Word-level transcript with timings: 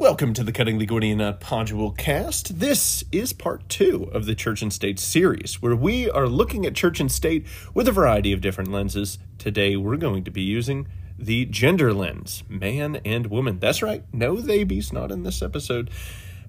Welcome 0.00 0.32
to 0.32 0.42
the 0.42 0.50
Cutting 0.50 0.78
the 0.78 0.86
Gordian 0.86 1.18
Knot 1.18 1.42
Podule 1.42 1.94
cast. 1.94 2.58
This 2.58 3.04
is 3.12 3.34
part 3.34 3.68
two 3.68 4.08
of 4.14 4.24
the 4.24 4.34
Church 4.34 4.62
and 4.62 4.72
State 4.72 4.98
series, 4.98 5.60
where 5.60 5.76
we 5.76 6.08
are 6.08 6.26
looking 6.26 6.64
at 6.64 6.74
church 6.74 7.00
and 7.00 7.12
state 7.12 7.46
with 7.74 7.86
a 7.86 7.92
variety 7.92 8.32
of 8.32 8.40
different 8.40 8.72
lenses. 8.72 9.18
Today, 9.36 9.76
we're 9.76 9.98
going 9.98 10.24
to 10.24 10.30
be 10.30 10.40
using 10.40 10.88
the 11.18 11.44
gender 11.44 11.92
lens 11.92 12.42
man 12.48 12.96
and 13.04 13.26
woman. 13.26 13.58
That's 13.58 13.82
right, 13.82 14.02
no 14.10 14.36
they 14.36 14.64
be's 14.64 14.90
not 14.90 15.12
in 15.12 15.22
this 15.22 15.42
episode. 15.42 15.90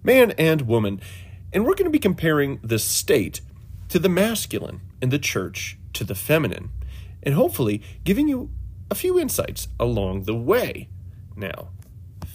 Man 0.01 0.31
and 0.37 0.61
woman. 0.61 1.01
And 1.51 1.65
we're 1.65 1.75
going 1.75 1.83
to 1.83 1.89
be 1.91 1.99
comparing 1.99 2.61
the 2.63 2.79
state 2.79 3.41
to 3.89 3.99
the 3.99 4.07
masculine 4.07 4.79
and 5.01 5.11
the 5.11 5.19
church 5.19 5.77
to 5.91 6.05
the 6.05 6.15
feminine, 6.15 6.69
and 7.21 7.35
hopefully 7.35 7.81
giving 8.05 8.29
you 8.29 8.49
a 8.89 8.95
few 8.95 9.19
insights 9.19 9.67
along 9.77 10.23
the 10.23 10.35
way. 10.35 10.87
Now, 11.35 11.67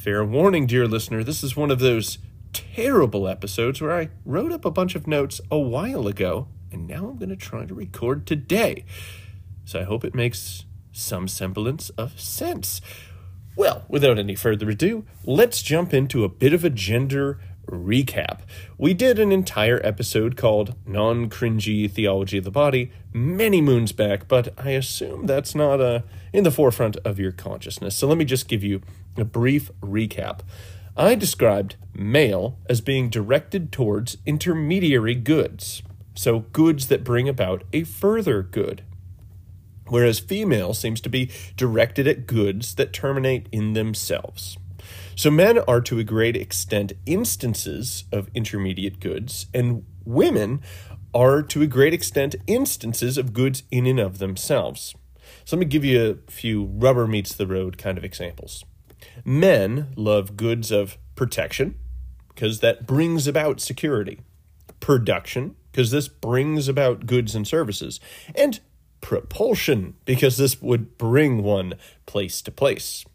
fair 0.06 0.24
warning, 0.24 0.69
dear 0.69 0.87
listener, 0.87 1.24
this 1.24 1.42
is 1.42 1.56
one 1.56 1.69
of 1.69 1.80
those 1.80 2.19
terrible 2.52 3.27
episodes 3.27 3.80
where 3.80 3.91
I 3.91 4.10
wrote 4.24 4.52
up 4.52 4.65
a 4.65 4.70
bunch 4.70 4.95
of 4.95 5.09
notes 5.09 5.41
a 5.51 5.59
while 5.59 6.06
ago, 6.06 6.46
and 6.70 6.87
now 6.87 7.09
I'm 7.09 7.16
going 7.16 7.30
to 7.30 7.34
try 7.34 7.66
to 7.66 7.74
record 7.74 8.24
today. 8.24 8.84
So 9.65 9.80
I 9.80 9.82
hope 9.82 10.05
it 10.05 10.15
makes 10.15 10.65
some 10.92 11.27
semblance 11.27 11.91
of 11.91 12.20
sense. 12.20 12.80
Well, 13.56 13.84
without 13.88 14.16
any 14.16 14.37
further 14.37 14.70
ado, 14.70 15.05
let's 15.24 15.60
jump 15.60 15.92
into 15.92 16.23
a 16.23 16.29
bit 16.29 16.52
of 16.52 16.65
a 16.65 16.70
gender 16.70 17.41
recap. 17.66 18.41
We 18.79 18.95
did 18.95 19.19
an 19.19 19.33
entire 19.33 19.80
episode 19.84 20.37
called 20.37 20.74
Non 20.87 21.29
Cringy 21.29 21.91
Theology 21.91 22.38
of 22.38 22.45
the 22.45 22.51
Body 22.51 22.91
many 23.12 23.61
moons 23.61 23.93
back, 23.93 24.29
but 24.29 24.52
I 24.59 24.70
assume 24.70 25.27
that's 25.27 25.55
not 25.55 25.80
uh, 25.80 26.01
in 26.33 26.45
the 26.45 26.51
forefront 26.51 26.97
of 26.98 27.19
your 27.19 27.33
consciousness. 27.33 27.97
So 27.97 28.07
let 28.07 28.19
me 28.19 28.24
just 28.24 28.48
give 28.48 28.62
you 28.62 28.83
a 29.16 29.24
brief 29.24 29.71
recap. 29.80 30.41
I 30.97 31.15
described 31.15 31.77
male 31.95 32.59
as 32.68 32.80
being 32.80 33.10
directed 33.10 33.71
towards 33.73 34.18
intermediary 34.24 35.15
goods, 35.15 35.83
so 36.15 36.40
goods 36.52 36.88
that 36.88 37.05
bring 37.05 37.29
about 37.29 37.65
a 37.73 37.85
further 37.85 38.43
good. 38.43 38.83
Whereas 39.88 40.18
female 40.18 40.74
seems 40.74 41.01
to 41.02 41.09
be 41.09 41.30
directed 41.57 42.07
at 42.09 42.27
goods 42.27 42.74
that 42.74 42.93
terminate 42.93 43.49
in 43.52 43.74
themselves. 43.74 44.57
So 45.16 45.30
men 45.30 45.59
are 45.60 45.80
to 45.80 45.98
a 45.98 46.04
great 46.04 46.36
extent 46.36 46.92
instances 47.06 48.04
of 48.12 48.28
intermediate 48.34 49.00
goods, 49.00 49.46
and 49.54 49.86
women 50.04 50.60
are 51.14 51.40
to 51.40 51.62
a 51.62 51.66
great 51.66 51.95
extent 51.95 52.36
instances 52.46 53.16
of 53.16 53.32
goods 53.32 53.62
in 53.70 53.87
and 53.87 53.98
of 53.98 54.18
themselves. 54.18 54.94
So 55.46 55.56
let 55.56 55.60
me 55.60 55.66
give 55.66 55.87
you 55.87 56.20
a 56.28 56.30
few 56.30 56.66
rubber 56.66 57.06
meets 57.06 57.34
the 57.34 57.46
road 57.46 57.78
kind 57.78 57.96
of 57.96 58.04
examples. 58.04 58.62
Men 59.24 59.88
love 59.96 60.37
goods 60.37 60.70
of 60.70 60.98
protection 61.14 61.76
because 62.28 62.60
that 62.60 62.87
brings 62.87 63.26
about 63.26 63.59
security, 63.59 64.20
production 64.81 65.56
because 65.72 65.92
this 65.92 66.09
brings 66.09 66.69
about 66.69 67.06
goods 67.06 67.34
and 67.34 67.48
services, 67.48 68.00
and 68.34 68.60
propulsion 69.00 69.94
because 70.04 70.37
this 70.37 70.60
would 70.60 70.98
bring 70.98 71.42
one 71.42 71.75
place 72.04 72.42
to 72.42 72.50
place. 72.50 73.06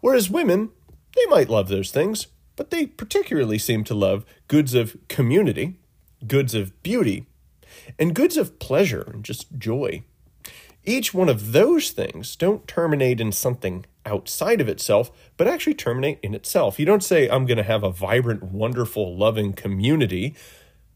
Whereas 0.00 0.30
women, 0.30 0.70
they 1.14 1.26
might 1.26 1.50
love 1.50 1.68
those 1.68 1.90
things, 1.90 2.28
but 2.56 2.70
they 2.70 2.86
particularly 2.86 3.58
seem 3.58 3.84
to 3.84 3.94
love 3.94 4.24
goods 4.48 4.74
of 4.74 4.96
community, 5.08 5.76
goods 6.26 6.54
of 6.54 6.80
beauty, 6.82 7.26
and 7.98 8.14
goods 8.14 8.36
of 8.36 8.58
pleasure 8.58 9.10
and 9.12 9.24
just 9.24 9.58
joy. 9.58 10.02
Each 10.84 11.14
one 11.14 11.28
of 11.28 11.52
those 11.52 11.90
things 11.90 12.34
don't 12.34 12.66
terminate 12.66 13.20
in 13.20 13.30
something 13.32 13.84
outside 14.04 14.60
of 14.60 14.68
itself, 14.68 15.12
but 15.36 15.46
actually 15.46 15.74
terminate 15.74 16.18
in 16.22 16.34
itself. 16.34 16.78
You 16.80 16.86
don't 16.86 17.04
say, 17.04 17.28
I'm 17.28 17.46
going 17.46 17.58
to 17.58 17.62
have 17.62 17.84
a 17.84 17.90
vibrant, 17.90 18.42
wonderful, 18.42 19.16
loving 19.16 19.52
community 19.52 20.34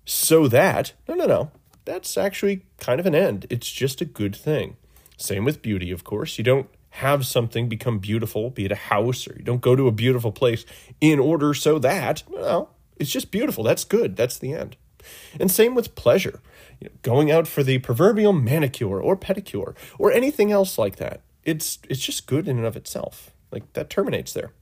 so 0.05 0.49
that. 0.49 0.93
No, 1.09 1.15
no, 1.15 1.27
no. 1.27 1.51
That's 1.85 2.17
actually 2.19 2.65
kind 2.79 2.99
of 2.99 3.07
an 3.07 3.15
end. 3.15 3.47
It's 3.49 3.71
just 3.71 4.01
a 4.01 4.05
good 4.05 4.35
thing. 4.35 4.77
Same 5.17 5.45
with 5.45 5.63
beauty, 5.63 5.93
of 5.93 6.03
course. 6.03 6.37
You 6.37 6.43
don't 6.43 6.69
have 6.97 7.27
something 7.27 7.69
become 7.69 7.99
beautiful, 7.99 8.51
be 8.51 8.65
it 8.65 8.73
a 8.73 8.77
house, 8.77 9.29
or 9.29 9.35
you 9.37 9.45
don't 9.45 9.61
go 9.61 9.77
to 9.77 9.87
a 9.87 9.93
beautiful 9.93 10.33
place 10.33 10.65
in 11.01 11.19
order 11.19 11.53
so 11.53 11.79
that. 11.79 12.23
No, 12.31 12.71
it's 12.97 13.11
just 13.11 13.31
beautiful. 13.31 13.63
That's 13.63 13.85
good. 13.85 14.17
That's 14.17 14.39
the 14.39 14.55
end. 14.55 14.77
And 15.39 15.51
same 15.51 15.75
with 15.75 15.95
pleasure 15.95 16.41
you 16.81 16.89
know, 16.89 16.95
going 17.03 17.31
out 17.31 17.47
for 17.47 17.63
the 17.63 17.79
proverbial 17.79 18.33
manicure 18.33 19.01
or 19.01 19.17
pedicure 19.17 19.75
or 19.99 20.11
anything 20.11 20.51
else 20.51 20.79
like 20.79 20.97
that. 20.97 21.21
It's 21.45 21.79
it's 21.89 22.01
just 22.01 22.27
good 22.27 22.49
in 22.49 22.57
and 22.57 22.67
of 22.67 22.77
itself. 22.77 23.31
Like 23.53 23.73
that 23.75 23.91
terminates 23.91 24.33
there. 24.33 24.53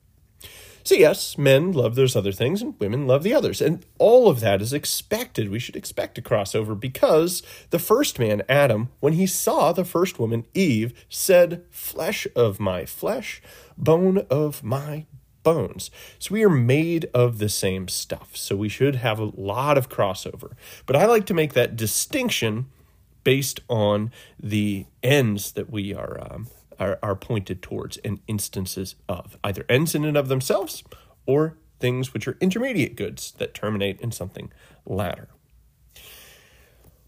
So 0.84 0.94
yes, 0.94 1.38
men 1.38 1.72
love 1.72 1.94
those 1.94 2.14
other 2.14 2.30
things 2.30 2.60
and 2.60 2.78
women 2.78 3.06
love 3.06 3.22
the 3.22 3.32
others. 3.32 3.62
And 3.62 3.86
all 3.98 4.28
of 4.28 4.40
that 4.40 4.60
is 4.60 4.74
expected. 4.74 5.50
We 5.50 5.58
should 5.58 5.76
expect 5.76 6.18
a 6.18 6.22
crossover 6.22 6.78
because 6.78 7.42
the 7.70 7.78
first 7.78 8.18
man, 8.18 8.42
Adam, 8.50 8.90
when 9.00 9.14
he 9.14 9.26
saw 9.26 9.72
the 9.72 9.86
first 9.86 10.18
woman, 10.18 10.44
Eve, 10.52 10.92
said, 11.08 11.64
Flesh 11.70 12.26
of 12.36 12.60
my 12.60 12.84
flesh, 12.84 13.40
bone 13.78 14.26
of 14.28 14.62
my 14.62 15.06
bones. 15.42 15.90
So 16.18 16.34
we 16.34 16.44
are 16.44 16.50
made 16.50 17.08
of 17.14 17.38
the 17.38 17.48
same 17.48 17.88
stuff. 17.88 18.36
So 18.36 18.54
we 18.54 18.68
should 18.68 18.96
have 18.96 19.18
a 19.18 19.32
lot 19.36 19.78
of 19.78 19.88
crossover. 19.88 20.52
But 20.84 20.96
I 20.96 21.06
like 21.06 21.24
to 21.26 21.34
make 21.34 21.54
that 21.54 21.76
distinction 21.76 22.66
based 23.22 23.60
on 23.68 24.12
the 24.38 24.84
ends 25.02 25.52
that 25.52 25.70
we 25.70 25.94
are, 25.94 26.18
um, 26.20 26.48
are, 26.78 26.98
are 27.02 27.16
pointed 27.16 27.62
towards 27.62 27.96
and 27.98 28.20
instances 28.26 28.94
of 29.08 29.38
either 29.44 29.64
ends 29.68 29.94
in 29.94 30.04
and 30.04 30.16
of 30.16 30.28
themselves 30.28 30.82
or 31.26 31.56
things 31.80 32.14
which 32.14 32.28
are 32.28 32.38
intermediate 32.40 32.96
goods 32.96 33.32
that 33.38 33.54
terminate 33.54 34.00
in 34.00 34.10
something 34.10 34.50
latter. 34.86 35.28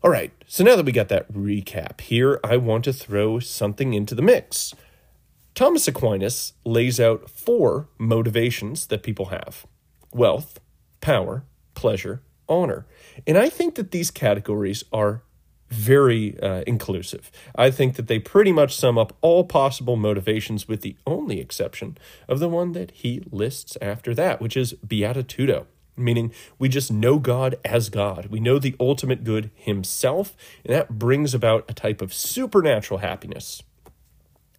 All 0.02 0.10
right, 0.10 0.32
so 0.46 0.62
now 0.62 0.76
that 0.76 0.86
we 0.86 0.92
got 0.92 1.08
that 1.08 1.32
recap 1.32 2.00
here, 2.00 2.38
I 2.44 2.58
want 2.58 2.84
to 2.84 2.92
throw 2.92 3.40
something 3.40 3.94
into 3.94 4.14
the 4.14 4.22
mix. 4.22 4.74
Thomas 5.54 5.88
Aquinas 5.88 6.52
lays 6.64 7.00
out 7.00 7.30
four 7.30 7.88
motivations 7.98 8.86
that 8.88 9.02
people 9.02 9.26
have 9.26 9.66
wealth, 10.12 10.60
power, 11.00 11.44
pleasure, 11.74 12.22
honor. 12.48 12.86
And 13.26 13.36
I 13.36 13.48
think 13.48 13.74
that 13.76 13.90
these 13.90 14.10
categories 14.10 14.84
are 14.92 15.22
very 15.70 16.38
uh, 16.40 16.62
inclusive. 16.66 17.30
I 17.54 17.70
think 17.70 17.96
that 17.96 18.06
they 18.06 18.18
pretty 18.18 18.52
much 18.52 18.76
sum 18.76 18.96
up 18.98 19.16
all 19.20 19.44
possible 19.44 19.96
motivations, 19.96 20.68
with 20.68 20.82
the 20.82 20.96
only 21.06 21.40
exception 21.40 21.98
of 22.28 22.38
the 22.38 22.48
one 22.48 22.72
that 22.72 22.90
he 22.92 23.22
lists 23.30 23.76
after 23.82 24.14
that, 24.14 24.40
which 24.40 24.56
is 24.56 24.74
beatitudo, 24.86 25.66
meaning 25.96 26.32
we 26.58 26.68
just 26.68 26.92
know 26.92 27.18
God 27.18 27.56
as 27.64 27.88
God. 27.88 28.26
We 28.26 28.40
know 28.40 28.58
the 28.58 28.76
ultimate 28.78 29.24
good 29.24 29.50
himself, 29.54 30.36
and 30.64 30.74
that 30.74 30.98
brings 30.98 31.34
about 31.34 31.64
a 31.68 31.74
type 31.74 32.00
of 32.00 32.14
supernatural 32.14 33.00
happiness. 33.00 33.62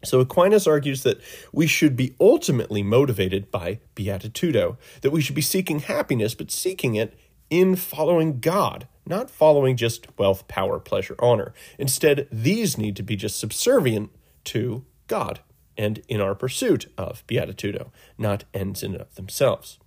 So 0.04 0.20
Aquinas 0.20 0.68
argues 0.68 1.04
that 1.04 1.20
we 1.52 1.68
should 1.68 1.96
be 1.96 2.16
ultimately 2.20 2.84
motivated 2.84 3.50
by 3.50 3.80
beatitudo, 3.96 4.78
that 5.02 5.12
we 5.12 5.22
should 5.22 5.36
be 5.36 5.42
seeking 5.42 5.80
happiness, 5.80 6.36
but 6.36 6.52
seeking 6.52 6.96
it 6.96 7.18
in 7.50 7.76
following 7.76 8.40
God, 8.40 8.88
not 9.08 9.30
following 9.30 9.76
just 9.76 10.08
wealth, 10.18 10.48
power, 10.48 10.80
pleasure, 10.80 11.16
honor. 11.20 11.54
Instead, 11.78 12.28
these 12.32 12.78
need 12.78 12.96
to 12.96 13.04
be 13.04 13.16
just 13.16 13.40
subservient 13.40 14.12
to 14.46 14.86
God 15.08 15.40
and 15.78 16.02
in 16.08 16.22
our 16.22 16.36
pursuit 16.36 16.92
of 16.98 17.26
beatitudo, 17.28 17.92
not 18.18 18.44
ends 18.54 18.84
in 18.84 18.94
and 18.94 19.02
of 19.02 19.16
themselves. 19.16 19.80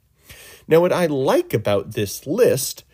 Now, 0.68 0.80
what 0.80 0.92
I 0.92 1.06
like 1.06 1.52
about 1.52 1.92
this 1.92 2.26
list 2.26 2.84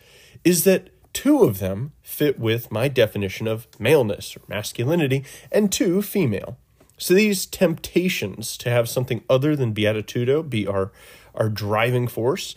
is 0.45 0.65
that 0.65 0.91
two 1.13 1.45
of 1.45 1.59
them 1.59 1.93
fit 2.03 2.39
with 2.39 2.71
my 2.71 2.89
definition 2.89 3.47
of 3.47 3.67
maleness 3.79 4.37
or 4.37 4.41
masculinity, 4.49 5.25
and 5.51 5.73
two 5.73 6.03
female. 6.03 6.59
So 6.99 7.15
these 7.15 7.47
temptations 7.47 8.57
to 8.59 8.71
have 8.71 8.89
something 8.89 9.23
other 9.29 9.57
than 9.57 9.75
beatitudo 9.75 10.49
be 10.49 10.67
our 10.67 10.93
our 11.35 11.49
driving 11.51 12.09
force, 12.09 12.55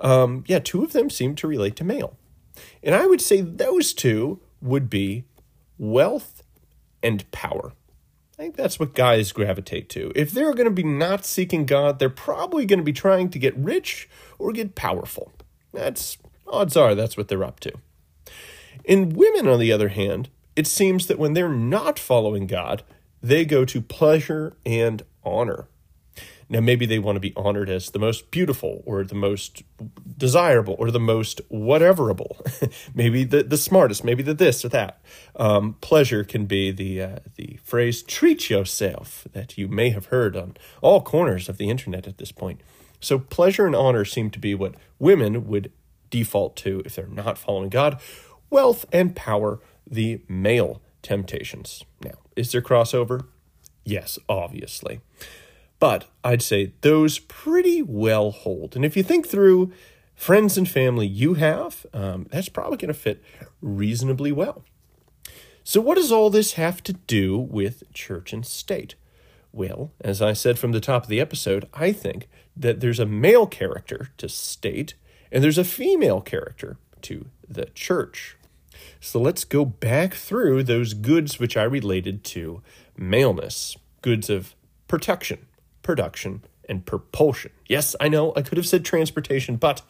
um, 0.00 0.44
yeah, 0.46 0.58
two 0.58 0.82
of 0.82 0.92
them 0.92 1.10
seem 1.10 1.34
to 1.36 1.46
relate 1.46 1.76
to 1.76 1.84
male, 1.84 2.16
and 2.82 2.94
I 2.94 3.06
would 3.06 3.20
say 3.20 3.40
those 3.40 3.92
two 3.92 4.40
would 4.60 4.90
be 4.90 5.24
wealth 5.78 6.42
and 7.02 7.28
power. 7.30 7.72
I 8.38 8.42
think 8.42 8.56
that's 8.56 8.80
what 8.80 8.94
guys 8.94 9.30
gravitate 9.32 9.88
to. 9.90 10.10
If 10.14 10.32
they're 10.32 10.54
going 10.54 10.68
to 10.68 10.70
be 10.70 10.82
not 10.82 11.24
seeking 11.24 11.64
God, 11.64 11.98
they're 11.98 12.10
probably 12.10 12.66
going 12.66 12.78
to 12.78 12.84
be 12.84 12.92
trying 12.92 13.28
to 13.30 13.38
get 13.38 13.56
rich 13.56 14.08
or 14.38 14.52
get 14.52 14.74
powerful. 14.74 15.32
That's 15.72 16.18
odds 16.46 16.76
are 16.76 16.94
that's 16.94 17.16
what 17.16 17.28
they're 17.28 17.44
up 17.44 17.60
to. 17.60 17.72
In 18.84 19.10
women, 19.10 19.46
on 19.46 19.60
the 19.60 19.72
other 19.72 19.88
hand, 19.88 20.28
it 20.56 20.66
seems 20.66 21.06
that 21.06 21.18
when 21.18 21.34
they're 21.34 21.48
not 21.48 21.98
following 21.98 22.46
God, 22.46 22.82
they 23.22 23.44
go 23.44 23.64
to 23.64 23.80
pleasure 23.80 24.54
and 24.66 25.02
honor. 25.24 25.68
Now, 26.52 26.60
maybe 26.60 26.84
they 26.84 26.98
want 26.98 27.16
to 27.16 27.20
be 27.20 27.32
honored 27.34 27.70
as 27.70 27.92
the 27.92 27.98
most 27.98 28.30
beautiful 28.30 28.82
or 28.84 29.04
the 29.04 29.14
most 29.14 29.62
desirable 30.18 30.76
or 30.78 30.90
the 30.90 31.00
most 31.00 31.40
whateverable. 31.48 32.36
maybe 32.94 33.24
the, 33.24 33.42
the 33.42 33.56
smartest, 33.56 34.04
maybe 34.04 34.22
the 34.22 34.34
this 34.34 34.62
or 34.62 34.68
that. 34.68 35.00
Um, 35.34 35.76
pleasure 35.80 36.24
can 36.24 36.44
be 36.44 36.70
the, 36.70 37.00
uh, 37.00 37.16
the 37.36 37.58
phrase 37.64 38.02
treat 38.02 38.50
yourself 38.50 39.26
that 39.32 39.56
you 39.56 39.66
may 39.66 39.88
have 39.90 40.06
heard 40.06 40.36
on 40.36 40.58
all 40.82 41.00
corners 41.00 41.48
of 41.48 41.56
the 41.56 41.70
internet 41.70 42.06
at 42.06 42.18
this 42.18 42.32
point. 42.32 42.60
So 43.00 43.18
pleasure 43.18 43.64
and 43.64 43.74
honor 43.74 44.04
seem 44.04 44.28
to 44.32 44.38
be 44.38 44.54
what 44.54 44.74
women 44.98 45.46
would 45.46 45.72
default 46.10 46.54
to 46.56 46.82
if 46.84 46.96
they're 46.96 47.06
not 47.06 47.38
following 47.38 47.70
God. 47.70 47.98
Wealth 48.50 48.84
and 48.92 49.16
power, 49.16 49.58
the 49.86 50.20
male 50.28 50.82
temptations. 51.00 51.82
Now, 52.04 52.18
is 52.36 52.52
there 52.52 52.60
crossover? 52.60 53.24
Yes, 53.86 54.18
obviously. 54.28 55.00
But 55.82 56.04
I'd 56.22 56.42
say 56.42 56.74
those 56.82 57.18
pretty 57.18 57.82
well 57.82 58.30
hold. 58.30 58.76
And 58.76 58.84
if 58.84 58.96
you 58.96 59.02
think 59.02 59.26
through 59.26 59.72
friends 60.14 60.56
and 60.56 60.68
family 60.68 61.08
you 61.08 61.34
have, 61.34 61.84
um, 61.92 62.28
that's 62.30 62.48
probably 62.48 62.76
going 62.76 62.86
to 62.86 62.94
fit 62.94 63.20
reasonably 63.60 64.30
well. 64.30 64.62
So, 65.64 65.80
what 65.80 65.96
does 65.96 66.12
all 66.12 66.30
this 66.30 66.52
have 66.52 66.84
to 66.84 66.92
do 66.92 67.36
with 67.36 67.82
church 67.92 68.32
and 68.32 68.46
state? 68.46 68.94
Well, 69.50 69.90
as 70.00 70.22
I 70.22 70.34
said 70.34 70.56
from 70.56 70.70
the 70.70 70.78
top 70.78 71.02
of 71.02 71.08
the 71.08 71.20
episode, 71.20 71.68
I 71.74 71.90
think 71.90 72.28
that 72.56 72.78
there's 72.78 73.00
a 73.00 73.04
male 73.04 73.48
character 73.48 74.10
to 74.18 74.28
state 74.28 74.94
and 75.32 75.42
there's 75.42 75.58
a 75.58 75.64
female 75.64 76.20
character 76.20 76.76
to 77.00 77.26
the 77.48 77.64
church. 77.74 78.36
So 79.00 79.20
let's 79.20 79.42
go 79.42 79.64
back 79.64 80.14
through 80.14 80.62
those 80.62 80.94
goods 80.94 81.40
which 81.40 81.56
I 81.56 81.64
related 81.64 82.22
to 82.26 82.62
maleness 82.96 83.76
goods 84.00 84.30
of 84.30 84.54
protection, 84.86 85.46
production, 85.82 86.44
and 86.68 86.86
propulsion. 86.86 87.52
Yes, 87.68 87.96
I 88.00 88.08
know 88.08 88.32
I 88.36 88.42
could 88.42 88.58
have 88.58 88.66
said 88.66 88.84
transportation, 88.84 89.56
but 89.56 89.82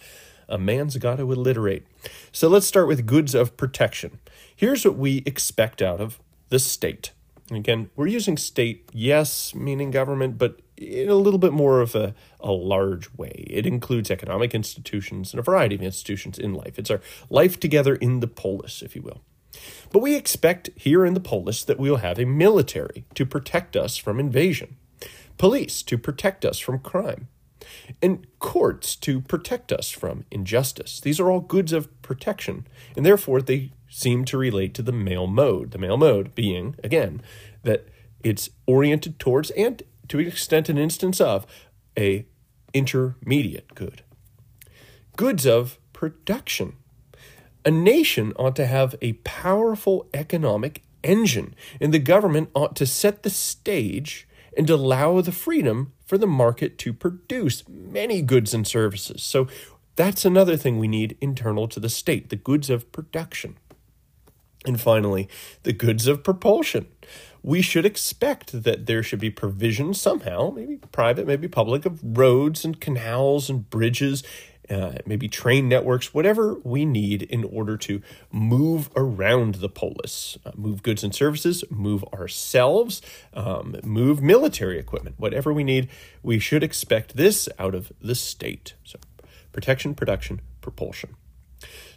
a 0.48 0.58
man's 0.58 0.96
got 0.96 1.16
to 1.16 1.30
alliterate. 1.30 1.86
So 2.32 2.48
let's 2.48 2.66
start 2.66 2.88
with 2.88 3.06
goods 3.06 3.34
of 3.34 3.56
protection. 3.56 4.20
Here's 4.54 4.84
what 4.84 4.96
we 4.96 5.22
expect 5.26 5.80
out 5.82 6.00
of 6.00 6.18
the 6.48 6.58
state. 6.58 7.12
Again, 7.50 7.90
we're 7.96 8.06
using 8.06 8.36
state, 8.36 8.88
yes, 8.92 9.54
meaning 9.54 9.90
government, 9.90 10.38
but 10.38 10.60
in 10.76 11.08
a 11.08 11.14
little 11.14 11.38
bit 11.38 11.52
more 11.52 11.80
of 11.80 11.94
a, 11.94 12.14
a 12.40 12.52
large 12.52 13.12
way. 13.14 13.44
It 13.48 13.66
includes 13.66 14.10
economic 14.10 14.54
institutions 14.54 15.32
and 15.32 15.40
a 15.40 15.42
variety 15.42 15.74
of 15.74 15.82
institutions 15.82 16.38
in 16.38 16.54
life. 16.54 16.78
It's 16.78 16.90
our 16.90 17.00
life 17.30 17.60
together 17.60 17.94
in 17.94 18.20
the 18.20 18.26
polis, 18.26 18.82
if 18.82 18.96
you 18.96 19.02
will. 19.02 19.22
But 19.90 20.00
we 20.00 20.16
expect 20.16 20.70
here 20.76 21.04
in 21.04 21.14
the 21.14 21.20
polis 21.20 21.62
that 21.64 21.78
we'll 21.78 21.96
have 21.96 22.18
a 22.18 22.24
military 22.24 23.04
to 23.14 23.26
protect 23.26 23.76
us 23.76 23.96
from 23.96 24.18
invasion, 24.18 24.76
police 25.42 25.82
to 25.82 25.98
protect 25.98 26.44
us 26.44 26.60
from 26.60 26.78
crime, 26.78 27.26
and 28.00 28.24
courts 28.38 28.94
to 28.94 29.20
protect 29.20 29.72
us 29.72 29.90
from 29.90 30.24
injustice. 30.30 31.00
These 31.00 31.18
are 31.18 31.32
all 31.32 31.40
goods 31.40 31.72
of 31.72 31.88
protection, 32.00 32.64
and 32.96 33.04
therefore 33.04 33.42
they 33.42 33.72
seem 33.88 34.24
to 34.26 34.38
relate 34.38 34.72
to 34.74 34.82
the 34.82 34.92
male 34.92 35.26
mode. 35.26 35.72
The 35.72 35.78
male 35.78 35.96
mode 35.96 36.36
being, 36.36 36.76
again, 36.84 37.22
that 37.64 37.88
it's 38.22 38.50
oriented 38.68 39.18
towards 39.18 39.50
and 39.50 39.82
to 40.06 40.20
an 40.20 40.28
extent 40.28 40.68
an 40.68 40.78
instance 40.78 41.20
of 41.20 41.44
a 41.98 42.24
intermediate 42.72 43.74
good. 43.74 44.02
Goods 45.16 45.44
of 45.44 45.76
production. 45.92 46.76
A 47.64 47.72
nation 47.72 48.32
ought 48.36 48.54
to 48.54 48.66
have 48.66 48.94
a 49.02 49.14
powerful 49.24 50.06
economic 50.14 50.82
engine, 51.02 51.56
and 51.80 51.92
the 51.92 51.98
government 51.98 52.50
ought 52.54 52.76
to 52.76 52.86
set 52.86 53.24
the 53.24 53.30
stage 53.30 54.28
and 54.56 54.68
allow 54.68 55.20
the 55.20 55.32
freedom 55.32 55.92
for 56.04 56.18
the 56.18 56.26
market 56.26 56.78
to 56.78 56.92
produce 56.92 57.64
many 57.68 58.22
goods 58.22 58.52
and 58.52 58.66
services. 58.66 59.22
So 59.22 59.48
that's 59.96 60.24
another 60.24 60.56
thing 60.56 60.78
we 60.78 60.88
need 60.88 61.16
internal 61.20 61.68
to 61.68 61.80
the 61.80 61.88
state 61.88 62.30
the 62.30 62.36
goods 62.36 62.70
of 62.70 62.90
production. 62.92 63.56
And 64.64 64.80
finally, 64.80 65.28
the 65.64 65.72
goods 65.72 66.06
of 66.06 66.22
propulsion. 66.22 66.86
We 67.42 67.62
should 67.62 67.84
expect 67.84 68.62
that 68.62 68.86
there 68.86 69.02
should 69.02 69.18
be 69.18 69.30
provision 69.30 69.94
somehow, 69.94 70.50
maybe 70.54 70.76
private, 70.92 71.26
maybe 71.26 71.48
public, 71.48 71.84
of 71.84 71.98
roads 72.16 72.64
and 72.64 72.80
canals 72.80 73.50
and 73.50 73.68
bridges, 73.68 74.22
uh, 74.70 74.92
maybe 75.04 75.28
train 75.28 75.68
networks, 75.68 76.14
whatever 76.14 76.54
we 76.62 76.84
need 76.84 77.22
in 77.22 77.44
order 77.44 77.76
to 77.76 78.00
move 78.30 78.90
around 78.96 79.56
the 79.56 79.68
polis, 79.68 80.38
uh, 80.46 80.52
move 80.54 80.82
goods 80.82 81.02
and 81.02 81.14
services, 81.14 81.64
move 81.68 82.04
ourselves, 82.14 83.02
um, 83.34 83.76
move 83.82 84.22
military 84.22 84.78
equipment, 84.78 85.16
whatever 85.18 85.52
we 85.52 85.64
need. 85.64 85.88
We 86.22 86.38
should 86.38 86.62
expect 86.62 87.16
this 87.16 87.48
out 87.58 87.74
of 87.74 87.92
the 88.00 88.14
state. 88.14 88.74
So, 88.84 88.98
protection, 89.52 89.94
production, 89.94 90.40
propulsion. 90.60 91.16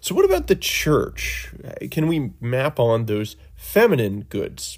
So, 0.02 0.16
what 0.16 0.26
about 0.26 0.48
the 0.48 0.56
church? 0.56 1.54
Can 1.92 2.08
we 2.08 2.32
map 2.40 2.80
on 2.80 3.06
those 3.06 3.36
feminine 3.56 4.22
goods? 4.22 4.78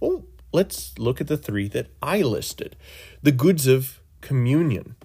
Well, 0.00 0.24
let's 0.52 0.98
look 0.98 1.20
at 1.20 1.26
the 1.26 1.36
three 1.36 1.68
that 1.68 1.88
I 2.02 2.22
listed 2.22 2.76
the 3.22 3.32
goods 3.32 3.66
of 3.66 4.00
communion. 4.20 4.95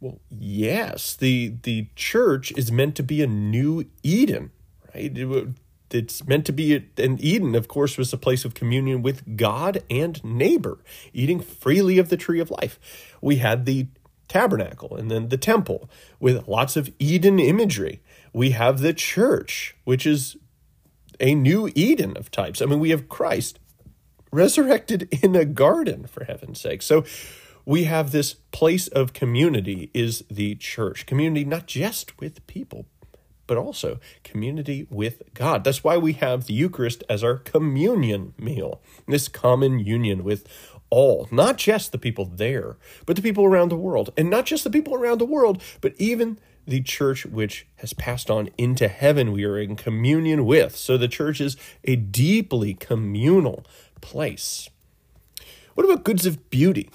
Well, 0.00 0.20
yes, 0.30 1.14
the 1.14 1.54
the 1.62 1.88
church 1.94 2.52
is 2.56 2.72
meant 2.72 2.96
to 2.96 3.02
be 3.02 3.22
a 3.22 3.26
new 3.26 3.84
Eden, 4.02 4.50
right? 4.94 5.16
it's 5.92 6.24
meant 6.24 6.46
to 6.46 6.52
be 6.52 6.76
an 6.96 7.18
Eden, 7.20 7.56
of 7.56 7.66
course, 7.66 7.98
was 7.98 8.12
a 8.12 8.18
place 8.18 8.44
of 8.44 8.54
communion 8.54 9.02
with 9.02 9.36
God 9.36 9.82
and 9.90 10.22
neighbor, 10.22 10.78
eating 11.12 11.40
freely 11.40 11.98
of 11.98 12.08
the 12.08 12.16
tree 12.16 12.38
of 12.38 12.50
life. 12.50 12.78
We 13.20 13.36
had 13.36 13.66
the 13.66 13.88
tabernacle 14.28 14.96
and 14.96 15.10
then 15.10 15.28
the 15.28 15.36
temple 15.36 15.90
with 16.20 16.46
lots 16.46 16.76
of 16.76 16.88
Eden 17.00 17.40
imagery 17.40 18.00
we 18.32 18.50
have 18.50 18.80
the 18.80 18.94
church, 18.94 19.76
which 19.84 20.06
is 20.06 20.36
a 21.18 21.34
new 21.34 21.70
Eden 21.74 22.16
of 22.16 22.30
types. 22.30 22.62
I 22.62 22.66
mean, 22.66 22.80
we 22.80 22.90
have 22.90 23.08
Christ 23.08 23.58
resurrected 24.32 25.08
in 25.22 25.34
a 25.34 25.44
garden, 25.44 26.06
for 26.06 26.24
heaven's 26.24 26.60
sake. 26.60 26.82
So 26.82 27.04
we 27.64 27.84
have 27.84 28.10
this 28.10 28.34
place 28.34 28.88
of 28.88 29.12
community 29.12 29.90
is 29.94 30.24
the 30.30 30.54
church. 30.56 31.06
Community 31.06 31.44
not 31.44 31.66
just 31.66 32.18
with 32.20 32.46
people, 32.46 32.86
but 33.46 33.58
also 33.58 33.98
community 34.22 34.86
with 34.90 35.22
God. 35.34 35.64
That's 35.64 35.82
why 35.82 35.96
we 35.96 36.12
have 36.14 36.46
the 36.46 36.54
Eucharist 36.54 37.02
as 37.08 37.24
our 37.24 37.36
communion 37.36 38.32
meal, 38.38 38.80
this 39.08 39.28
common 39.28 39.80
union 39.80 40.22
with 40.22 40.46
all, 40.88 41.28
not 41.30 41.56
just 41.56 41.92
the 41.92 41.98
people 41.98 42.24
there, 42.24 42.76
but 43.06 43.16
the 43.16 43.22
people 43.22 43.44
around 43.44 43.70
the 43.70 43.76
world. 43.76 44.10
And 44.16 44.30
not 44.30 44.46
just 44.46 44.64
the 44.64 44.70
people 44.70 44.94
around 44.94 45.18
the 45.18 45.24
world, 45.24 45.62
but 45.80 45.94
even 45.98 46.38
the 46.66 46.82
church 46.82 47.26
which 47.26 47.66
has 47.76 47.92
passed 47.92 48.30
on 48.30 48.50
into 48.56 48.86
heaven, 48.86 49.32
we 49.32 49.44
are 49.44 49.58
in 49.58 49.76
communion 49.76 50.44
with. 50.44 50.76
So 50.76 50.96
the 50.96 51.08
church 51.08 51.40
is 51.40 51.56
a 51.84 51.96
deeply 51.96 52.74
communal 52.74 53.64
place. 54.00 54.68
What 55.74 55.84
about 55.84 56.04
goods 56.04 56.26
of 56.26 56.50
beauty? 56.50 56.90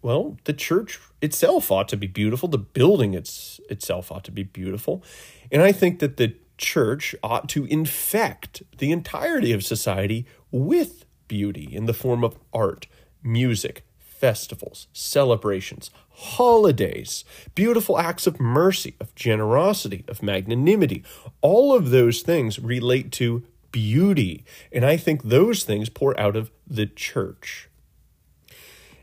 Well, 0.00 0.38
the 0.44 0.52
church 0.52 1.00
itself 1.20 1.70
ought 1.70 1.88
to 1.88 1.96
be 1.96 2.06
beautiful. 2.06 2.48
The 2.48 2.58
building 2.58 3.14
it's, 3.14 3.60
itself 3.68 4.12
ought 4.12 4.24
to 4.24 4.30
be 4.30 4.44
beautiful. 4.44 5.02
And 5.50 5.62
I 5.62 5.72
think 5.72 5.98
that 5.98 6.16
the 6.16 6.34
church 6.56 7.14
ought 7.22 7.48
to 7.50 7.64
infect 7.66 8.62
the 8.78 8.92
entirety 8.92 9.52
of 9.52 9.64
society 9.64 10.26
with 10.50 11.04
beauty 11.26 11.68
in 11.72 11.86
the 11.86 11.94
form 11.94 12.24
of 12.24 12.38
art, 12.52 12.86
music, 13.22 13.84
festivals, 13.98 14.88
celebrations, 14.92 15.90
holidays, 16.10 17.24
beautiful 17.54 17.98
acts 17.98 18.26
of 18.26 18.40
mercy, 18.40 18.96
of 19.00 19.14
generosity, 19.14 20.04
of 20.08 20.22
magnanimity. 20.22 21.04
All 21.40 21.74
of 21.74 21.90
those 21.90 22.22
things 22.22 22.58
relate 22.58 23.12
to 23.12 23.44
beauty. 23.70 24.44
And 24.72 24.84
I 24.84 24.96
think 24.96 25.22
those 25.22 25.62
things 25.62 25.88
pour 25.88 26.18
out 26.18 26.34
of 26.34 26.50
the 26.66 26.86
church. 26.86 27.67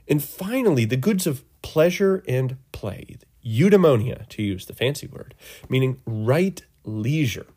And 0.07 0.23
finally, 0.23 0.85
the 0.85 0.97
goods 0.97 1.25
of 1.25 1.43
pleasure 1.61 2.23
and 2.27 2.57
play, 2.71 3.17
eudaimonia, 3.45 4.27
to 4.29 4.43
use 4.43 4.65
the 4.65 4.73
fancy 4.73 5.07
word, 5.07 5.33
meaning 5.69 6.01
right 6.05 6.61
leisure. 6.83 7.47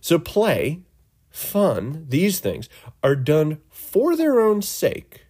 So, 0.00 0.18
play, 0.18 0.80
fun, 1.30 2.06
these 2.08 2.40
things 2.40 2.68
are 3.02 3.16
done 3.16 3.60
for 3.70 4.16
their 4.16 4.40
own 4.40 4.62
sake 4.62 5.24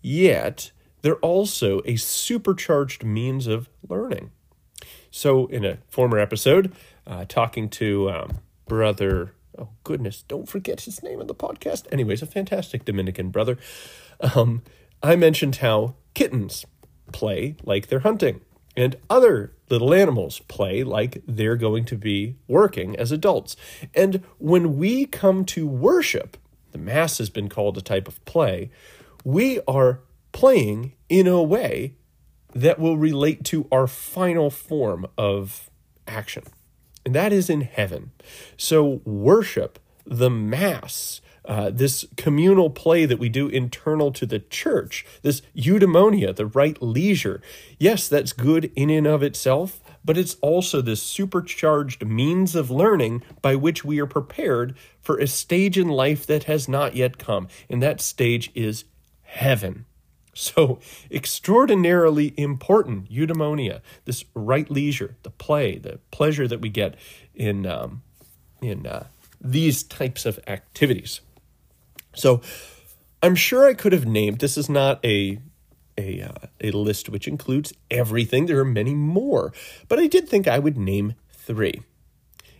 yet 0.00 0.70
they're 1.02 1.16
also 1.16 1.80
a 1.84 1.96
supercharged 1.96 3.04
means 3.04 3.46
of 3.46 3.68
learning. 3.88 4.30
So, 5.10 5.46
in 5.46 5.64
a 5.64 5.78
former 5.88 6.18
episode, 6.18 6.72
uh, 7.06 7.24
talking 7.28 7.68
to 7.70 8.10
um, 8.10 8.38
brother, 8.66 9.32
oh 9.56 9.68
goodness, 9.84 10.22
don't 10.26 10.48
forget 10.48 10.82
his 10.82 11.02
name 11.02 11.20
in 11.20 11.26
the 11.26 11.34
podcast. 11.34 11.86
Anyways, 11.92 12.22
a 12.22 12.26
fantastic 12.26 12.84
Dominican 12.84 13.30
brother. 13.30 13.58
Um, 14.34 14.62
I 15.02 15.16
mentioned 15.16 15.56
how 15.56 15.94
kittens 16.14 16.64
play 17.12 17.56
like 17.62 17.88
they're 17.88 18.00
hunting, 18.00 18.40
and 18.76 18.96
other 19.08 19.52
little 19.70 19.94
animals 19.94 20.40
play 20.48 20.82
like 20.82 21.22
they're 21.26 21.56
going 21.56 21.84
to 21.86 21.96
be 21.96 22.36
working 22.46 22.96
as 22.96 23.12
adults. 23.12 23.56
And 23.94 24.22
when 24.38 24.78
we 24.78 25.06
come 25.06 25.44
to 25.46 25.66
worship, 25.66 26.36
the 26.72 26.78
Mass 26.78 27.18
has 27.18 27.30
been 27.30 27.48
called 27.48 27.76
a 27.78 27.82
type 27.82 28.08
of 28.08 28.24
play 28.24 28.70
we 29.24 29.60
are 29.66 30.00
playing 30.32 30.92
in 31.08 31.26
a 31.26 31.42
way 31.42 31.94
that 32.54 32.78
will 32.78 32.96
relate 32.96 33.44
to 33.44 33.68
our 33.70 33.86
final 33.86 34.50
form 34.50 35.06
of 35.16 35.70
action, 36.06 36.44
and 37.04 37.14
that 37.14 37.32
is 37.32 37.50
in 37.50 37.60
heaven. 37.62 38.12
So, 38.56 39.02
worship, 39.04 39.78
the 40.06 40.30
Mass, 40.30 41.20
uh, 41.48 41.70
this 41.70 42.04
communal 42.16 42.68
play 42.68 43.06
that 43.06 43.18
we 43.18 43.30
do 43.30 43.48
internal 43.48 44.12
to 44.12 44.26
the 44.26 44.38
church, 44.38 45.06
this 45.22 45.40
eudaimonia, 45.56 46.36
the 46.36 46.46
right 46.46 46.80
leisure. 46.82 47.40
Yes, 47.78 48.06
that's 48.06 48.34
good 48.34 48.70
in 48.76 48.90
and 48.90 49.06
of 49.06 49.22
itself, 49.22 49.80
but 50.04 50.18
it's 50.18 50.36
also 50.42 50.82
this 50.82 51.02
supercharged 51.02 52.06
means 52.06 52.54
of 52.54 52.70
learning 52.70 53.22
by 53.40 53.56
which 53.56 53.82
we 53.82 53.98
are 53.98 54.06
prepared 54.06 54.76
for 55.00 55.18
a 55.18 55.26
stage 55.26 55.78
in 55.78 55.88
life 55.88 56.26
that 56.26 56.44
has 56.44 56.68
not 56.68 56.94
yet 56.94 57.16
come, 57.16 57.48
and 57.70 57.82
that 57.82 58.02
stage 58.02 58.52
is 58.54 58.84
heaven. 59.22 59.86
So, 60.34 60.78
extraordinarily 61.10 62.32
important 62.36 63.10
eudaimonia, 63.10 63.80
this 64.04 64.24
right 64.34 64.70
leisure, 64.70 65.16
the 65.24 65.30
play, 65.30 65.78
the 65.78 65.98
pleasure 66.12 66.46
that 66.46 66.60
we 66.60 66.68
get 66.68 66.94
in 67.34 67.66
um, 67.66 68.02
in 68.62 68.86
uh, 68.86 69.06
these 69.40 69.82
types 69.82 70.26
of 70.26 70.38
activities. 70.46 71.20
So 72.14 72.40
I'm 73.22 73.34
sure 73.34 73.66
I 73.66 73.74
could 73.74 73.92
have 73.92 74.06
named 74.06 74.38
this 74.38 74.56
is 74.56 74.68
not 74.68 75.04
a 75.04 75.38
a 75.96 76.22
uh, 76.22 76.46
a 76.60 76.70
list 76.70 77.08
which 77.08 77.26
includes 77.26 77.72
everything. 77.90 78.46
There 78.46 78.60
are 78.60 78.64
many 78.64 78.94
more, 78.94 79.52
but 79.88 79.98
I 79.98 80.06
did 80.06 80.28
think 80.28 80.46
I 80.46 80.58
would 80.58 80.76
name 80.76 81.14
3. 81.32 81.82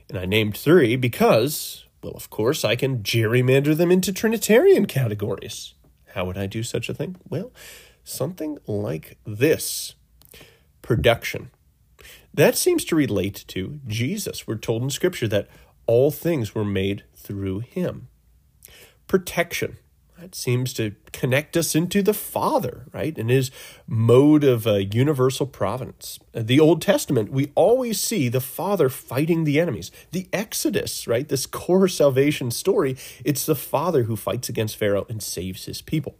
And 0.08 0.18
I 0.18 0.24
named 0.24 0.56
3 0.56 0.96
because 0.96 1.84
well, 2.02 2.12
of 2.14 2.30
course, 2.30 2.64
I 2.64 2.76
can 2.76 3.02
gerrymander 3.02 3.76
them 3.76 3.90
into 3.90 4.12
trinitarian 4.12 4.86
categories. 4.86 5.74
How 6.14 6.24
would 6.24 6.38
I 6.38 6.46
do 6.46 6.62
such 6.62 6.88
a 6.88 6.94
thing? 6.94 7.16
Well, 7.28 7.52
something 8.04 8.58
like 8.66 9.18
this. 9.26 9.94
Production. 10.80 11.50
That 12.32 12.56
seems 12.56 12.84
to 12.86 12.96
relate 12.96 13.44
to 13.48 13.80
Jesus. 13.86 14.46
We're 14.46 14.56
told 14.56 14.82
in 14.82 14.90
Scripture 14.90 15.28
that 15.28 15.48
all 15.86 16.10
things 16.10 16.54
were 16.54 16.64
made 16.64 17.04
through 17.16 17.60
him. 17.60 18.08
Protection. 19.08 19.78
That 20.20 20.34
seems 20.34 20.72
to 20.74 20.96
connect 21.12 21.56
us 21.56 21.76
into 21.76 22.02
the 22.02 22.12
Father, 22.12 22.86
right? 22.92 23.16
And 23.16 23.30
his 23.30 23.52
mode 23.86 24.42
of 24.42 24.66
uh, 24.66 24.74
universal 24.74 25.46
providence. 25.46 26.18
The 26.32 26.58
Old 26.58 26.82
Testament, 26.82 27.30
we 27.30 27.52
always 27.54 28.00
see 28.00 28.28
the 28.28 28.40
Father 28.40 28.88
fighting 28.88 29.44
the 29.44 29.60
enemies. 29.60 29.92
The 30.10 30.28
Exodus, 30.32 31.06
right? 31.06 31.28
This 31.28 31.46
core 31.46 31.86
salvation 31.86 32.50
story, 32.50 32.96
it's 33.24 33.46
the 33.46 33.54
Father 33.54 34.04
who 34.04 34.16
fights 34.16 34.48
against 34.48 34.76
Pharaoh 34.76 35.06
and 35.08 35.22
saves 35.22 35.66
his 35.66 35.82
people. 35.82 36.16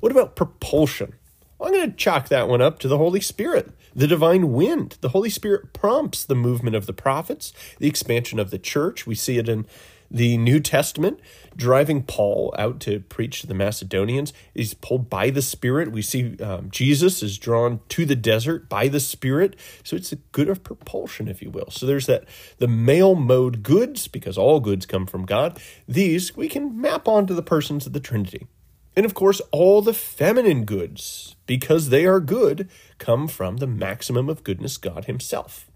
What 0.00 0.12
about 0.12 0.34
propulsion? 0.34 1.14
I'm 1.60 1.72
going 1.72 1.90
to 1.90 1.96
chalk 1.96 2.28
that 2.28 2.48
one 2.48 2.60
up 2.62 2.78
to 2.80 2.88
the 2.88 2.98
Holy 2.98 3.20
Spirit, 3.20 3.72
the 3.94 4.06
divine 4.06 4.52
wind. 4.52 4.96
The 5.00 5.10
Holy 5.10 5.30
Spirit 5.30 5.72
prompts 5.72 6.24
the 6.24 6.34
movement 6.34 6.76
of 6.76 6.86
the 6.86 6.92
prophets, 6.92 7.52
the 7.78 7.88
expansion 7.88 8.38
of 8.38 8.50
the 8.50 8.58
church. 8.58 9.06
We 9.06 9.14
see 9.14 9.38
it 9.38 9.48
in 9.48 9.66
the 10.10 10.36
New 10.36 10.60
Testament, 10.60 11.20
driving 11.56 12.02
Paul 12.02 12.54
out 12.58 12.80
to 12.80 13.00
preach 13.00 13.40
to 13.40 13.46
the 13.46 13.54
Macedonians. 13.54 14.32
He's 14.54 14.74
pulled 14.74 15.08
by 15.08 15.30
the 15.30 15.42
Spirit. 15.42 15.92
We 15.92 16.02
see 16.02 16.38
um, 16.38 16.70
Jesus 16.70 17.22
is 17.22 17.38
drawn 17.38 17.80
to 17.90 18.04
the 18.04 18.16
desert 18.16 18.68
by 18.68 18.88
the 18.88 19.00
Spirit. 19.00 19.56
So 19.82 19.96
it's 19.96 20.12
a 20.12 20.16
good 20.32 20.48
of 20.48 20.62
propulsion, 20.62 21.28
if 21.28 21.42
you 21.42 21.50
will. 21.50 21.70
So 21.70 21.86
there's 21.86 22.06
that 22.06 22.24
the 22.58 22.68
male 22.68 23.14
mode 23.14 23.62
goods, 23.62 24.08
because 24.08 24.38
all 24.38 24.60
goods 24.60 24.86
come 24.86 25.06
from 25.06 25.26
God. 25.26 25.58
These 25.88 26.36
we 26.36 26.48
can 26.48 26.80
map 26.80 27.08
onto 27.08 27.34
the 27.34 27.42
persons 27.42 27.86
of 27.86 27.92
the 27.92 28.00
Trinity. 28.00 28.46
And 28.94 29.04
of 29.04 29.12
course, 29.12 29.42
all 29.50 29.82
the 29.82 29.92
feminine 29.92 30.64
goods, 30.64 31.36
because 31.46 31.90
they 31.90 32.06
are 32.06 32.18
good, 32.18 32.68
come 32.98 33.28
from 33.28 33.58
the 33.58 33.66
maximum 33.66 34.30
of 34.30 34.42
goodness, 34.42 34.78
God 34.78 35.04
Himself. 35.04 35.70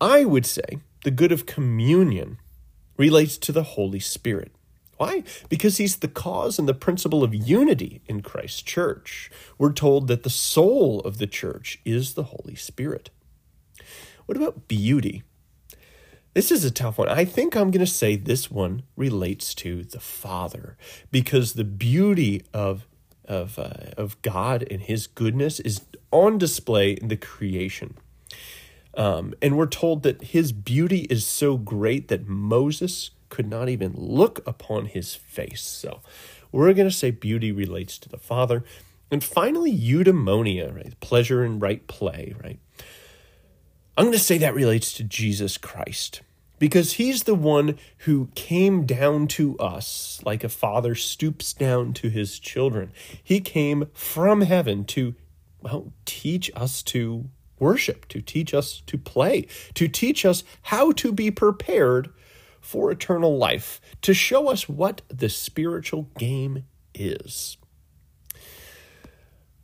I 0.00 0.24
would 0.24 0.46
say 0.46 0.78
the 1.02 1.10
good 1.10 1.32
of 1.32 1.46
communion 1.46 2.38
relates 2.98 3.38
to 3.38 3.52
the 3.52 3.62
Holy 3.62 4.00
Spirit. 4.00 4.52
Why? 4.98 5.22
Because 5.48 5.78
He's 5.78 5.96
the 5.96 6.08
cause 6.08 6.58
and 6.58 6.68
the 6.68 6.74
principle 6.74 7.22
of 7.24 7.34
unity 7.34 8.02
in 8.06 8.20
Christ's 8.20 8.62
church. 8.62 9.30
We're 9.56 9.72
told 9.72 10.08
that 10.08 10.24
the 10.24 10.30
soul 10.30 11.00
of 11.00 11.18
the 11.18 11.26
church 11.26 11.80
is 11.84 12.14
the 12.14 12.24
Holy 12.24 12.56
Spirit. 12.56 13.10
What 14.26 14.36
about 14.36 14.68
beauty? 14.68 15.22
This 16.34 16.52
is 16.52 16.64
a 16.64 16.70
tough 16.70 16.98
one. 16.98 17.08
I 17.08 17.24
think 17.24 17.56
I'm 17.56 17.70
going 17.70 17.84
to 17.84 17.90
say 17.90 18.16
this 18.16 18.50
one 18.50 18.82
relates 18.96 19.54
to 19.54 19.82
the 19.84 20.00
Father 20.00 20.76
because 21.10 21.54
the 21.54 21.64
beauty 21.64 22.42
of 22.52 22.86
of 23.24 23.58
uh, 23.58 23.92
of 23.96 24.20
God 24.22 24.66
and 24.70 24.80
His 24.80 25.06
goodness 25.06 25.60
is 25.60 25.82
on 26.10 26.38
display 26.38 26.92
in 26.92 27.08
the 27.08 27.16
creation. 27.16 27.96
Um, 28.94 29.34
and 29.40 29.56
we're 29.56 29.66
told 29.66 30.02
that 30.02 30.22
His 30.22 30.52
beauty 30.52 31.06
is 31.10 31.26
so 31.26 31.56
great 31.56 32.08
that 32.08 32.26
Moses 32.26 33.10
could 33.28 33.48
not 33.48 33.68
even 33.68 33.92
look 33.96 34.40
upon 34.46 34.86
His 34.86 35.14
face. 35.14 35.62
So 35.62 36.00
we're 36.50 36.72
going 36.72 36.88
to 36.88 36.94
say 36.94 37.10
beauty 37.10 37.52
relates 37.52 37.98
to 37.98 38.08
the 38.08 38.18
Father. 38.18 38.64
And 39.10 39.24
finally, 39.24 39.76
eudaimonia, 39.76 40.74
right? 40.74 40.98
Pleasure 41.00 41.42
and 41.42 41.60
right 41.60 41.86
play, 41.86 42.34
right? 42.42 42.58
I'm 43.96 44.04
going 44.04 44.12
to 44.12 44.18
say 44.18 44.38
that 44.38 44.54
relates 44.54 44.92
to 44.94 45.04
Jesus 45.04 45.58
Christ 45.58 46.22
because 46.58 46.94
he's 46.94 47.24
the 47.24 47.34
one 47.34 47.78
who 47.98 48.28
came 48.34 48.84
down 48.84 49.26
to 49.28 49.58
us 49.58 50.20
like 50.24 50.44
a 50.44 50.48
father 50.48 50.94
stoops 50.94 51.52
down 51.52 51.92
to 51.94 52.08
his 52.08 52.38
children. 52.38 52.92
He 53.22 53.40
came 53.40 53.88
from 53.94 54.42
heaven 54.42 54.84
to 54.86 55.14
well 55.60 55.92
teach 56.04 56.50
us 56.54 56.82
to 56.84 57.28
worship, 57.60 58.06
to 58.08 58.20
teach 58.20 58.54
us 58.54 58.82
to 58.86 58.98
play, 58.98 59.46
to 59.74 59.88
teach 59.88 60.24
us 60.24 60.44
how 60.62 60.92
to 60.92 61.12
be 61.12 61.30
prepared 61.30 62.10
for 62.60 62.90
eternal 62.90 63.36
life, 63.36 63.80
to 64.02 64.12
show 64.14 64.48
us 64.48 64.68
what 64.68 65.02
the 65.08 65.28
spiritual 65.28 66.08
game 66.18 66.64
is. 66.94 67.56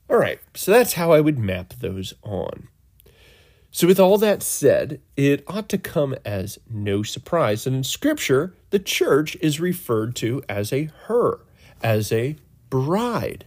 All 0.09 0.17
right, 0.19 0.39
so 0.55 0.71
that's 0.71 0.95
how 0.95 1.13
I 1.13 1.21
would 1.21 1.39
map 1.39 1.75
those 1.81 2.15
on. 2.23 2.69
So, 3.71 3.89
with 3.89 3.99
all 3.99 4.19
that 4.19 4.41
said, 4.43 5.01
it 5.17 5.43
ought 5.49 5.69
to 5.71 5.79
come 5.79 6.15
as 6.25 6.61
no 6.71 7.03
surprise 7.03 7.65
that 7.65 7.75
in 7.75 7.83
Scripture, 7.83 8.55
the 8.71 8.79
church 8.79 9.37
is 9.41 9.59
referred 9.59 10.15
to 10.17 10.43
as 10.49 10.73
a 10.73 10.91
her, 11.07 11.41
as 11.83 12.13
a 12.13 12.37
bride. 12.71 13.47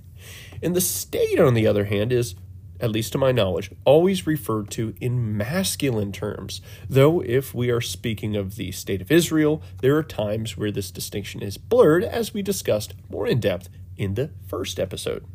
And 0.62 0.76
the 0.76 0.82
state, 0.82 1.40
on 1.40 1.54
the 1.54 1.66
other 1.66 1.86
hand, 1.86 2.12
is, 2.12 2.36
at 2.80 2.92
least 2.92 3.12
to 3.14 3.18
my 3.18 3.32
knowledge, 3.32 3.72
always 3.86 4.28
referred 4.28 4.70
to 4.72 4.94
in 5.00 5.36
masculine 5.38 6.12
terms. 6.12 6.62
Though, 6.90 7.22
if 7.22 7.54
we 7.54 7.70
are 7.70 7.82
speaking 7.82 8.36
of 8.36 8.56
the 8.56 8.72
state 8.72 9.02
of 9.02 9.12
Israel, 9.12 9.62
there 9.82 9.96
are 9.98 10.04
times 10.04 10.58
where 10.58 10.72
this 10.72 10.92
distinction 10.92 11.42
is 11.42 11.58
blurred, 11.58 12.04
as 12.04 12.34
we 12.34 12.42
discussed 12.42 12.94
more 13.10 13.28
in 13.28 13.40
depth 13.40 13.70
in 13.96 14.14
the 14.14 14.32
first 14.48 14.80
episode. 14.80 15.26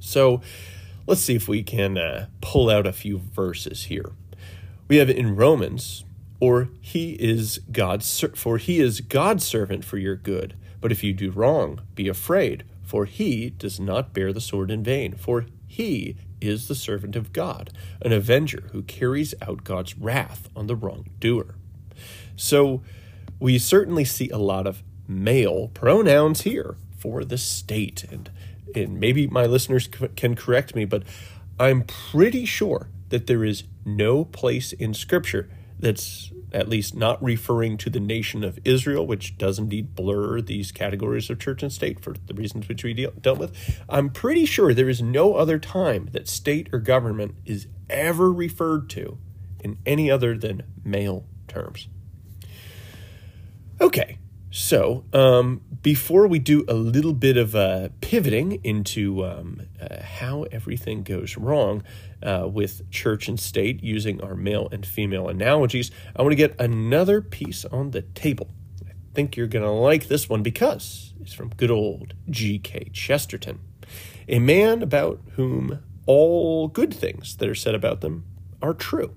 So, 0.00 0.40
Let's 1.08 1.22
see 1.22 1.36
if 1.36 1.48
we 1.48 1.62
can 1.62 1.96
uh, 1.96 2.26
pull 2.42 2.68
out 2.68 2.86
a 2.86 2.92
few 2.92 3.16
verses 3.16 3.84
here. 3.84 4.12
We 4.88 4.98
have 4.98 5.08
in 5.08 5.36
Romans, 5.36 6.04
or 6.38 6.68
he 6.82 7.12
is 7.12 7.60
God's 7.72 8.22
for 8.34 8.58
he 8.58 8.78
is 8.78 9.00
God's 9.00 9.42
servant 9.42 9.86
for 9.86 9.96
your 9.96 10.16
good. 10.16 10.54
But 10.82 10.92
if 10.92 11.02
you 11.02 11.14
do 11.14 11.30
wrong, 11.30 11.80
be 11.94 12.08
afraid, 12.08 12.64
for 12.82 13.06
he 13.06 13.48
does 13.48 13.80
not 13.80 14.12
bear 14.12 14.34
the 14.34 14.40
sword 14.42 14.70
in 14.70 14.84
vain, 14.84 15.14
for 15.14 15.46
he 15.78 16.16
is 16.40 16.66
the 16.66 16.74
servant 16.74 17.14
of 17.14 17.32
God, 17.32 17.70
an 18.02 18.10
avenger 18.12 18.64
who 18.72 18.82
carries 18.82 19.32
out 19.40 19.62
God's 19.62 19.96
wrath 19.96 20.48
on 20.56 20.66
the 20.66 20.74
wrongdoer. 20.74 21.54
So 22.34 22.82
we 23.38 23.60
certainly 23.60 24.04
see 24.04 24.28
a 24.30 24.38
lot 24.38 24.66
of 24.66 24.82
male 25.06 25.68
pronouns 25.68 26.40
here 26.40 26.74
for 26.98 27.24
the 27.24 27.38
state 27.38 28.04
and 28.10 28.28
and 28.74 28.98
maybe 28.98 29.28
my 29.28 29.46
listeners 29.46 29.88
can 30.16 30.34
correct 30.34 30.74
me, 30.74 30.84
but 30.84 31.04
I'm 31.60 31.84
pretty 31.84 32.44
sure 32.44 32.90
that 33.10 33.28
there 33.28 33.44
is 33.44 33.62
no 33.84 34.24
place 34.24 34.72
in 34.72 34.92
Scripture 34.92 35.48
that's 35.78 36.32
at 36.52 36.68
least 36.68 36.94
not 36.94 37.22
referring 37.22 37.76
to 37.78 37.90
the 37.90 38.00
nation 38.00 38.44
of 38.44 38.58
Israel, 38.64 39.06
which 39.06 39.36
does 39.38 39.58
indeed 39.58 39.94
blur 39.94 40.40
these 40.40 40.72
categories 40.72 41.30
of 41.30 41.38
church 41.38 41.62
and 41.62 41.72
state 41.72 42.00
for 42.00 42.14
the 42.26 42.34
reasons 42.34 42.68
which 42.68 42.84
we 42.84 42.94
deal, 42.94 43.12
dealt 43.20 43.38
with. 43.38 43.80
I'm 43.88 44.10
pretty 44.10 44.46
sure 44.46 44.72
there 44.72 44.88
is 44.88 45.02
no 45.02 45.34
other 45.34 45.58
time 45.58 46.08
that 46.12 46.28
state 46.28 46.68
or 46.72 46.78
government 46.78 47.34
is 47.44 47.66
ever 47.90 48.32
referred 48.32 48.88
to 48.90 49.18
in 49.62 49.78
any 49.84 50.10
other 50.10 50.36
than 50.36 50.62
male 50.84 51.26
terms. 51.46 51.88
Okay, 53.80 54.18
so, 54.58 55.04
um, 55.12 55.60
before 55.82 56.26
we 56.26 56.40
do 56.40 56.64
a 56.66 56.74
little 56.74 57.12
bit 57.12 57.36
of 57.36 57.54
uh, 57.54 57.90
pivoting 58.00 58.58
into 58.64 59.24
um, 59.24 59.62
uh, 59.80 60.02
how 60.02 60.46
everything 60.50 61.04
goes 61.04 61.36
wrong 61.36 61.84
uh, 62.24 62.48
with 62.52 62.90
church 62.90 63.28
and 63.28 63.38
state 63.38 63.84
using 63.84 64.20
our 64.20 64.34
male 64.34 64.68
and 64.72 64.84
female 64.84 65.28
analogies, 65.28 65.92
I 66.16 66.22
want 66.22 66.32
to 66.32 66.36
get 66.36 66.60
another 66.60 67.20
piece 67.20 67.64
on 67.66 67.92
the 67.92 68.02
table. 68.02 68.48
I 68.84 68.90
think 69.14 69.36
you're 69.36 69.46
going 69.46 69.64
to 69.64 69.70
like 69.70 70.08
this 70.08 70.28
one 70.28 70.42
because 70.42 71.14
it's 71.20 71.32
from 71.32 71.50
good 71.50 71.70
old 71.70 72.14
G.K. 72.28 72.90
Chesterton, 72.92 73.60
a 74.26 74.40
man 74.40 74.82
about 74.82 75.20
whom 75.36 75.78
all 76.04 76.66
good 76.66 76.92
things 76.92 77.36
that 77.36 77.48
are 77.48 77.54
said 77.54 77.76
about 77.76 78.00
them 78.00 78.24
are 78.60 78.74
true, 78.74 79.14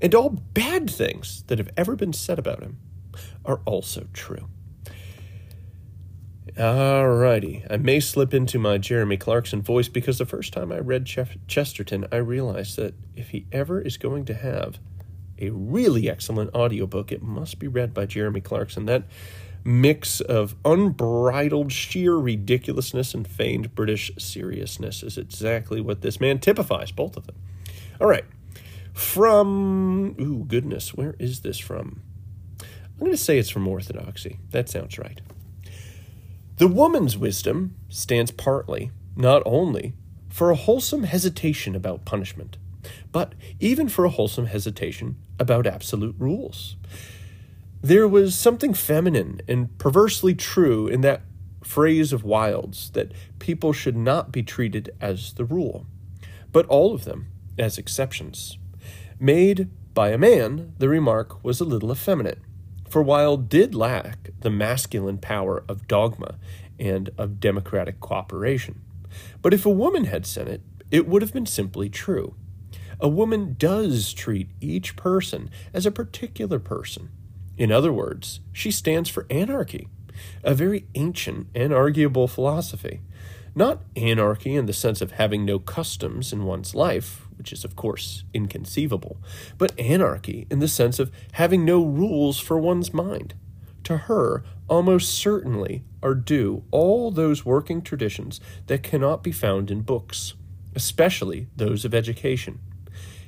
and 0.00 0.14
all 0.14 0.30
bad 0.30 0.88
things 0.88 1.44
that 1.48 1.58
have 1.58 1.68
ever 1.76 1.94
been 1.94 2.14
said 2.14 2.38
about 2.38 2.62
him 2.62 2.78
are 3.44 3.60
also 3.66 4.06
true. 4.14 4.48
Alrighty. 6.56 7.66
I 7.70 7.78
may 7.78 7.98
slip 7.98 8.34
into 8.34 8.58
my 8.58 8.76
Jeremy 8.76 9.16
Clarkson 9.16 9.62
voice 9.62 9.88
because 9.88 10.18
the 10.18 10.26
first 10.26 10.52
time 10.52 10.70
I 10.70 10.80
read 10.80 11.06
Ch- 11.06 11.38
Chesterton, 11.46 12.06
I 12.12 12.16
realized 12.16 12.76
that 12.76 12.94
if 13.16 13.30
he 13.30 13.46
ever 13.50 13.80
is 13.80 13.96
going 13.96 14.26
to 14.26 14.34
have 14.34 14.78
a 15.38 15.48
really 15.48 16.10
excellent 16.10 16.54
audiobook, 16.54 17.10
it 17.10 17.22
must 17.22 17.58
be 17.58 17.68
read 17.68 17.94
by 17.94 18.04
Jeremy 18.04 18.42
Clarkson. 18.42 18.84
That 18.84 19.04
mix 19.64 20.20
of 20.20 20.54
unbridled 20.62 21.72
sheer 21.72 22.16
ridiculousness 22.16 23.14
and 23.14 23.26
feigned 23.26 23.74
British 23.74 24.12
seriousness 24.18 25.02
is 25.02 25.16
exactly 25.16 25.80
what 25.80 26.02
this 26.02 26.20
man 26.20 26.38
typifies, 26.38 26.92
both 26.92 27.16
of 27.16 27.26
them. 27.26 27.36
All 27.98 28.06
right. 28.06 28.24
From, 28.92 30.14
ooh, 30.20 30.44
goodness, 30.44 30.92
where 30.92 31.14
is 31.18 31.40
this 31.40 31.58
from? 31.58 32.02
I'm 32.60 32.98
going 32.98 33.12
to 33.12 33.16
say 33.16 33.38
it's 33.38 33.48
from 33.48 33.66
Orthodoxy. 33.66 34.38
That 34.50 34.68
sounds 34.68 34.98
right. 34.98 35.20
The 36.56 36.68
woman's 36.68 37.16
wisdom 37.16 37.74
stands 37.88 38.30
partly, 38.30 38.90
not 39.16 39.42
only, 39.46 39.94
for 40.28 40.50
a 40.50 40.56
wholesome 40.56 41.04
hesitation 41.04 41.74
about 41.74 42.04
punishment, 42.04 42.58
but 43.10 43.34
even 43.58 43.88
for 43.88 44.04
a 44.04 44.10
wholesome 44.10 44.46
hesitation 44.46 45.16
about 45.38 45.66
absolute 45.66 46.14
rules. 46.18 46.76
There 47.80 48.06
was 48.06 48.34
something 48.34 48.74
feminine 48.74 49.40
and 49.48 49.76
perversely 49.78 50.34
true 50.34 50.86
in 50.86 51.00
that 51.00 51.22
phrase 51.64 52.12
of 52.12 52.24
Wilde's 52.24 52.90
that 52.90 53.12
people 53.38 53.72
should 53.72 53.96
not 53.96 54.30
be 54.30 54.42
treated 54.42 54.90
as 55.00 55.32
the 55.34 55.44
rule, 55.44 55.86
but 56.52 56.66
all 56.66 56.94
of 56.94 57.04
them 57.04 57.28
as 57.58 57.78
exceptions. 57.78 58.58
Made 59.18 59.68
by 59.94 60.10
a 60.10 60.18
man, 60.18 60.74
the 60.78 60.88
remark 60.88 61.42
was 61.42 61.60
a 61.60 61.64
little 61.64 61.90
effeminate 61.92 62.38
for 62.92 63.02
Wilde 63.02 63.48
did 63.48 63.74
lack 63.74 64.32
the 64.40 64.50
masculine 64.50 65.16
power 65.16 65.64
of 65.66 65.88
dogma 65.88 66.34
and 66.78 67.08
of 67.16 67.40
democratic 67.40 68.00
cooperation. 68.00 68.82
But 69.40 69.54
if 69.54 69.64
a 69.64 69.70
woman 69.70 70.04
had 70.04 70.26
said 70.26 70.46
it, 70.46 70.60
it 70.90 71.08
would 71.08 71.22
have 71.22 71.32
been 71.32 71.46
simply 71.46 71.88
true. 71.88 72.34
A 73.00 73.08
woman 73.08 73.56
does 73.58 74.12
treat 74.12 74.50
each 74.60 74.94
person 74.94 75.48
as 75.72 75.86
a 75.86 75.90
particular 75.90 76.58
person. 76.58 77.08
In 77.56 77.72
other 77.72 77.94
words, 77.94 78.40
she 78.52 78.70
stands 78.70 79.08
for 79.08 79.26
anarchy, 79.30 79.88
a 80.44 80.52
very 80.52 80.84
ancient 80.94 81.46
and 81.54 81.72
arguable 81.72 82.28
philosophy. 82.28 83.00
Not 83.54 83.84
anarchy 83.96 84.54
in 84.54 84.66
the 84.66 84.74
sense 84.74 85.00
of 85.00 85.12
having 85.12 85.46
no 85.46 85.58
customs 85.58 86.30
in 86.30 86.44
one's 86.44 86.74
life, 86.74 87.26
which 87.42 87.52
is, 87.52 87.64
of 87.64 87.74
course, 87.74 88.22
inconceivable, 88.32 89.16
but 89.58 89.76
anarchy 89.76 90.46
in 90.48 90.60
the 90.60 90.68
sense 90.68 91.00
of 91.00 91.10
having 91.32 91.64
no 91.64 91.84
rules 91.84 92.38
for 92.38 92.56
one's 92.56 92.94
mind. 92.94 93.34
To 93.82 93.96
her, 93.96 94.44
almost 94.68 95.12
certainly 95.12 95.82
are 96.04 96.14
due 96.14 96.62
all 96.70 97.10
those 97.10 97.44
working 97.44 97.82
traditions 97.82 98.40
that 98.68 98.84
cannot 98.84 99.24
be 99.24 99.32
found 99.32 99.72
in 99.72 99.80
books, 99.80 100.34
especially 100.76 101.48
those 101.56 101.84
of 101.84 101.94
education. 101.94 102.60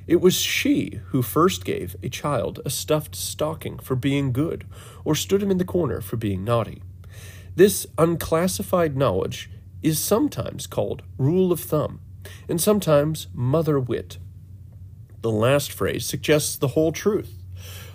It 0.07 0.21
was 0.21 0.35
she 0.35 1.01
who 1.07 1.21
first 1.21 1.65
gave 1.65 1.97
a 2.01 2.07
child 2.07 2.61
a 2.63 2.69
stuffed 2.69 3.17
stocking 3.17 3.79
for 3.79 3.97
being 3.97 4.31
good, 4.31 4.65
or 5.03 5.13
stood 5.13 5.43
him 5.43 5.51
in 5.51 5.57
the 5.57 5.65
corner 5.65 5.99
for 5.99 6.15
being 6.15 6.45
naughty. 6.45 6.81
This 7.53 7.85
unclassified 7.97 8.95
knowledge 8.95 9.49
is 9.83 9.99
sometimes 9.99 10.67
called 10.67 11.03
rule 11.17 11.51
of 11.51 11.59
thumb, 11.59 11.99
and 12.47 12.59
sometimes 12.59 13.27
mother 13.33 13.79
wit. 13.79 14.17
The 15.21 15.31
last 15.31 15.71
phrase 15.71 16.05
suggests 16.05 16.55
the 16.55 16.69
whole 16.69 16.91
truth, 16.91 17.43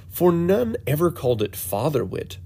for 0.08 0.32
none 0.32 0.76
ever 0.86 1.10
called 1.10 1.42
it 1.42 1.54
father 1.54 2.04
wit. 2.04 2.38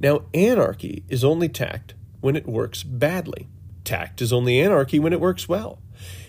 Now, 0.00 0.22
anarchy 0.34 1.04
is 1.08 1.24
only 1.24 1.48
tact 1.48 1.94
when 2.20 2.36
it 2.36 2.46
works 2.46 2.82
badly. 2.82 3.48
Tact 3.84 4.20
is 4.20 4.32
only 4.32 4.60
anarchy 4.60 4.98
when 4.98 5.12
it 5.12 5.20
works 5.20 5.48
well. 5.48 5.80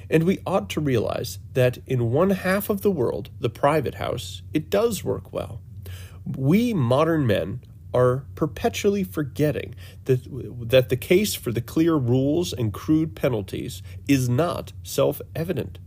And 0.10 0.24
we 0.24 0.40
ought 0.46 0.70
to 0.72 0.80
realize 0.80 1.40
that 1.54 1.80
in 1.86 2.12
one 2.12 2.32
half 2.32 2.70
of 2.70 2.82
the 2.82 2.92
world, 2.92 3.30
the 3.40 3.50
private 3.50 3.96
house, 3.96 4.42
it 4.54 4.70
does 4.70 5.04
work 5.04 5.32
well. 5.32 5.62
We 6.26 6.74
modern 6.74 7.28
men 7.28 7.62
are 7.94 8.26
perpetually 8.36 9.04
forgetting 9.04 9.76
that, 10.06 10.22
that 10.70 10.90
the 10.90 10.98
case 10.98 11.36
for 11.36 11.52
the 11.52 11.62
clear 11.62 11.96
rules 11.96 12.54
and 12.54 12.74
crude 12.74 13.16
penalties 13.16 13.82
is 14.08 14.30
not 14.30 14.74
self 14.84 15.22
evident, 15.36 15.80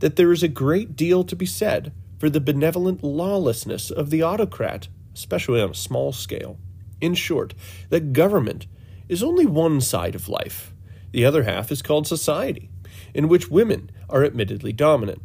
that 0.00 0.16
there 0.16 0.32
is 0.32 0.42
a 0.42 0.48
great 0.48 0.96
deal 0.96 1.24
to 1.24 1.36
be 1.36 1.46
said 1.46 1.92
for 2.18 2.30
the 2.30 2.40
benevolent 2.40 3.02
lawlessness 3.02 3.90
of 3.90 4.10
the 4.10 4.22
autocrat, 4.22 4.88
especially 5.14 5.60
on 5.60 5.70
a 5.70 5.74
small 5.74 6.12
scale. 6.12 6.58
In 7.00 7.14
short, 7.14 7.54
that 7.90 8.12
government 8.12 8.66
is 9.08 9.22
only 9.22 9.46
one 9.46 9.80
side 9.80 10.14
of 10.14 10.28
life. 10.28 10.72
The 11.12 11.24
other 11.24 11.44
half 11.44 11.70
is 11.70 11.82
called 11.82 12.06
society, 12.06 12.70
in 13.14 13.28
which 13.28 13.50
women 13.50 13.90
are 14.08 14.24
admittedly 14.24 14.72
dominant 14.72 15.22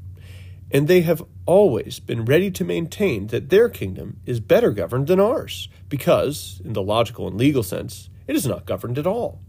and 0.71 0.87
they 0.87 1.01
have 1.01 1.23
always 1.51 1.99
been 1.99 2.23
ready 2.23 2.49
to 2.49 2.63
maintain 2.63 3.27
that 3.27 3.49
their 3.49 3.67
kingdom 3.67 4.15
is 4.25 4.39
better 4.39 4.71
governed 4.71 5.07
than 5.07 5.19
ours, 5.19 5.67
because, 5.89 6.61
in 6.63 6.71
the 6.71 6.81
logical 6.81 7.27
and 7.27 7.37
legal 7.37 7.61
sense, 7.61 8.09
it 8.25 8.37
is 8.37 8.47
not 8.47 8.65
governed 8.65 8.97
at 8.97 9.05
all. 9.05 9.41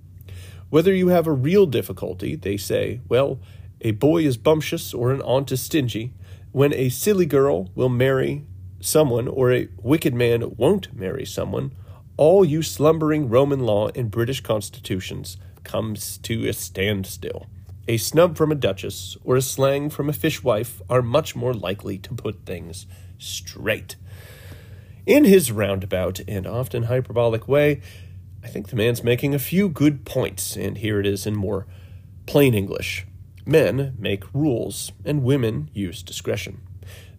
Whether 0.68 0.92
you 0.92 1.08
have 1.08 1.28
a 1.28 1.32
real 1.32 1.64
difficulty, 1.64 2.34
they 2.34 2.56
say, 2.56 3.00
well, 3.08 3.38
a 3.82 3.92
boy 3.92 4.24
is 4.24 4.36
bumptious 4.36 4.92
or 4.92 5.12
an 5.12 5.22
aunt 5.22 5.52
is 5.52 5.62
stingy, 5.62 6.12
when 6.50 6.74
a 6.74 6.88
silly 6.88 7.24
girl 7.24 7.70
will 7.76 7.88
marry 7.88 8.44
someone 8.80 9.28
or 9.28 9.52
a 9.52 9.68
wicked 9.80 10.12
man 10.12 10.56
won't 10.56 10.92
marry 10.92 11.24
someone, 11.24 11.70
all 12.16 12.44
you 12.44 12.62
slumbering 12.62 13.28
Roman 13.28 13.60
law 13.60 13.90
and 13.94 14.10
British 14.10 14.40
constitutions 14.40 15.36
comes 15.62 16.18
to 16.18 16.48
a 16.48 16.52
standstill. 16.52 17.46
A 17.88 17.96
snub 17.96 18.36
from 18.36 18.52
a 18.52 18.56
duchess 18.56 19.16
or 19.24 19.34
a 19.34 19.42
slang 19.42 19.90
from 19.90 20.08
a 20.08 20.12
fishwife 20.12 20.80
are 20.88 21.02
much 21.02 21.34
more 21.34 21.52
likely 21.52 21.98
to 21.98 22.14
put 22.14 22.46
things 22.46 22.86
straight. 23.18 23.96
In 25.04 25.24
his 25.24 25.50
roundabout 25.50 26.20
and 26.28 26.46
often 26.46 26.84
hyperbolic 26.84 27.48
way, 27.48 27.80
I 28.44 28.46
think 28.46 28.68
the 28.68 28.76
man's 28.76 29.02
making 29.02 29.34
a 29.34 29.40
few 29.40 29.68
good 29.68 30.04
points, 30.04 30.54
and 30.56 30.78
here 30.78 31.00
it 31.00 31.06
is 31.06 31.26
in 31.26 31.34
more 31.34 31.66
plain 32.26 32.54
English. 32.54 33.04
Men 33.44 33.96
make 33.98 34.32
rules, 34.32 34.92
and 35.04 35.24
women 35.24 35.68
use 35.74 36.04
discretion. 36.04 36.60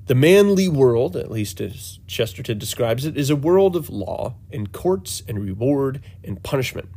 The 0.06 0.16
manly 0.16 0.70
world, 0.70 1.18
at 1.18 1.32
least 1.32 1.60
as 1.60 2.00
Chesterton 2.08 2.58
describes 2.58 3.06
it, 3.06 3.18
is 3.18 3.30
a 3.30 3.36
world 3.36 3.76
of 3.76 3.90
law 3.90 4.36
and 4.50 4.72
courts 4.72 5.24
and 5.28 5.44
reward 5.44 6.02
and 6.24 6.42
punishment. 6.42 6.88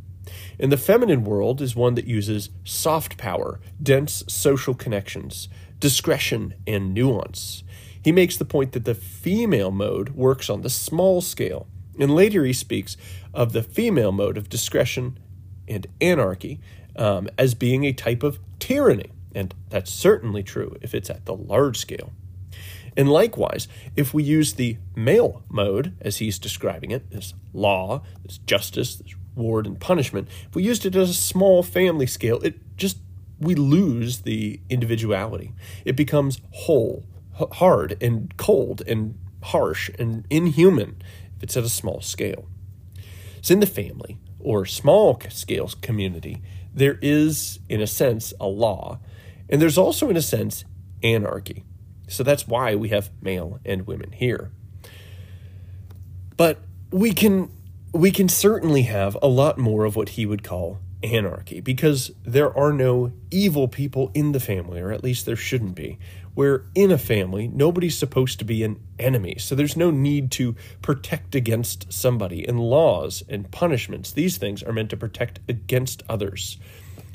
And 0.58 0.72
the 0.72 0.76
feminine 0.76 1.24
world 1.24 1.60
is 1.60 1.76
one 1.76 1.94
that 1.94 2.06
uses 2.06 2.50
soft 2.64 3.16
power, 3.16 3.60
dense 3.82 4.24
social 4.28 4.74
connections, 4.74 5.48
discretion, 5.80 6.54
and 6.66 6.94
nuance. 6.94 7.62
He 8.02 8.12
makes 8.12 8.36
the 8.36 8.44
point 8.44 8.72
that 8.72 8.84
the 8.84 8.94
female 8.94 9.70
mode 9.70 10.10
works 10.10 10.48
on 10.48 10.62
the 10.62 10.70
small 10.70 11.20
scale, 11.20 11.66
and 11.98 12.14
later 12.14 12.44
he 12.44 12.52
speaks 12.52 12.96
of 13.34 13.52
the 13.52 13.62
female 13.62 14.12
mode 14.12 14.36
of 14.36 14.48
discretion 14.48 15.18
and 15.68 15.86
anarchy 16.00 16.60
um, 16.96 17.28
as 17.36 17.54
being 17.54 17.84
a 17.84 17.92
type 17.92 18.22
of 18.22 18.38
tyranny, 18.58 19.10
and 19.34 19.54
that's 19.68 19.92
certainly 19.92 20.42
true 20.42 20.76
if 20.80 20.94
it's 20.94 21.10
at 21.10 21.26
the 21.26 21.34
large 21.34 21.76
scale. 21.76 22.12
And 22.96 23.10
likewise, 23.10 23.68
if 23.94 24.14
we 24.14 24.22
use 24.22 24.54
the 24.54 24.78
male 24.94 25.42
mode, 25.50 25.94
as 26.00 26.16
he's 26.16 26.38
describing 26.38 26.92
it, 26.92 27.10
this 27.10 27.34
law, 27.52 28.02
this 28.24 28.38
justice, 28.38 28.96
this 28.96 29.14
reward 29.36 29.66
and 29.66 29.78
punishment. 29.78 30.28
If 30.48 30.56
we 30.56 30.62
used 30.62 30.86
it 30.86 30.96
as 30.96 31.10
a 31.10 31.14
small 31.14 31.62
family 31.62 32.06
scale, 32.06 32.40
it 32.42 32.76
just 32.76 32.98
we 33.38 33.54
lose 33.54 34.20
the 34.20 34.60
individuality. 34.70 35.52
It 35.84 35.94
becomes 35.94 36.40
whole, 36.52 37.04
hard 37.52 37.96
and 38.00 38.34
cold 38.36 38.82
and 38.86 39.18
harsh 39.42 39.90
and 39.98 40.26
inhuman 40.30 40.96
if 41.36 41.42
it's 41.42 41.56
at 41.56 41.64
a 41.64 41.68
small 41.68 42.00
scale. 42.00 42.48
So 43.42 43.52
in 43.54 43.60
the 43.60 43.66
family 43.66 44.18
or 44.40 44.64
small 44.64 45.20
scale 45.28 45.70
community, 45.82 46.42
there 46.72 46.98
is, 47.02 47.58
in 47.68 47.80
a 47.80 47.86
sense, 47.86 48.32
a 48.40 48.46
law, 48.46 49.00
and 49.48 49.62
there's 49.62 49.78
also, 49.78 50.10
in 50.10 50.16
a 50.16 50.22
sense, 50.22 50.64
anarchy. 51.02 51.62
So 52.08 52.22
that's 52.22 52.48
why 52.48 52.74
we 52.74 52.88
have 52.88 53.10
male 53.20 53.60
and 53.64 53.86
women 53.86 54.12
here. 54.12 54.50
But 56.36 56.58
we 56.90 57.12
can 57.12 57.50
we 57.96 58.10
can 58.10 58.28
certainly 58.28 58.82
have 58.82 59.16
a 59.22 59.28
lot 59.28 59.58
more 59.58 59.84
of 59.84 59.96
what 59.96 60.10
he 60.10 60.26
would 60.26 60.44
call 60.44 60.78
anarchy 61.02 61.60
because 61.60 62.10
there 62.24 62.56
are 62.56 62.72
no 62.72 63.12
evil 63.30 63.68
people 63.68 64.10
in 64.14 64.32
the 64.32 64.40
family, 64.40 64.80
or 64.80 64.92
at 64.92 65.04
least 65.04 65.26
there 65.26 65.36
shouldn't 65.36 65.74
be. 65.74 65.98
Where 66.34 66.66
in 66.74 66.90
a 66.90 66.98
family, 66.98 67.48
nobody's 67.48 67.96
supposed 67.96 68.38
to 68.40 68.44
be 68.44 68.62
an 68.62 68.78
enemy, 68.98 69.36
so 69.38 69.54
there's 69.54 69.76
no 69.76 69.90
need 69.90 70.30
to 70.32 70.54
protect 70.82 71.34
against 71.34 71.90
somebody. 71.90 72.46
And 72.46 72.60
laws 72.60 73.22
and 73.28 73.50
punishments, 73.50 74.12
these 74.12 74.36
things 74.36 74.62
are 74.62 74.72
meant 74.72 74.90
to 74.90 74.98
protect 74.98 75.40
against 75.48 76.02
others. 76.10 76.58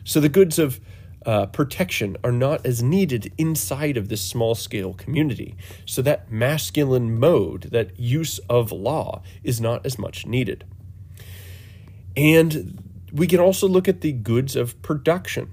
So 0.03 0.19
the 0.19 0.29
goods 0.29 0.57
of 0.57 0.79
uh, 1.23 1.45
protection 1.47 2.17
are 2.23 2.31
not 2.31 2.65
as 2.65 2.81
needed 2.81 3.31
inside 3.37 3.95
of 3.95 4.09
this 4.09 4.21
small 4.21 4.55
scale 4.55 4.93
community. 4.93 5.55
So 5.85 6.01
that 6.01 6.31
masculine 6.31 7.19
mode, 7.19 7.63
that 7.71 7.99
use 7.99 8.39
of 8.49 8.71
law, 8.71 9.21
is 9.43 9.61
not 9.61 9.85
as 9.85 9.99
much 9.99 10.25
needed. 10.25 10.65
And 12.15 13.07
we 13.11 13.27
can 13.27 13.39
also 13.39 13.67
look 13.67 13.87
at 13.87 14.01
the 14.01 14.11
goods 14.11 14.55
of 14.55 14.81
production. 14.81 15.49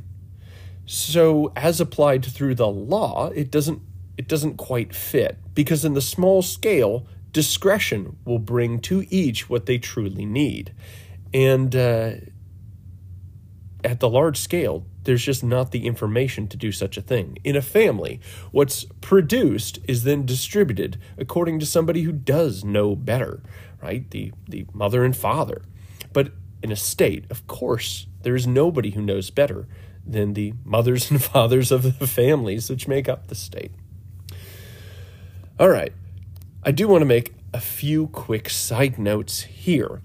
So, 0.87 1.53
as 1.55 1.81
applied 1.81 2.25
through 2.25 2.55
the 2.55 2.68
law, 2.68 3.31
it 3.35 3.51
doesn't 3.51 3.83
it 4.16 4.27
doesn't 4.27 4.57
quite 4.57 4.94
fit 4.94 5.38
because 5.55 5.85
in 5.85 5.94
the 5.94 6.01
small 6.01 6.42
scale, 6.42 7.07
discretion 7.31 8.16
will 8.25 8.38
bring 8.38 8.81
to 8.81 9.07
each 9.11 9.49
what 9.49 9.66
they 9.66 9.79
truly 9.79 10.25
need, 10.25 10.75
and 11.33 11.77
uh, 11.77 12.12
at 13.85 14.01
the 14.01 14.09
large 14.09 14.38
scale, 14.38 14.85
there's 15.05 15.25
just 15.25 15.44
not 15.44 15.71
the 15.71 15.87
information 15.87 16.49
to 16.49 16.57
do 16.57 16.73
such 16.73 16.97
a 16.97 17.03
thing. 17.03 17.38
In 17.44 17.55
a 17.55 17.62
family, 17.62 18.21
what's 18.51 18.85
produced 19.01 19.79
is 19.87 20.05
then 20.05 20.27
distributed 20.27 20.99
according 21.16 21.61
to 21.61 21.66
somebody 21.66 22.03
who 22.03 22.12
does 22.12 22.64
know 22.64 22.97
better, 22.97 23.42
right? 23.83 24.11
The 24.11 24.33
the 24.49 24.66
mother 24.73 25.05
and 25.05 25.16
father. 25.16 25.62
But 26.61 26.68
in 26.68 26.73
a 26.73 26.77
state, 26.77 27.25
of 27.31 27.47
course, 27.47 28.07
there 28.23 28.35
is 28.35 28.47
nobody 28.47 28.90
who 28.90 29.03
knows 29.03 29.31
better 29.31 29.66
than 30.07 30.35
the 30.35 30.55
mothers 30.64 31.11
and 31.11 31.23
fathers 31.33 31.71
of 31.71 31.99
the 31.99 32.07
families 32.07 32.71
which 32.71 32.88
make 32.88 33.09
up 33.09 33.29
the 33.29 33.35
state. 33.35 33.73
All 35.59 35.68
right. 35.68 35.92
I 36.62 36.71
do 36.71 36.88
want 36.88 37.03
to 37.03 37.07
make 37.07 37.35
a 37.53 37.61
few 37.61 38.09
quick 38.09 38.51
side 38.51 38.99
notes 38.99 39.42
here 39.42 40.03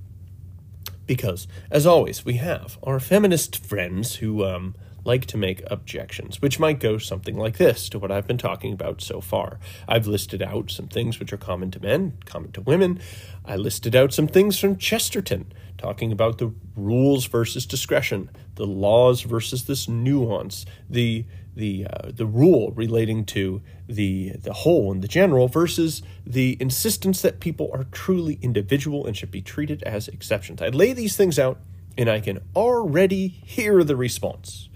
because, 1.05 1.47
as 1.69 1.85
always, 1.85 2.23
we 2.23 2.35
have 2.35 2.77
our 2.83 2.99
feminist 2.99 3.57
friends 3.57 4.15
who 4.15 4.45
um, 4.45 4.75
like 5.05 5.25
to 5.27 5.37
make 5.37 5.63
objections, 5.69 6.41
which 6.41 6.59
might 6.59 6.79
go 6.79 6.97
something 6.97 7.37
like 7.37 7.57
this 7.57 7.89
to 7.89 7.99
what 7.99 8.11
I've 8.11 8.27
been 8.27 8.37
talking 8.37 8.73
about 8.73 9.01
so 9.01 9.21
far. 9.21 9.59
I've 9.87 10.07
listed 10.07 10.41
out 10.41 10.71
some 10.71 10.87
things 10.87 11.19
which 11.19 11.33
are 11.33 11.37
common 11.37 11.71
to 11.71 11.79
men, 11.79 12.17
common 12.25 12.51
to 12.53 12.61
women. 12.61 12.99
I 13.45 13.55
listed 13.55 13.95
out 13.95 14.13
some 14.13 14.27
things 14.27 14.59
from 14.59 14.77
Chesterton, 14.77 15.51
talking 15.77 16.11
about 16.11 16.37
the 16.37 16.53
rules 16.75 17.25
versus 17.25 17.65
discretion, 17.65 18.29
the 18.55 18.65
laws 18.65 19.21
versus 19.21 19.65
this 19.65 19.87
nuance, 19.87 20.65
the 20.89 21.25
the 21.55 21.85
uh, 21.87 22.11
the 22.11 22.25
rule 22.25 22.71
relating 22.71 23.25
to 23.25 23.61
the 23.87 24.31
the 24.41 24.53
whole 24.53 24.91
and 24.91 25.01
the 25.01 25.07
general 25.07 25.47
versus 25.47 26.01
the 26.25 26.57
insistence 26.59 27.21
that 27.21 27.39
people 27.39 27.69
are 27.73 27.83
truly 27.85 28.39
individual 28.41 29.05
and 29.05 29.15
should 29.15 29.29
be 29.31 29.41
treated 29.41 29.83
as 29.83 30.07
exceptions. 30.07 30.61
I 30.61 30.69
lay 30.69 30.93
these 30.93 31.15
things 31.15 31.37
out 31.37 31.59
and 31.97 32.09
I 32.09 32.19
can 32.21 32.39
already 32.55 33.27
hear 33.27 33.83
the 33.83 33.95
response. 33.95 34.69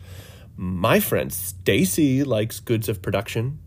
My 0.60 1.00
friend 1.00 1.32
Stacy 1.32 2.24
likes 2.24 2.60
goods 2.60 2.90
of 2.90 3.04
production, 3.04 3.60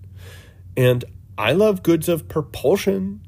and 0.76 1.04
I 1.38 1.52
love 1.52 1.84
goods 1.84 2.08
of 2.08 2.26
propulsion. 2.26 3.24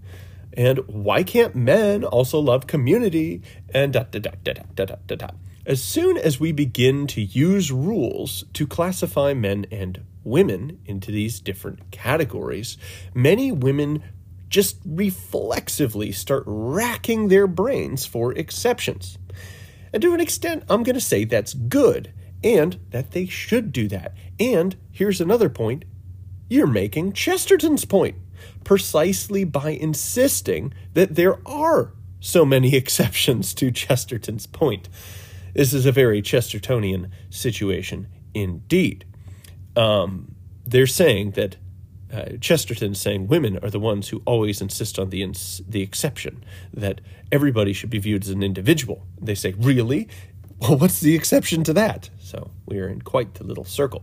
And 0.54 0.80
why 0.88 1.22
can't 1.22 1.54
men 1.54 2.02
also 2.02 2.40
love 2.40 2.66
community? 2.66 3.42
And 3.72 3.92
da 3.92 4.02
da 4.02 4.18
da 4.18 4.32
da 4.42 4.52
da 4.74 4.84
da 4.84 4.96
da 5.06 5.14
da. 5.14 5.28
As 5.64 5.80
soon 5.80 6.18
as 6.18 6.40
we 6.40 6.50
begin 6.50 7.06
to 7.06 7.22
use 7.22 7.70
rules 7.70 8.44
to 8.54 8.66
classify 8.66 9.32
men 9.32 9.66
and 9.70 10.02
women 10.24 10.80
into 10.84 11.12
these 11.12 11.38
different 11.38 11.92
categories, 11.92 12.76
many 13.14 13.52
women 13.52 14.02
just 14.48 14.78
reflexively 14.84 16.10
start 16.10 16.42
racking 16.46 17.28
their 17.28 17.46
brains 17.46 18.04
for 18.04 18.32
exceptions. 18.32 19.18
And 19.92 20.02
to 20.02 20.14
an 20.14 20.20
extent, 20.20 20.64
I'm 20.68 20.82
going 20.82 20.96
to 20.96 21.00
say 21.00 21.24
that's 21.24 21.54
good 21.54 22.12
and 22.44 22.78
that 22.90 23.12
they 23.12 23.26
should 23.26 23.72
do 23.72 23.88
that. 23.88 24.14
And 24.38 24.76
here's 24.90 25.20
another 25.20 25.48
point 25.48 25.84
you're 26.48 26.66
making 26.66 27.14
Chesterton's 27.14 27.86
point 27.86 28.16
precisely 28.64 29.44
by 29.44 29.70
insisting 29.70 30.74
that 30.92 31.14
there 31.14 31.38
are 31.46 31.94
so 32.20 32.44
many 32.44 32.74
exceptions 32.76 33.54
to 33.54 33.70
Chesterton's 33.70 34.46
point. 34.46 34.88
This 35.54 35.72
is 35.72 35.86
a 35.86 35.92
very 35.92 36.22
Chestertonian 36.22 37.10
situation 37.30 38.08
indeed. 38.34 39.04
Um, 39.76 40.34
they're 40.66 40.86
saying 40.86 41.32
that 41.32 41.56
uh, 42.12 42.36
Chesterton's 42.40 43.00
saying 43.00 43.26
women 43.28 43.58
are 43.62 43.70
the 43.70 43.80
ones 43.80 44.08
who 44.08 44.22
always 44.26 44.60
insist 44.60 44.98
on 44.98 45.08
the 45.08 45.22
ins- 45.22 45.62
the 45.66 45.80
exception 45.80 46.44
that 46.74 47.00
everybody 47.30 47.72
should 47.72 47.88
be 47.88 47.98
viewed 47.98 48.24
as 48.24 48.28
an 48.28 48.42
individual. 48.42 49.06
They 49.20 49.34
say, 49.34 49.54
"Really? 49.58 50.08
Well, 50.62 50.78
what's 50.78 51.00
the 51.00 51.14
exception 51.14 51.64
to 51.64 51.72
that?" 51.74 52.08
So 52.18 52.50
we 52.66 52.78
are 52.78 52.88
in 52.88 53.02
quite 53.02 53.34
the 53.34 53.44
little 53.44 53.64
circle. 53.64 54.02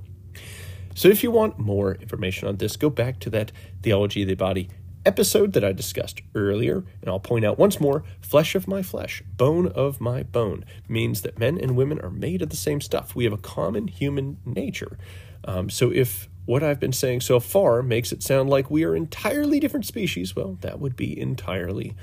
So 0.94 1.08
if 1.08 1.24
you 1.24 1.32
want 1.32 1.58
more 1.58 1.96
information 1.96 2.48
on 2.48 2.58
this, 2.58 2.76
go 2.76 2.90
back 2.90 3.20
to 3.22 3.30
that 3.30 3.52
theology 3.82 4.24
of 4.24 4.28
the 4.28 4.36
body 4.36 4.70
episode 5.06 5.54
that 5.54 5.64
I 5.64 5.72
discussed 5.72 6.22
earlier, 6.36 6.84
and 7.02 7.08
I'll 7.10 7.20
point 7.20 7.46
out 7.46 7.58
once 7.58 7.80
more 7.80 8.04
flesh 8.22 8.54
of 8.56 8.68
my 8.68 8.82
flesh, 8.82 9.24
bone 9.38 9.68
of 9.68 10.02
my 10.02 10.24
bone, 10.24 10.66
means 10.88 11.22
that 11.22 11.40
men 11.40 11.58
and 11.58 11.76
women 11.76 12.00
are 12.02 12.10
made 12.10 12.42
of 12.42 12.50
the 12.50 12.58
same 12.58 12.82
stuff. 12.82 13.16
We 13.16 13.24
have 13.24 13.34
a 13.34 13.38
common 13.38 13.88
human 13.88 14.38
nature. 14.46 14.98
Um, 15.46 15.70
so 15.70 15.92
if 15.92 16.30
what 16.46 16.64
I've 16.64 16.80
been 16.80 16.94
saying 16.94 17.22
so 17.22 17.40
far 17.40 17.82
makes 17.82 18.12
it 18.12 18.22
sound 18.22 18.50
like 18.50 18.70
we 18.70 18.84
are 18.84 18.96
entirely 18.96 19.60
different 19.60 19.86
species, 19.86 20.36
well, 20.36 20.58
that 20.62 20.80
would 20.80 20.96
be 20.96 21.18
entirely 21.20 21.96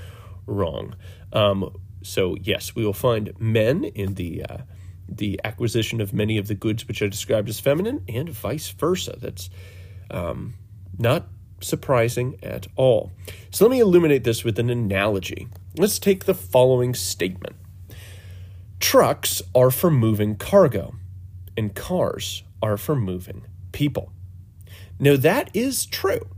wrong. 0.46 0.94
Um, 1.32 1.76
so, 2.06 2.36
yes, 2.40 2.74
we 2.74 2.84
will 2.84 2.92
find 2.92 3.32
men 3.38 3.84
in 3.84 4.14
the. 4.14 4.44
Uh, 4.48 4.58
the 5.08 5.40
acquisition 5.44 6.00
of 6.00 6.12
many 6.12 6.36
of 6.36 6.48
the 6.48 6.54
goods 6.54 6.88
which 6.88 7.00
are 7.00 7.08
described 7.08 7.48
as 7.48 7.60
feminine, 7.60 8.04
and 8.08 8.28
vice 8.28 8.70
versa. 8.70 9.16
That's 9.20 9.48
um, 10.10 10.54
not 10.98 11.28
surprising 11.60 12.38
at 12.42 12.66
all. 12.76 13.12
So 13.50 13.64
let 13.64 13.70
me 13.70 13.80
illuminate 13.80 14.24
this 14.24 14.44
with 14.44 14.58
an 14.58 14.70
analogy. 14.70 15.48
Let's 15.76 15.98
take 15.98 16.24
the 16.24 16.34
following 16.34 16.94
statement 16.94 17.56
Trucks 18.80 19.42
are 19.54 19.70
for 19.70 19.90
moving 19.90 20.36
cargo, 20.36 20.94
and 21.56 21.74
cars 21.74 22.42
are 22.62 22.76
for 22.76 22.94
moving 22.94 23.46
people. 23.72 24.12
Now, 24.98 25.16
that 25.16 25.50
is 25.54 25.86
true. 25.86 26.28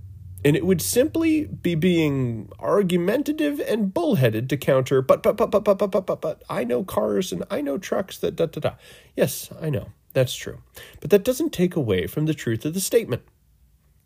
And 0.44 0.55
it 0.55 0.64
would 0.64 0.81
simply 0.81 1.46
be 1.46 1.74
being 1.74 2.51
argumentative 2.61 3.61
and 3.61 3.92
bullheaded 3.92 4.48
to 4.51 4.57
counter, 4.57 5.03
but, 5.03 5.22
but, 5.22 5.37
but, 5.37 5.51
but, 5.51 5.64
but, 5.64 5.79
but, 5.79 5.90
but, 5.90 6.07
but, 6.07 6.20
but, 6.20 6.42
I 6.48 6.62
know 6.62 6.85
cars 6.85 7.33
and 7.33 7.44
I 7.51 7.61
know 7.61 7.77
trucks 7.77 8.18
that 8.18 8.37
da, 8.37 8.46
da, 8.46 8.61
da. 8.61 8.74
Yes, 9.16 9.51
I 9.61 9.68
know. 9.68 9.88
That's 10.12 10.35
true. 10.35 10.59
But 11.01 11.11
that 11.11 11.24
doesn't 11.24 11.53
take 11.53 11.77
away 11.77 12.07
from 12.07 12.27
the 12.27 12.35
truth 12.35 12.64
of 12.64 12.74
the 12.74 12.81
statement. 12.81 13.22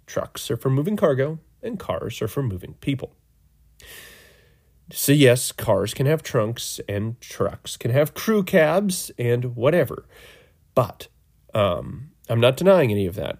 Trucks 0.06 0.50
are 0.50 0.56
for 0.56 0.70
moving 0.70 0.96
cargo, 0.96 1.38
and 1.62 1.78
cars 1.78 2.20
are 2.20 2.28
for 2.28 2.42
moving 2.42 2.74
people. 2.80 3.14
So, 4.90 5.12
yes, 5.12 5.52
cars 5.52 5.94
can 5.94 6.06
have 6.06 6.22
trunks, 6.22 6.80
and 6.88 7.20
trucks 7.20 7.76
can 7.76 7.90
have 7.92 8.14
crew 8.14 8.42
cabs, 8.42 9.10
and 9.18 9.56
whatever. 9.56 10.06
But 10.74 11.08
um, 11.54 12.10
I'm 12.28 12.40
not 12.40 12.56
denying 12.56 12.90
any 12.90 13.06
of 13.06 13.14
that. 13.14 13.38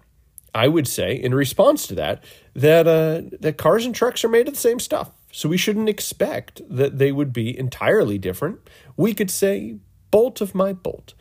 I 0.55 0.67
would 0.67 0.87
say, 0.87 1.15
in 1.15 1.33
response 1.33 1.87
to 1.87 1.95
that, 1.95 2.23
that 2.55 2.87
uh, 2.87 3.21
that 3.39 3.57
cars 3.57 3.85
and 3.85 3.95
trucks 3.95 4.23
are 4.23 4.29
made 4.29 4.47
of 4.47 4.53
the 4.53 4.59
same 4.59 4.79
stuff. 4.79 5.11
So 5.31 5.49
we 5.49 5.57
shouldn't 5.57 5.89
expect 5.89 6.61
that 6.69 6.99
they 6.99 7.11
would 7.11 7.33
be 7.33 7.57
entirely 7.57 8.19
different. 8.19 8.59
We 8.95 9.15
could 9.15 9.31
say 9.31 9.77
bolt 10.11 10.41
of 10.41 10.53
my 10.53 10.73
bolt, 10.73 11.15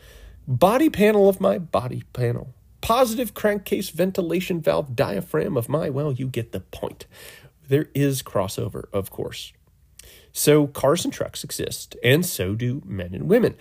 body 0.47 0.90
panel 0.90 1.31
of 1.31 1.40
my 1.40 1.59
body 1.59 2.03
panel, 2.12 2.55
positive 2.83 3.33
crankcase 3.33 3.88
ventilation 3.88 4.61
valve 4.61 4.95
diaphragm 4.95 5.57
of 5.57 5.68
my, 5.68 5.88
well, 5.88 6.12
you 6.12 6.27
get 6.27 6.53
the 6.53 6.61
point. 6.61 7.07
There 7.68 7.88
is 7.95 8.23
crossover, 8.23 8.85
of 8.92 9.11
course. 9.11 9.55
So 10.33 10.66
cars 10.66 11.05
and 11.05 11.12
trucks 11.12 11.42
exist, 11.42 11.97
and 12.05 12.27
so 12.27 12.55
do 12.55 12.83
men 12.85 13.14
and 13.14 13.29
women. 13.29 13.55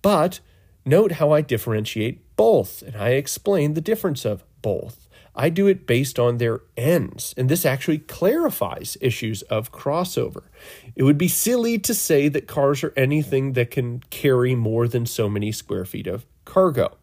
But 0.00 0.40
note 0.86 1.12
how 1.12 1.32
I 1.32 1.42
differentiate 1.42 2.36
both, 2.36 2.82
and 2.82 2.96
I 2.96 3.10
explain 3.10 3.74
the 3.74 3.82
difference 3.82 4.24
of 4.24 4.44
both. 4.62 5.07
I 5.40 5.50
do 5.50 5.68
it 5.68 5.86
based 5.86 6.18
on 6.18 6.38
their 6.38 6.62
ends, 6.76 7.32
and 7.36 7.48
this 7.48 7.64
actually 7.64 7.98
clarifies 7.98 8.96
issues 9.00 9.42
of 9.42 9.70
crossover. 9.70 10.42
It 10.96 11.04
would 11.04 11.16
be 11.16 11.28
silly 11.28 11.78
to 11.78 11.94
say 11.94 12.28
that 12.28 12.48
cars 12.48 12.82
are 12.82 12.92
anything 12.96 13.52
that 13.52 13.70
can 13.70 14.02
carry 14.10 14.56
more 14.56 14.88
than 14.88 15.06
so 15.06 15.28
many 15.28 15.52
square 15.52 15.84
feet 15.84 16.08
of 16.08 16.26
cargo. 16.44 16.96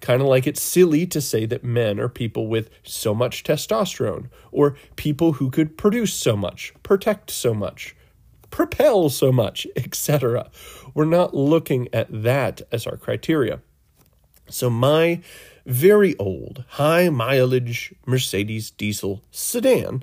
Kind 0.00 0.22
of 0.22 0.28
like 0.28 0.46
it's 0.46 0.62
silly 0.62 1.04
to 1.08 1.20
say 1.20 1.46
that 1.46 1.64
men 1.64 1.98
are 1.98 2.08
people 2.08 2.46
with 2.46 2.70
so 2.84 3.12
much 3.12 3.42
testosterone, 3.42 4.28
or 4.52 4.76
people 4.94 5.32
who 5.32 5.50
could 5.50 5.76
produce 5.76 6.14
so 6.14 6.36
much, 6.36 6.72
protect 6.84 7.28
so 7.28 7.52
much, 7.52 7.96
propel 8.50 9.08
so 9.08 9.32
much, 9.32 9.66
etc. 9.76 10.48
We're 10.94 11.06
not 11.06 11.34
looking 11.34 11.88
at 11.92 12.06
that 12.22 12.62
as 12.70 12.86
our 12.86 12.96
criteria. 12.96 13.62
So, 14.48 14.68
my 14.70 15.20
very 15.66 16.16
old, 16.18 16.64
high 16.68 17.08
mileage 17.08 17.94
Mercedes 18.06 18.70
diesel 18.70 19.22
sedan 19.30 20.02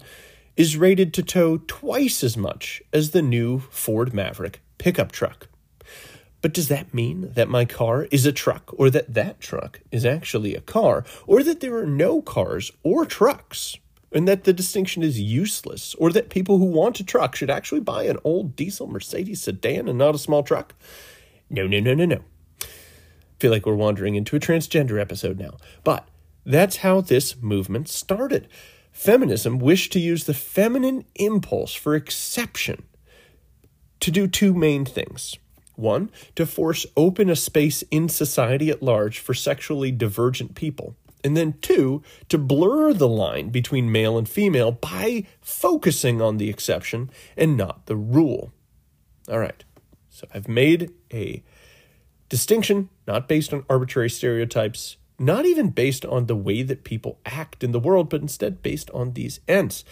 is 0.57 0.77
rated 0.77 1.13
to 1.13 1.23
tow 1.23 1.57
twice 1.67 2.23
as 2.23 2.35
much 2.35 2.81
as 2.91 3.11
the 3.11 3.21
new 3.21 3.59
Ford 3.59 4.13
Maverick 4.13 4.61
pickup 4.77 5.11
truck. 5.11 5.47
But 6.41 6.53
does 6.53 6.67
that 6.69 6.93
mean 6.93 7.31
that 7.33 7.49
my 7.49 7.65
car 7.65 8.05
is 8.05 8.25
a 8.25 8.31
truck, 8.31 8.71
or 8.73 8.89
that 8.89 9.13
that 9.13 9.39
truck 9.39 9.81
is 9.91 10.05
actually 10.05 10.55
a 10.55 10.61
car, 10.61 11.05
or 11.27 11.43
that 11.43 11.59
there 11.59 11.77
are 11.77 11.85
no 11.85 12.21
cars 12.21 12.71
or 12.83 13.05
trucks, 13.05 13.77
and 14.11 14.27
that 14.27 14.43
the 14.43 14.53
distinction 14.53 15.03
is 15.03 15.19
useless, 15.19 15.93
or 15.95 16.11
that 16.11 16.29
people 16.29 16.57
who 16.57 16.65
want 16.65 16.99
a 16.99 17.03
truck 17.03 17.35
should 17.35 17.51
actually 17.51 17.81
buy 17.81 18.03
an 18.03 18.17
old 18.23 18.55
diesel 18.55 18.87
Mercedes 18.87 19.43
sedan 19.43 19.87
and 19.87 19.99
not 19.99 20.15
a 20.15 20.19
small 20.19 20.41
truck? 20.41 20.73
No, 21.49 21.67
no, 21.67 21.79
no, 21.79 21.93
no, 21.93 22.05
no. 22.05 22.21
Feel 23.41 23.51
like 23.51 23.65
we're 23.65 23.73
wandering 23.73 24.13
into 24.13 24.35
a 24.35 24.39
transgender 24.39 25.01
episode 25.01 25.39
now. 25.39 25.57
But 25.83 26.07
that's 26.45 26.77
how 26.77 27.01
this 27.01 27.41
movement 27.41 27.89
started. 27.89 28.47
Feminism 28.91 29.57
wished 29.57 29.91
to 29.93 29.99
use 29.99 30.25
the 30.25 30.33
feminine 30.35 31.05
impulse 31.15 31.73
for 31.73 31.95
exception 31.95 32.83
to 33.99 34.11
do 34.11 34.27
two 34.27 34.53
main 34.53 34.85
things. 34.85 35.37
One, 35.75 36.11
to 36.35 36.45
force 36.45 36.85
open 36.95 37.31
a 37.31 37.35
space 37.35 37.81
in 37.89 38.09
society 38.09 38.69
at 38.69 38.83
large 38.83 39.17
for 39.17 39.33
sexually 39.33 39.91
divergent 39.91 40.53
people. 40.53 40.95
And 41.23 41.35
then 41.35 41.55
two, 41.61 42.03
to 42.29 42.37
blur 42.37 42.93
the 42.93 43.07
line 43.07 43.49
between 43.49 43.91
male 43.91 44.19
and 44.19 44.29
female 44.29 44.71
by 44.71 45.25
focusing 45.39 46.21
on 46.21 46.37
the 46.37 46.49
exception 46.49 47.09
and 47.35 47.57
not 47.57 47.87
the 47.87 47.95
rule. 47.95 48.51
All 49.29 49.39
right, 49.39 49.63
so 50.09 50.27
I've 50.31 50.47
made 50.47 50.91
a 51.11 51.43
distinction 52.31 52.87
not 53.05 53.27
based 53.27 53.53
on 53.53 53.65
arbitrary 53.69 54.09
stereotypes, 54.09 54.95
not 55.19 55.45
even 55.45 55.69
based 55.69 56.05
on 56.05 56.27
the 56.27 56.35
way 56.35 56.63
that 56.63 56.85
people 56.85 57.19
act 57.25 57.61
in 57.61 57.73
the 57.73 57.79
world, 57.79 58.09
but 58.09 58.21
instead 58.21 58.63
based 58.63 58.89
on 58.91 59.11
these 59.11 59.41
ends. 59.49 59.83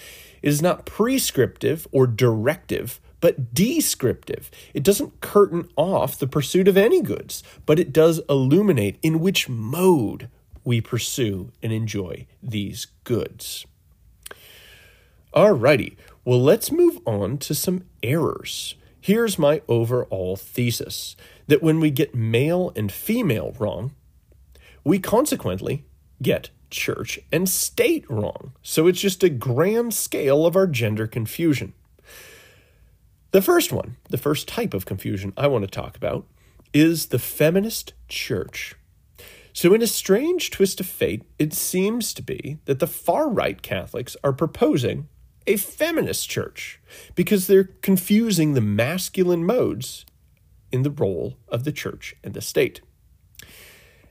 It 0.42 0.48
is 0.48 0.62
not 0.62 0.86
prescriptive 0.86 1.86
or 1.92 2.08
directive, 2.08 3.02
but 3.20 3.54
descriptive. 3.54 4.50
It 4.74 4.84
doesn't 4.84 5.20
curtain 5.20 5.68
off 5.76 6.18
the 6.18 6.28
pursuit 6.28 6.70
of 6.70 6.78
any 6.78 7.02
goods, 7.02 7.44
but 7.66 7.78
it 7.78 7.92
does 7.92 8.22
illuminate 8.30 8.98
in 9.04 9.20
which 9.20 9.50
mode 9.50 10.30
we 10.64 10.80
pursue 10.80 11.52
and 11.62 11.74
enjoy 11.74 12.26
these 12.42 12.88
goods. 13.04 13.66
Alrighty, 15.34 15.98
well, 16.24 16.42
let's 16.42 16.72
move 16.72 17.00
on 17.06 17.38
to 17.40 17.54
some 17.54 17.84
errors. 18.02 18.76
Here's 19.02 19.40
my 19.40 19.62
overall 19.68 20.36
thesis 20.36 21.18
that 21.50 21.64
when 21.64 21.80
we 21.80 21.90
get 21.90 22.14
male 22.14 22.72
and 22.76 22.92
female 22.92 23.56
wrong, 23.58 23.92
we 24.84 25.00
consequently 25.00 25.84
get 26.22 26.52
church 26.70 27.20
and 27.32 27.50
state 27.50 28.08
wrong. 28.08 28.54
So 28.62 28.86
it's 28.86 29.02
just 29.02 29.24
a 29.24 29.30
grand 29.30 29.96
scale 29.96 30.46
of 30.46 30.56
our 30.56 30.68
gender 30.68 31.08
confusion. 31.08 31.74
The 33.32 33.42
first 33.42 33.72
one, 33.72 33.98
the 34.10 34.18
first 34.18 34.48
type 34.48 34.76
of 34.76 34.86
confusion 34.86 35.34
I 35.36 35.48
want 35.48 35.64
to 35.64 35.72
talk 35.72 35.98
about, 35.98 36.28
is 36.72 37.08
the 37.08 37.20
feminist 37.20 37.94
church. 38.08 38.76
So, 39.52 39.74
in 39.74 39.82
a 39.82 39.88
strange 39.88 40.52
twist 40.52 40.80
of 40.80 40.86
fate, 40.86 41.24
it 41.40 41.54
seems 41.54 42.14
to 42.14 42.22
be 42.22 42.60
that 42.66 42.80
the 42.80 42.88
far 42.88 43.28
right 43.28 43.60
Catholics 43.60 44.16
are 44.24 44.34
proposing 44.34 45.10
a 45.48 45.58
feminist 45.58 46.30
church 46.30 46.80
because 47.16 47.48
they're 47.48 47.64
confusing 47.82 48.54
the 48.54 48.62
masculine 48.62 49.44
modes 49.44 50.06
in 50.72 50.84
the 50.84 50.92
role 50.92 51.38
of 51.48 51.64
the 51.64 51.72
church 51.72 52.16
and 52.24 52.34
the 52.34 52.42
state. 52.42 52.82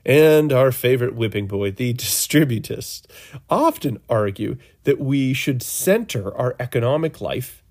And 0.05 0.53
our 0.53 0.71
favorite 0.71 1.15
whipping 1.15 1.47
boy, 1.47 1.71
the 1.71 1.93
distributists, 1.95 3.05
often 3.49 3.99
argue 4.09 4.57
that 4.83 4.99
we 4.99 5.33
should 5.33 5.61
center 5.61 6.35
our 6.35 6.55
economic 6.59 7.21
life 7.21 7.63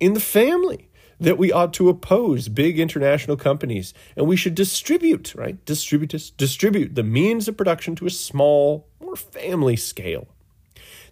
in 0.00 0.12
the 0.12 0.20
family, 0.20 0.90
that 1.18 1.38
we 1.38 1.52
ought 1.52 1.72
to 1.74 1.88
oppose 1.88 2.48
big 2.48 2.78
international 2.78 3.36
companies, 3.36 3.94
and 4.16 4.26
we 4.26 4.36
should 4.36 4.54
distribute, 4.54 5.34
right? 5.34 5.64
Distributists 5.64 6.36
distribute 6.36 6.94
the 6.94 7.02
means 7.02 7.48
of 7.48 7.56
production 7.56 7.96
to 7.96 8.06
a 8.06 8.10
small, 8.10 8.88
more 9.00 9.16
family 9.16 9.76
scale. 9.76 10.28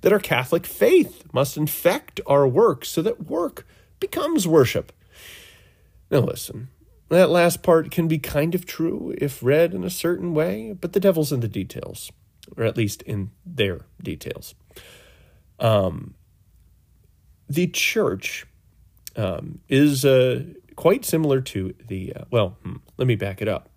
That 0.03 0.13
our 0.13 0.19
Catholic 0.19 0.67
faith 0.67 1.25
must 1.33 1.57
infect 1.57 2.21
our 2.27 2.47
work 2.47 2.85
so 2.85 3.01
that 3.01 3.27
work 3.27 3.67
becomes 4.01 4.47
worship. 4.47 4.93
Now, 6.11 6.19
listen, 6.19 6.69
that 7.15 7.31
last 7.31 7.63
part 7.63 7.91
can 7.91 8.09
be 8.09 8.19
kind 8.19 8.55
of 8.55 8.67
true 8.67 9.15
if 9.19 9.43
read 9.43 9.75
in 9.75 9.85
a 9.85 9.91
certain 9.91 10.35
way, 10.35 10.73
but 10.73 10.93
the 10.93 11.01
devil's 11.01 11.33
in 11.33 11.41
the 11.41 11.49
details, 11.49 12.11
or 12.57 12.65
at 12.65 12.77
least 12.77 13.03
in 13.03 13.31
their 13.45 13.81
details. 14.03 14.55
Um, 15.59 16.15
the 17.49 17.67
church 17.69 18.47
um, 19.17 19.61
is 19.69 20.05
uh, 20.05 20.45
quite 20.77 21.05
similar 21.05 21.41
to 21.41 21.75
the, 21.87 22.13
uh, 22.15 22.25
well, 22.31 22.59
hmm, 22.63 22.77
let 22.97 23.07
me 23.07 23.17
back 23.17 23.41
it 23.41 23.49
up. 23.49 23.69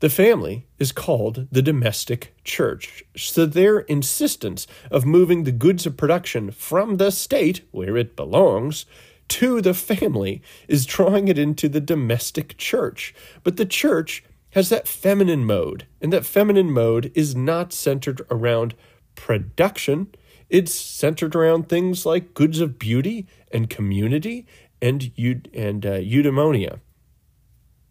The 0.00 0.10
family 0.10 0.66
is 0.78 0.92
called 0.92 1.46
the 1.52 1.60
domestic 1.60 2.34
church. 2.42 3.04
So 3.16 3.44
their 3.44 3.80
insistence 3.80 4.66
of 4.90 5.04
moving 5.04 5.44
the 5.44 5.52
goods 5.52 5.84
of 5.84 5.98
production 5.98 6.50
from 6.52 6.96
the 6.96 7.10
state, 7.10 7.68
where 7.70 7.98
it 7.98 8.16
belongs, 8.16 8.86
to 9.30 9.60
the 9.60 9.74
family 9.74 10.42
is 10.68 10.84
drawing 10.84 11.28
it 11.28 11.38
into 11.38 11.68
the 11.68 11.80
domestic 11.80 12.56
church. 12.58 13.14
But 13.42 13.56
the 13.56 13.64
church 13.64 14.22
has 14.50 14.68
that 14.68 14.88
feminine 14.88 15.44
mode, 15.44 15.86
and 16.00 16.12
that 16.12 16.26
feminine 16.26 16.70
mode 16.70 17.12
is 17.14 17.36
not 17.36 17.72
centered 17.72 18.20
around 18.30 18.74
production. 19.14 20.08
It's 20.48 20.74
centered 20.74 21.36
around 21.36 21.68
things 21.68 22.04
like 22.04 22.34
goods 22.34 22.60
of 22.60 22.78
beauty 22.78 23.26
and 23.52 23.70
community 23.70 24.46
and 24.82 25.10
and 25.54 25.86
uh, 25.86 26.00
eudaimonia. 26.00 26.80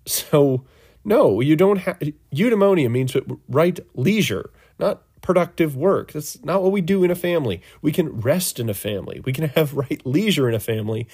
So, 0.05 0.65
no, 1.05 1.39
you 1.39 1.55
don't 1.55 1.77
have 1.77 1.99
eudaimonia 2.33 2.91
means 2.91 3.15
right 3.47 3.79
leisure, 3.93 4.49
not 4.77 5.03
productive 5.29 5.75
work. 5.75 6.11
That's 6.13 6.43
not 6.43 6.63
what 6.63 6.71
we 6.71 6.81
do 6.81 7.03
in 7.03 7.11
a 7.11 7.15
family. 7.15 7.61
We 7.83 7.91
can 7.91 8.19
rest 8.19 8.59
in 8.59 8.67
a 8.67 8.73
family. 8.73 9.21
We 9.23 9.31
can 9.31 9.49
have 9.49 9.73
right 9.75 10.03
leisure 10.03 10.49
in 10.49 10.55
a 10.55 10.59
family. 10.59 11.07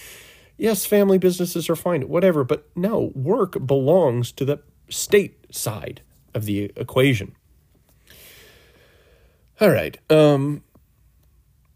Yes, 0.58 0.86
family 0.86 1.18
businesses 1.18 1.70
are 1.70 1.76
fine, 1.76 2.08
whatever, 2.08 2.46
but 2.46 2.66
no, 2.78 3.12
work 3.14 3.68
belongs 3.68 4.32
to 4.32 4.46
the 4.46 4.60
state 4.90 5.54
side 5.54 6.00
of 6.34 6.46
the 6.46 6.72
equation. 6.78 7.36
All 9.60 9.70
right. 9.70 9.98
Um 10.10 10.64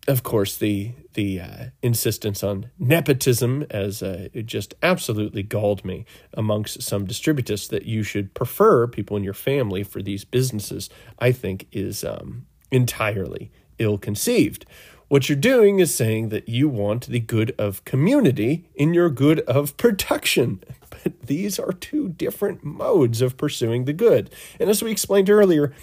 of 0.07 0.23
course 0.23 0.57
the 0.57 0.93
the 1.13 1.39
uh, 1.39 1.65
insistence 1.81 2.43
on 2.43 2.69
nepotism 2.79 3.65
as 3.69 4.01
uh, 4.01 4.29
it 4.33 4.45
just 4.45 4.73
absolutely 4.81 5.43
galled 5.43 5.83
me 5.83 6.05
amongst 6.33 6.81
some 6.81 7.05
distributists 7.05 7.69
that 7.69 7.85
you 7.85 8.03
should 8.03 8.33
prefer 8.33 8.88
people 8.88 9.17
in 9.17 9.23
your 9.23 9.33
family 9.33 9.83
for 9.83 10.01
these 10.01 10.23
businesses 10.23 10.89
i 11.19 11.31
think 11.31 11.67
is 11.71 12.03
um, 12.03 12.45
entirely 12.71 13.51
ill 13.79 13.97
conceived 13.97 14.65
what 15.09 15.27
you're 15.27 15.35
doing 15.35 15.79
is 15.79 15.93
saying 15.93 16.29
that 16.29 16.47
you 16.47 16.69
want 16.69 17.07
the 17.07 17.19
good 17.19 17.55
of 17.57 17.83
community 17.83 18.69
in 18.75 18.93
your 18.93 19.09
good 19.09 19.39
of 19.41 19.75
production. 19.77 20.63
But 21.03 21.21
these 21.21 21.57
are 21.59 21.71
two 21.71 22.09
different 22.09 22.63
modes 22.63 23.21
of 23.21 23.38
pursuing 23.38 23.85
the 23.85 23.93
good. 23.93 24.29
And 24.59 24.69
as 24.69 24.83
we 24.83 24.91
explained 24.91 25.29
earlier 25.29 25.73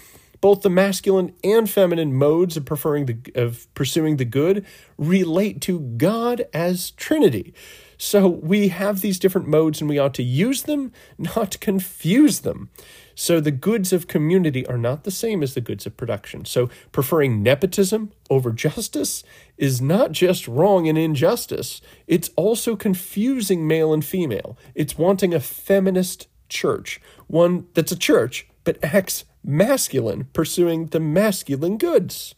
both 0.41 0.61
the 0.61 0.69
masculine 0.69 1.33
and 1.43 1.69
feminine 1.69 2.13
modes 2.13 2.57
of 2.57 2.65
preferring 2.65 3.05
the 3.05 3.17
of 3.35 3.73
pursuing 3.73 4.17
the 4.17 4.25
good 4.25 4.65
relate 4.97 5.61
to 5.61 5.79
God 5.79 6.45
as 6.53 6.91
Trinity. 6.91 7.53
So 7.97 8.27
we 8.27 8.67
have 8.67 9.01
these 9.01 9.17
different 9.17 9.47
modes 9.47 9.81
and 9.81 9.89
we 9.89 9.97
ought 9.97 10.13
to 10.15 10.23
use 10.23 10.63
them, 10.63 10.91
not 11.17 11.59
confuse 11.59 12.41
them. 12.41 12.69
So 13.15 13.39
the 13.39 13.49
goods 13.49 13.91
of 13.91 14.07
community 14.07 14.65
are 14.67 14.77
not 14.77 15.03
the 15.03 15.09
same 15.09 15.41
as 15.41 15.55
the 15.55 15.61
goods 15.61 15.87
of 15.87 15.97
production. 15.97 16.45
So 16.45 16.69
preferring 16.91 17.41
nepotism 17.41 18.11
over 18.29 18.51
justice 18.51 19.23
is 19.57 19.81
not 19.81 20.11
just 20.11 20.47
wrong 20.47 20.87
and 20.87 20.97
injustice, 20.97 21.81
it's 22.05 22.29
also 22.35 22.75
confusing 22.75 23.67
male 23.67 23.91
and 23.91 24.05
female. 24.05 24.55
It's 24.75 24.99
wanting 24.99 25.33
a 25.33 25.39
feminist 25.39 26.27
church, 26.47 27.01
one 27.25 27.65
that's 27.73 27.91
a 27.91 27.97
church 27.97 28.47
but 28.67 28.77
acts 28.83 29.23
masculine, 29.43 30.27
pursuing 30.33 30.87
the 30.87 30.99
masculine 30.99 31.77
goods. 31.77 32.35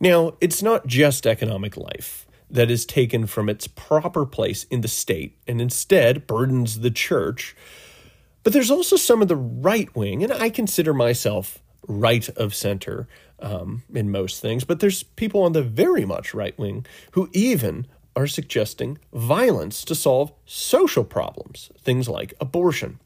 Now, 0.00 0.34
it's 0.40 0.62
not 0.62 0.86
just 0.86 1.26
economic 1.26 1.76
life 1.76 2.26
that 2.50 2.70
is 2.70 2.84
taken 2.84 3.26
from 3.26 3.48
its 3.48 3.66
proper 3.66 4.26
place 4.26 4.64
in 4.64 4.80
the 4.80 4.88
state 4.88 5.38
and 5.46 5.60
instead 5.60 6.26
burdens 6.26 6.80
the 6.80 6.90
church, 6.90 7.56
but 8.42 8.52
there's 8.52 8.70
also 8.70 8.96
some 8.96 9.22
of 9.22 9.28
the 9.28 9.36
right 9.36 9.94
wing, 9.96 10.22
and 10.22 10.32
I 10.32 10.50
consider 10.50 10.92
myself 10.92 11.58
right 11.88 12.28
of 12.30 12.54
center 12.54 13.08
um, 13.40 13.82
in 13.92 14.10
most 14.10 14.40
things, 14.40 14.64
but 14.64 14.80
there's 14.80 15.02
people 15.02 15.42
on 15.42 15.52
the 15.52 15.62
very 15.62 16.04
much 16.04 16.34
right 16.34 16.56
wing 16.58 16.86
who 17.12 17.28
even 17.32 17.86
are 18.16 18.26
suggesting 18.26 18.98
violence 19.12 19.84
to 19.84 19.94
solve 19.94 20.32
social 20.46 21.04
problems, 21.04 21.70
things 21.78 22.08
like 22.08 22.34
abortion. 22.40 23.00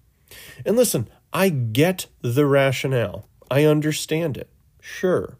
And 0.67 0.77
listen, 0.77 1.09
I 1.33 1.49
get 1.49 2.07
the 2.21 2.47
rationale. 2.47 3.29
I 3.51 3.65
understand 3.65 4.37
it. 4.37 4.51
Sure. 4.81 5.39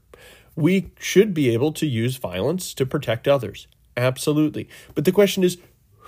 We 0.57 0.91
should 0.99 1.35
be 1.35 1.51
able 1.51 1.73
to 1.73 1.87
use 1.87 2.17
violence 2.17 2.75
to 2.75 2.87
protect 2.87 3.29
others. 3.29 3.69
Absolutely. 3.97 4.69
But 4.95 5.05
the 5.05 5.13
question 5.13 5.45
is 5.45 5.59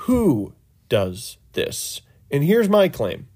who 0.04 0.54
does 0.88 1.38
this? 1.52 2.00
And 2.30 2.44
here's 2.44 2.68
my 2.68 2.88
claim 2.88 3.28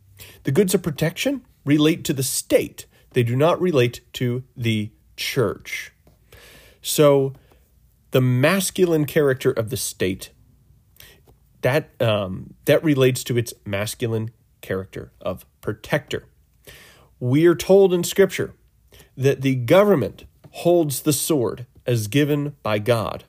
the 0.44 0.52
goods 0.52 0.74
of 0.74 0.83
protection 0.83 1.44
relate 1.64 2.04
to 2.04 2.12
the 2.12 2.22
state, 2.22 2.87
they 3.12 3.22
do 3.22 3.37
not 3.37 3.61
relate 3.61 4.00
to 4.14 4.44
the 4.57 4.90
church. 5.16 5.92
So, 6.83 7.33
the 8.11 8.20
masculine 8.20 9.07
character 9.07 9.50
of 9.50 9.70
the 9.70 9.76
state 9.76 10.30
that 11.64 11.90
um, 12.00 12.54
that 12.66 12.85
relates 12.85 13.24
to 13.24 13.38
its 13.38 13.54
masculine 13.64 14.30
character 14.61 15.12
of 15.20 15.46
protector. 15.62 16.26
We 17.20 17.46
are 17.46 17.55
told 17.55 17.92
in 17.92 18.05
Scripture 18.05 18.55
that 19.16 19.42
the 19.42 19.55
government 19.55 20.24
holds 20.50 21.03
the 21.03 21.12
sword 21.12 21.66
as 21.87 22.09
given 22.09 22.55
by 22.62 22.79
God. 22.79 23.24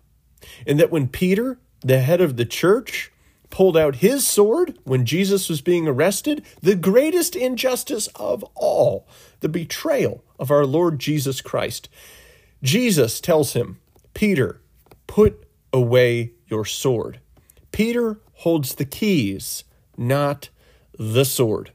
And 0.65 0.79
that 0.79 0.91
when 0.91 1.07
Peter, 1.07 1.59
the 1.81 1.99
head 1.99 2.21
of 2.21 2.37
the 2.37 2.45
church, 2.45 3.11
pulled 3.49 3.77
out 3.77 3.97
his 3.97 4.27
sword 4.27 4.77
when 4.83 5.05
Jesus 5.05 5.49
was 5.49 5.61
being 5.61 5.87
arrested, 5.87 6.43
the 6.61 6.75
greatest 6.75 7.35
injustice 7.35 8.07
of 8.15 8.43
all, 8.55 9.07
the 9.39 9.49
betrayal 9.49 10.23
of 10.39 10.51
our 10.51 10.65
Lord 10.65 10.99
Jesus 10.99 11.41
Christ, 11.41 11.89
Jesus 12.61 13.21
tells 13.21 13.53
him, 13.53 13.79
Peter, 14.13 14.61
put 15.07 15.47
away 15.71 16.31
your 16.47 16.65
sword. 16.65 17.19
Peter 17.71 18.19
holds 18.33 18.75
the 18.75 18.85
keys, 18.85 19.63
not 19.97 20.49
the 20.97 21.25
sword. 21.25 21.71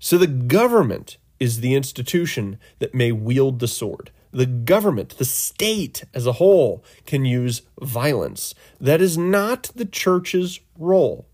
So 0.00 0.18
the 0.18 0.26
government 0.26 1.18
is 1.38 1.60
the 1.60 1.74
institution 1.74 2.58
that 2.80 2.94
may 2.94 3.12
wield 3.12 3.60
the 3.60 3.68
sword. 3.68 4.10
The 4.32 4.46
government, 4.46 5.18
the 5.18 5.24
state 5.24 6.04
as 6.14 6.26
a 6.26 6.34
whole, 6.34 6.84
can 7.04 7.24
use 7.24 7.62
violence. 7.80 8.54
That 8.80 9.00
is 9.00 9.18
not 9.18 9.70
the 9.74 9.84
church's 9.84 10.60
role. 10.78 11.26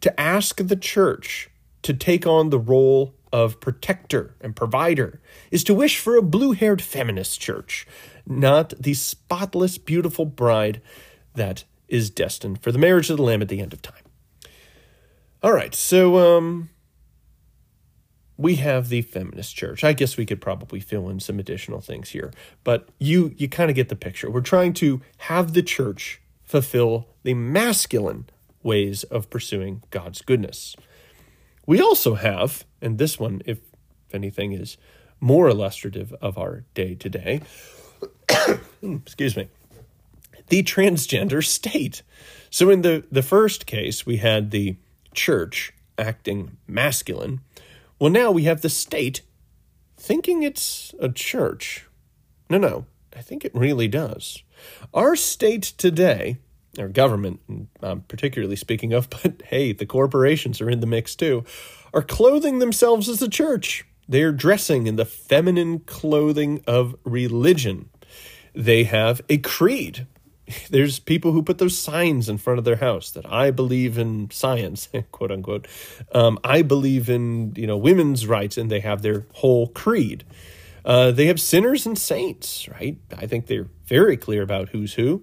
To 0.00 0.20
ask 0.20 0.56
the 0.56 0.76
church 0.76 1.50
to 1.82 1.94
take 1.94 2.26
on 2.26 2.50
the 2.50 2.58
role 2.58 3.14
of 3.32 3.60
protector 3.60 4.34
and 4.40 4.56
provider 4.56 5.20
is 5.50 5.64
to 5.64 5.74
wish 5.74 5.98
for 5.98 6.16
a 6.16 6.22
blue 6.22 6.52
haired 6.52 6.82
feminist 6.82 7.40
church, 7.40 7.86
not 8.26 8.74
the 8.78 8.94
spotless, 8.94 9.78
beautiful 9.78 10.24
bride 10.24 10.82
that 11.34 11.64
is 11.88 12.10
destined 12.10 12.60
for 12.62 12.72
the 12.72 12.78
marriage 12.78 13.08
of 13.08 13.16
the 13.16 13.22
Lamb 13.22 13.42
at 13.42 13.48
the 13.48 13.60
end 13.60 13.72
of 13.72 13.82
time. 13.82 14.02
All 15.42 15.52
right, 15.52 15.74
so 15.74 16.36
um, 16.36 16.70
we 18.40 18.56
have 18.56 18.88
the 18.88 19.02
feminist 19.02 19.54
church. 19.54 19.84
I 19.84 19.92
guess 19.92 20.16
we 20.16 20.24
could 20.24 20.40
probably 20.40 20.80
fill 20.80 21.10
in 21.10 21.20
some 21.20 21.38
additional 21.38 21.80
things 21.80 22.10
here, 22.10 22.32
but 22.64 22.88
you 22.98 23.34
you 23.36 23.48
kind 23.48 23.68
of 23.70 23.76
get 23.76 23.90
the 23.90 23.96
picture. 23.96 24.30
We're 24.30 24.40
trying 24.40 24.72
to 24.74 25.02
have 25.18 25.52
the 25.52 25.62
church 25.62 26.22
fulfill 26.42 27.06
the 27.22 27.34
masculine 27.34 28.28
ways 28.62 29.04
of 29.04 29.28
pursuing 29.28 29.82
God's 29.90 30.22
goodness. 30.22 30.74
We 31.66 31.80
also 31.80 32.14
have, 32.14 32.64
and 32.80 32.98
this 32.98 33.18
one, 33.18 33.42
if 33.44 33.58
anything, 34.12 34.52
is 34.52 34.78
more 35.20 35.48
illustrative 35.48 36.14
of 36.14 36.38
our 36.38 36.64
day 36.74 36.94
to 36.94 37.08
day. 37.08 37.42
Excuse 38.82 39.36
me. 39.36 39.48
The 40.48 40.62
transgender 40.62 41.44
state. 41.44 42.02
So, 42.48 42.70
in 42.70 42.82
the, 42.82 43.04
the 43.12 43.22
first 43.22 43.66
case, 43.66 44.04
we 44.04 44.16
had 44.16 44.50
the 44.50 44.76
church 45.14 45.72
acting 45.98 46.56
masculine. 46.66 47.40
Well, 48.00 48.10
now 48.10 48.30
we 48.30 48.44
have 48.44 48.62
the 48.62 48.70
state 48.70 49.20
thinking 49.98 50.42
it's 50.42 50.94
a 50.98 51.10
church. 51.10 51.86
No, 52.48 52.56
no, 52.56 52.86
I 53.14 53.20
think 53.20 53.44
it 53.44 53.54
really 53.54 53.88
does. 53.88 54.42
Our 54.94 55.14
state 55.14 55.62
today, 55.64 56.38
our 56.78 56.88
government, 56.88 57.40
I'm 57.82 58.00
particularly 58.02 58.56
speaking 58.56 58.94
of, 58.94 59.10
but 59.22 59.42
hey, 59.44 59.74
the 59.74 59.84
corporations 59.84 60.62
are 60.62 60.70
in 60.70 60.80
the 60.80 60.86
mix 60.86 61.14
too, 61.14 61.44
are 61.92 62.02
clothing 62.02 62.58
themselves 62.58 63.06
as 63.06 63.20
a 63.20 63.28
church. 63.28 63.84
They 64.08 64.22
are 64.22 64.32
dressing 64.32 64.86
in 64.86 64.96
the 64.96 65.04
feminine 65.04 65.80
clothing 65.80 66.62
of 66.66 66.96
religion. 67.04 67.90
They 68.54 68.84
have 68.84 69.20
a 69.28 69.36
creed. 69.36 70.06
There's 70.70 70.98
people 70.98 71.32
who 71.32 71.42
put 71.42 71.58
those 71.58 71.78
signs 71.78 72.28
in 72.28 72.38
front 72.38 72.58
of 72.58 72.64
their 72.64 72.76
house 72.76 73.10
that 73.12 73.30
I 73.30 73.50
believe 73.50 73.98
in 73.98 74.30
science, 74.30 74.88
quote 75.12 75.30
unquote. 75.30 75.66
Um, 76.12 76.38
I 76.44 76.62
believe 76.62 77.08
in 77.08 77.52
you 77.56 77.66
know 77.66 77.76
women's 77.76 78.26
rights, 78.26 78.56
and 78.56 78.70
they 78.70 78.80
have 78.80 79.02
their 79.02 79.26
whole 79.34 79.68
creed. 79.68 80.24
Uh, 80.84 81.10
they 81.10 81.26
have 81.26 81.40
sinners 81.40 81.84
and 81.84 81.98
saints, 81.98 82.68
right? 82.68 82.96
I 83.16 83.26
think 83.26 83.46
they're 83.46 83.68
very 83.84 84.16
clear 84.16 84.42
about 84.42 84.70
who's 84.70 84.94
who. 84.94 85.22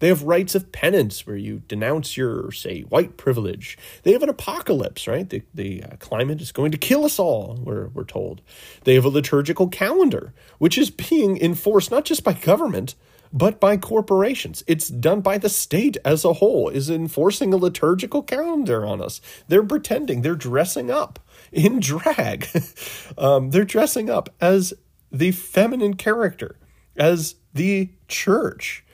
They 0.00 0.08
have 0.08 0.22
rites 0.22 0.54
of 0.54 0.70
penance 0.72 1.26
where 1.26 1.36
you 1.36 1.62
denounce 1.66 2.16
your, 2.16 2.52
say, 2.52 2.82
white 2.82 3.16
privilege. 3.16 3.76
They 4.02 4.12
have 4.12 4.22
an 4.22 4.28
apocalypse, 4.28 5.06
right? 5.06 5.28
The, 5.28 5.42
the 5.52 5.82
uh, 5.82 5.96
climate 5.98 6.40
is 6.40 6.52
going 6.52 6.72
to 6.72 6.78
kill 6.78 7.04
us 7.04 7.18
all, 7.18 7.58
we're, 7.62 7.88
we're 7.88 8.04
told. 8.04 8.40
They 8.84 8.94
have 8.94 9.04
a 9.04 9.08
liturgical 9.08 9.68
calendar, 9.68 10.32
which 10.58 10.78
is 10.78 10.90
being 10.90 11.36
enforced 11.40 11.90
not 11.90 12.04
just 12.04 12.22
by 12.22 12.32
government, 12.32 12.94
but 13.32 13.60
by 13.60 13.76
corporations. 13.76 14.62
It's 14.66 14.88
done 14.88 15.20
by 15.20 15.38
the 15.38 15.48
state 15.48 15.96
as 16.04 16.24
a 16.24 16.34
whole, 16.34 16.68
is 16.68 16.90
enforcing 16.90 17.52
a 17.52 17.56
liturgical 17.56 18.22
calendar 18.22 18.86
on 18.86 19.00
us. 19.00 19.20
They're 19.48 19.62
pretending, 19.62 20.22
they're 20.22 20.34
dressing 20.34 20.90
up 20.90 21.18
in 21.52 21.80
drag. 21.80 22.48
um, 23.16 23.50
they're 23.50 23.64
dressing 23.64 24.10
up 24.10 24.34
as 24.40 24.74
the 25.10 25.32
feminine 25.32 25.94
character, 25.94 26.56
as 26.96 27.36
the 27.54 27.90
church. 28.08 28.84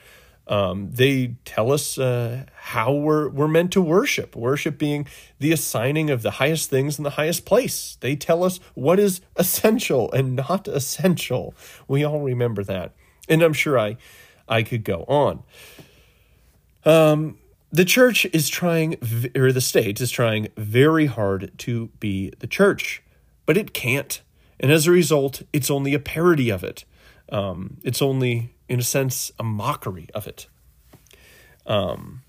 Um, 0.47 0.91
they 0.91 1.35
tell 1.43 1.71
us 1.71 1.97
uh, 1.97 2.45
how 2.55 2.93
we're, 2.93 3.29
we're 3.29 3.47
meant 3.47 3.71
to 3.71 3.81
worship, 3.81 4.35
worship 4.35 4.77
being 4.77 5.07
the 5.39 5.51
assigning 5.51 6.11
of 6.11 6.21
the 6.21 6.31
highest 6.31 6.69
things 6.69 6.99
in 6.99 7.03
the 7.03 7.11
highest 7.11 7.45
place. 7.45 7.97
They 7.99 8.15
tell 8.15 8.43
us 8.43 8.59
what 8.75 8.99
is 8.99 9.21
essential 9.37 10.11
and 10.11 10.35
not 10.35 10.67
essential. 10.67 11.55
We 11.87 12.03
all 12.03 12.21
remember 12.21 12.63
that. 12.65 12.93
And 13.27 13.41
I'm 13.41 13.53
sure 13.53 13.79
I, 13.79 13.97
I 14.47 14.63
could 14.63 14.83
go 14.83 15.03
on. 15.07 15.43
Um, 16.83 17.37
the 17.71 17.85
church 17.85 18.25
is 18.31 18.47
trying, 18.47 18.97
or 19.35 19.51
the 19.51 19.61
state 19.61 19.99
is 19.99 20.11
trying 20.11 20.47
very 20.55 21.07
hard 21.07 21.51
to 21.59 21.87
be 21.99 22.31
the 22.39 22.47
church, 22.47 23.03
but 23.45 23.57
it 23.57 23.73
can't. 23.73 24.21
And 24.59 24.71
as 24.71 24.87
a 24.87 24.91
result, 24.91 25.41
it's 25.51 25.69
only 25.69 25.93
a 25.93 25.99
parody 25.99 26.49
of 26.49 26.63
it. 26.63 26.85
Um, 27.29 27.77
it's 27.83 28.01
only 28.01 28.55
in 28.69 28.79
a 28.79 28.83
sense, 28.83 29.31
a 29.39 29.43
mockery 29.43 30.07
of 30.13 30.27
it. 30.27 30.47
Um, 31.65 32.21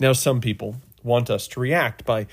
now, 0.00 0.12
some 0.12 0.40
people 0.40 0.76
want 1.02 1.30
us 1.30 1.46
to 1.48 1.60
react 1.60 2.04
by 2.04 2.26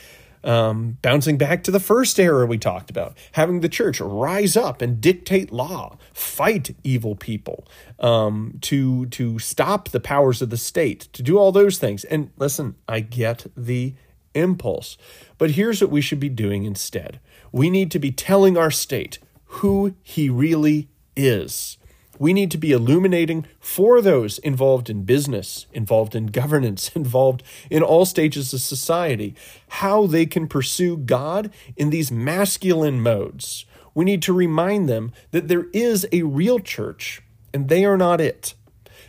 um, 0.43 0.97
bouncing 1.01 1.37
back 1.37 1.63
to 1.63 1.71
the 1.71 1.79
first 1.79 2.19
era 2.19 2.45
we 2.45 2.57
talked 2.57 2.89
about, 2.89 3.17
having 3.33 3.59
the 3.59 3.69
church 3.69 3.99
rise 3.99 4.57
up 4.57 4.81
and 4.81 5.01
dictate 5.01 5.51
law, 5.51 5.97
fight 6.13 6.75
evil 6.83 7.15
people, 7.15 7.67
um, 7.99 8.57
to 8.61 9.05
to 9.07 9.39
stop 9.39 9.89
the 9.89 9.99
powers 9.99 10.41
of 10.41 10.49
the 10.49 10.57
state, 10.57 11.01
to 11.13 11.23
do 11.23 11.37
all 11.37 11.51
those 11.51 11.77
things. 11.77 12.03
And 12.05 12.31
listen, 12.37 12.75
I 12.87 13.01
get 13.01 13.45
the 13.55 13.93
impulse, 14.33 14.97
but 15.37 15.51
here's 15.51 15.81
what 15.81 15.91
we 15.91 16.01
should 16.01 16.19
be 16.19 16.29
doing 16.29 16.63
instead: 16.63 17.19
we 17.51 17.69
need 17.69 17.91
to 17.91 17.99
be 17.99 18.11
telling 18.11 18.57
our 18.57 18.71
state 18.71 19.19
who 19.45 19.95
he 20.01 20.29
really 20.29 20.87
is 21.15 21.77
we 22.21 22.33
need 22.33 22.51
to 22.51 22.57
be 22.59 22.71
illuminating 22.71 23.47
for 23.59 23.99
those 23.99 24.37
involved 24.37 24.91
in 24.91 25.01
business, 25.01 25.65
involved 25.73 26.13
in 26.13 26.27
governance, 26.27 26.91
involved 26.95 27.41
in 27.71 27.81
all 27.81 28.05
stages 28.05 28.53
of 28.53 28.61
society, 28.61 29.33
how 29.69 30.05
they 30.05 30.27
can 30.27 30.47
pursue 30.47 30.97
God 30.97 31.51
in 31.75 31.89
these 31.89 32.11
masculine 32.11 33.01
modes. 33.01 33.65
We 33.95 34.05
need 34.05 34.21
to 34.21 34.33
remind 34.33 34.87
them 34.87 35.11
that 35.31 35.47
there 35.47 35.65
is 35.73 36.07
a 36.11 36.21
real 36.21 36.59
church, 36.59 37.23
and 37.55 37.69
they 37.69 37.85
are 37.85 37.97
not 37.97 38.21
it. 38.21 38.53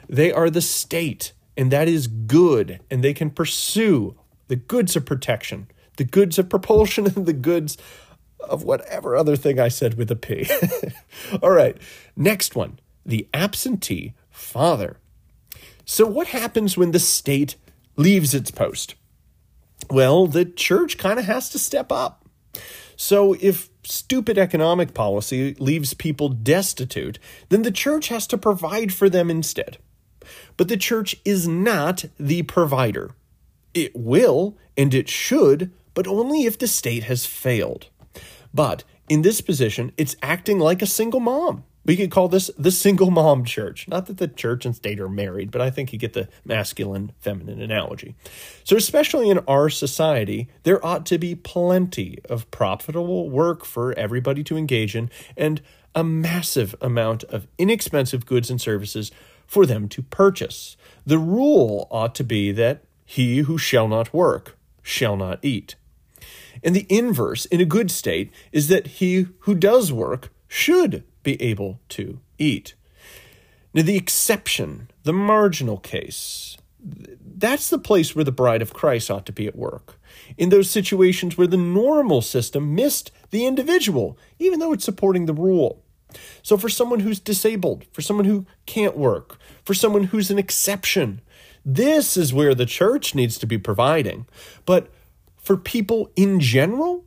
They 0.08 0.32
are 0.32 0.48
the 0.48 0.62
state, 0.62 1.34
and 1.54 1.70
that 1.70 1.88
is 1.88 2.06
good, 2.06 2.80
and 2.90 3.04
they 3.04 3.12
can 3.12 3.28
pursue 3.28 4.16
the 4.48 4.56
goods 4.56 4.96
of 4.96 5.04
protection, 5.04 5.66
the 5.98 6.04
goods 6.04 6.38
of 6.38 6.48
propulsion, 6.48 7.06
and 7.14 7.26
the 7.26 7.34
goods 7.34 7.76
of 8.40 8.64
whatever 8.64 9.16
other 9.16 9.36
thing 9.36 9.60
I 9.60 9.68
said 9.68 9.98
with 9.98 10.10
a 10.10 10.16
P. 10.16 10.48
All 11.42 11.50
right, 11.50 11.76
next 12.16 12.56
one 12.56 12.78
the 13.04 13.28
absentee 13.32 14.14
father. 14.30 14.98
So, 15.84 16.06
what 16.06 16.28
happens 16.28 16.76
when 16.76 16.92
the 16.92 16.98
state 16.98 17.56
leaves 17.96 18.34
its 18.34 18.50
post? 18.50 18.94
Well, 19.90 20.26
the 20.26 20.44
church 20.44 20.96
kind 20.98 21.18
of 21.18 21.24
has 21.24 21.48
to 21.50 21.58
step 21.58 21.90
up. 21.90 22.26
So, 22.96 23.34
if 23.40 23.68
stupid 23.84 24.38
economic 24.38 24.94
policy 24.94 25.54
leaves 25.54 25.94
people 25.94 26.28
destitute, 26.28 27.18
then 27.48 27.62
the 27.62 27.72
church 27.72 28.08
has 28.08 28.26
to 28.28 28.38
provide 28.38 28.92
for 28.92 29.10
them 29.10 29.30
instead. 29.30 29.78
But 30.56 30.68
the 30.68 30.76
church 30.76 31.16
is 31.24 31.48
not 31.48 32.04
the 32.18 32.42
provider. 32.42 33.10
It 33.74 33.96
will 33.96 34.56
and 34.76 34.94
it 34.94 35.08
should, 35.08 35.72
but 35.94 36.06
only 36.06 36.44
if 36.44 36.58
the 36.58 36.68
state 36.68 37.04
has 37.04 37.26
failed. 37.26 37.88
But 38.54 38.84
in 39.08 39.22
this 39.22 39.40
position, 39.40 39.92
it's 39.96 40.16
acting 40.22 40.58
like 40.58 40.82
a 40.82 40.86
single 40.86 41.20
mom. 41.20 41.64
We 41.84 41.96
could 41.96 42.10
call 42.10 42.28
this 42.28 42.50
the 42.56 42.70
single 42.70 43.10
mom 43.10 43.44
church. 43.44 43.88
Not 43.88 44.06
that 44.06 44.18
the 44.18 44.28
church 44.28 44.64
and 44.64 44.74
state 44.74 45.00
are 45.00 45.08
married, 45.08 45.50
but 45.50 45.60
I 45.60 45.70
think 45.70 45.92
you 45.92 45.98
get 45.98 46.12
the 46.12 46.28
masculine 46.44 47.12
feminine 47.18 47.60
analogy. 47.60 48.14
So, 48.64 48.76
especially 48.76 49.30
in 49.30 49.38
our 49.40 49.68
society, 49.68 50.48
there 50.62 50.84
ought 50.84 51.04
to 51.06 51.18
be 51.18 51.34
plenty 51.34 52.18
of 52.28 52.50
profitable 52.50 53.28
work 53.28 53.64
for 53.64 53.92
everybody 53.98 54.44
to 54.44 54.56
engage 54.56 54.94
in 54.94 55.10
and 55.36 55.60
a 55.94 56.04
massive 56.04 56.74
amount 56.80 57.24
of 57.24 57.46
inexpensive 57.58 58.26
goods 58.26 58.48
and 58.48 58.60
services 58.60 59.10
for 59.46 59.66
them 59.66 59.88
to 59.88 60.02
purchase. 60.02 60.76
The 61.04 61.18
rule 61.18 61.88
ought 61.90 62.14
to 62.14 62.24
be 62.24 62.52
that 62.52 62.84
he 63.04 63.38
who 63.38 63.58
shall 63.58 63.88
not 63.88 64.14
work 64.14 64.56
shall 64.82 65.16
not 65.16 65.38
eat. 65.42 65.74
And 66.62 66.76
the 66.76 66.86
inverse, 66.88 67.44
in 67.46 67.60
a 67.60 67.66
good 67.66 67.90
state, 67.90 68.30
is 68.52 68.68
that 68.68 68.86
he 68.86 69.26
who 69.40 69.54
does 69.54 69.92
work 69.92 70.32
should 70.48 71.04
be 71.22 71.40
able 71.40 71.80
to 71.90 72.20
eat. 72.38 72.74
Now, 73.74 73.82
the 73.82 73.96
exception, 73.96 74.90
the 75.04 75.12
marginal 75.12 75.78
case, 75.78 76.56
that's 76.82 77.70
the 77.70 77.78
place 77.78 78.14
where 78.14 78.24
the 78.24 78.32
bride 78.32 78.62
of 78.62 78.74
Christ 78.74 79.10
ought 79.10 79.26
to 79.26 79.32
be 79.32 79.46
at 79.46 79.56
work. 79.56 79.98
In 80.36 80.48
those 80.48 80.68
situations 80.68 81.38
where 81.38 81.46
the 81.46 81.56
normal 81.56 82.22
system 82.22 82.74
missed 82.74 83.10
the 83.30 83.46
individual, 83.46 84.18
even 84.38 84.58
though 84.58 84.72
it's 84.72 84.84
supporting 84.84 85.26
the 85.26 85.34
rule. 85.34 85.82
So, 86.42 86.56
for 86.56 86.68
someone 86.68 87.00
who's 87.00 87.20
disabled, 87.20 87.86
for 87.92 88.02
someone 88.02 88.26
who 88.26 88.46
can't 88.66 88.96
work, 88.96 89.38
for 89.64 89.72
someone 89.72 90.04
who's 90.04 90.30
an 90.30 90.38
exception, 90.38 91.22
this 91.64 92.16
is 92.16 92.34
where 92.34 92.54
the 92.54 92.66
church 92.66 93.14
needs 93.14 93.38
to 93.38 93.46
be 93.46 93.56
providing. 93.56 94.26
But 94.66 94.90
for 95.36 95.56
people 95.56 96.10
in 96.16 96.40
general, 96.40 97.04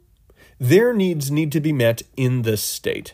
their 0.60 0.94
needs 0.94 1.30
need 1.30 1.52
to 1.52 1.60
be 1.60 1.74
met 1.74 2.02
in 2.16 2.42
this 2.42 2.64
state. 2.64 3.14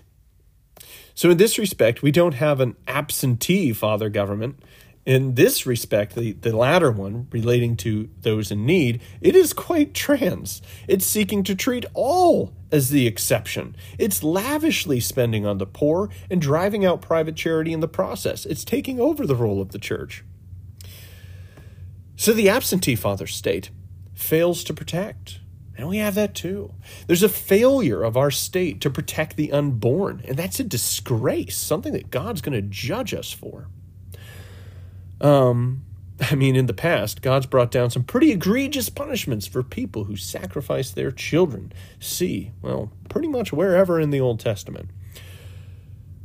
So, 1.22 1.30
in 1.30 1.38
this 1.38 1.59
respect, 1.59 2.01
we 2.01 2.09
don't 2.11 2.34
have 2.34 2.59
an 2.59 2.76
absentee 2.88 3.74
father 3.74 4.09
government. 4.09 4.57
In 5.05 5.36
this 5.36 5.67
respect, 5.67 6.15
the, 6.15 6.32
the 6.32 6.57
latter 6.57 6.89
one, 6.89 7.28
relating 7.30 7.78
to 7.78 8.09
those 8.22 8.49
in 8.49 8.65
need, 8.65 9.03
it 9.22 9.36
is 9.36 9.53
quite 9.53 9.93
trans. 9.93 10.63
It's 10.88 11.05
seeking 11.05 11.43
to 11.43 11.53
treat 11.53 11.86
all 11.93 12.55
as 12.72 12.89
the 12.89 13.05
exception. 13.05 13.76
It's 13.99 14.24
lavishly 14.24 14.99
spending 14.99 15.45
on 15.45 15.59
the 15.59 15.67
poor 15.67 16.09
and 16.32 16.41
driving 16.41 16.84
out 16.86 17.03
private 17.03 17.36
charity 17.36 17.72
in 17.72 17.82
the 17.82 17.88
process. 17.88 18.47
It's 18.47 18.65
taking 18.65 18.99
over 18.99 19.28
the 19.28 19.36
role 19.36 19.61
of 19.61 19.74
the 19.74 19.78
church. 19.78 20.26
So 22.15 22.34
the 22.34 22.49
absentee 22.49 22.95
father 22.95 23.28
state 23.28 23.69
fails 24.15 24.63
to 24.63 24.74
protect. 24.74 25.40
And 25.78 25.88
we 25.88 25.97
have 25.97 26.15
that 26.15 26.36
too. 26.36 26.74
There's 27.07 27.24
a 27.24 27.30
failure 27.30 28.03
of 28.03 28.17
our 28.17 28.32
state 28.32 28.82
to 28.82 28.89
protect 28.89 29.38
the 29.38 29.51
unborn, 29.51 30.22
and 30.26 30.38
that's 30.38 30.59
a 30.59 30.63
disgrace, 30.63 31.57
something 31.57 31.93
that 31.93 32.11
God's 32.11 32.41
going 32.41 32.53
to 32.53 32.61
judge 32.61 33.13
us 33.13 33.32
for. 33.32 33.67
Um, 35.22 35.84
I 36.32 36.36
mean, 36.36 36.55
in 36.55 36.65
the 36.65 36.74
past, 36.74 37.22
God's 37.22 37.45
brought 37.45 37.72
down 37.72 37.89
some 37.89 38.03
pretty 38.03 38.32
egregious 38.32 38.89
punishments 38.89 39.47
for 39.47 39.63
people 39.63 40.03
who 40.03 40.15
sacrifice 40.15 40.91
their 40.91 41.11
children. 41.11 41.72
See, 41.99 42.51
well, 42.61 42.91
pretty 43.09 43.28
much 43.28 43.51
wherever 43.51 43.99
in 43.99 44.11
the 44.11 44.19
Old 44.19 44.39
Testament. 44.39 44.89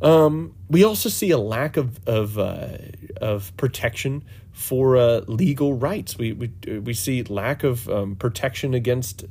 Um, 0.02 0.54
we 0.68 0.84
also 0.84 1.08
see 1.08 1.30
a 1.30 1.38
lack 1.38 1.78
of 1.78 2.06
of 2.06 2.38
uh, 2.38 2.76
of 3.20 3.56
protection 3.56 4.24
for 4.56 4.96
uh, 4.96 5.20
legal 5.26 5.74
rights. 5.74 6.16
We, 6.16 6.32
we 6.32 6.50
we 6.78 6.94
see 6.94 7.22
lack 7.24 7.62
of 7.62 7.90
um, 7.90 8.16
protection 8.16 8.72
against 8.72 9.22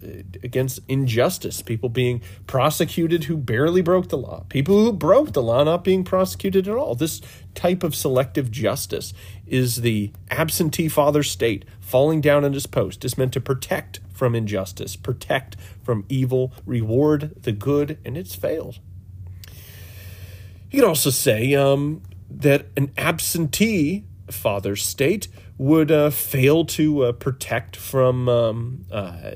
against 0.43 0.82
injustice. 0.88 1.63
People 1.63 1.89
being 1.89 2.21
prosecuted 2.45 3.23
who 3.23 3.36
barely 3.36 3.82
broke 3.82 4.09
the 4.09 4.19
law. 4.19 4.45
People 4.49 4.86
who 4.86 4.93
broke 4.93 5.34
the 5.34 5.41
law 5.41 5.63
not 5.63 5.84
being 5.84 6.03
prosecuted 6.03 6.67
at 6.67 6.76
all. 6.76 6.93
This 6.93 7.21
type 7.55 7.82
of 7.82 7.95
selective 7.95 8.51
justice 8.51 9.15
is 9.47 9.78
the 9.78 10.11
absentee 10.30 10.88
father 10.88 11.23
state 11.23 11.65
falling 11.80 12.21
down 12.21 12.45
on 12.45 12.53
his 12.53 12.67
post. 12.67 13.03
Is 13.03 13.17
meant 13.17 13.34
to 13.34 13.41
protect 13.41 14.01
from 14.13 14.36
injustice, 14.36 14.95
protect 14.95 15.57
from 15.82 16.05
evil, 16.07 16.53
reward 16.67 17.34
the 17.41 17.51
good, 17.51 17.97
and 18.05 18.15
it's 18.15 18.36
failed. 18.36 18.78
You 20.69 20.82
could 20.82 20.88
also 20.88 21.09
say 21.09 21.55
um, 21.55 22.03
that 22.30 22.67
an 22.78 22.91
absentee 22.95 24.05
father 24.32 24.76
state 24.76 25.28
would 25.57 25.91
uh, 25.91 26.09
fail 26.09 26.65
to 26.65 27.05
uh, 27.05 27.11
protect 27.11 27.76
from 27.76 28.28
um, 28.28 28.86
uh, 28.91 29.32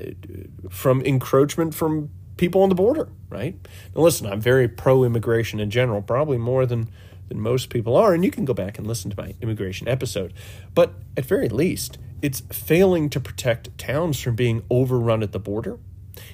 from 0.68 1.00
encroachment 1.02 1.74
from 1.74 2.10
people 2.36 2.62
on 2.62 2.68
the 2.68 2.74
border. 2.74 3.08
Right 3.28 3.54
now, 3.94 4.02
listen, 4.02 4.26
I'm 4.26 4.40
very 4.40 4.68
pro-immigration 4.68 5.60
in 5.60 5.70
general, 5.70 6.02
probably 6.02 6.38
more 6.38 6.66
than 6.66 6.90
than 7.28 7.40
most 7.40 7.70
people 7.70 7.96
are, 7.96 8.12
and 8.12 8.24
you 8.24 8.30
can 8.30 8.44
go 8.44 8.54
back 8.54 8.76
and 8.76 8.86
listen 8.86 9.10
to 9.10 9.16
my 9.16 9.34
immigration 9.40 9.86
episode. 9.86 10.32
But 10.74 10.94
at 11.16 11.24
very 11.24 11.48
least, 11.48 11.98
it's 12.22 12.40
failing 12.50 13.08
to 13.10 13.20
protect 13.20 13.78
towns 13.78 14.20
from 14.20 14.34
being 14.34 14.64
overrun 14.68 15.22
at 15.22 15.32
the 15.32 15.38
border, 15.38 15.78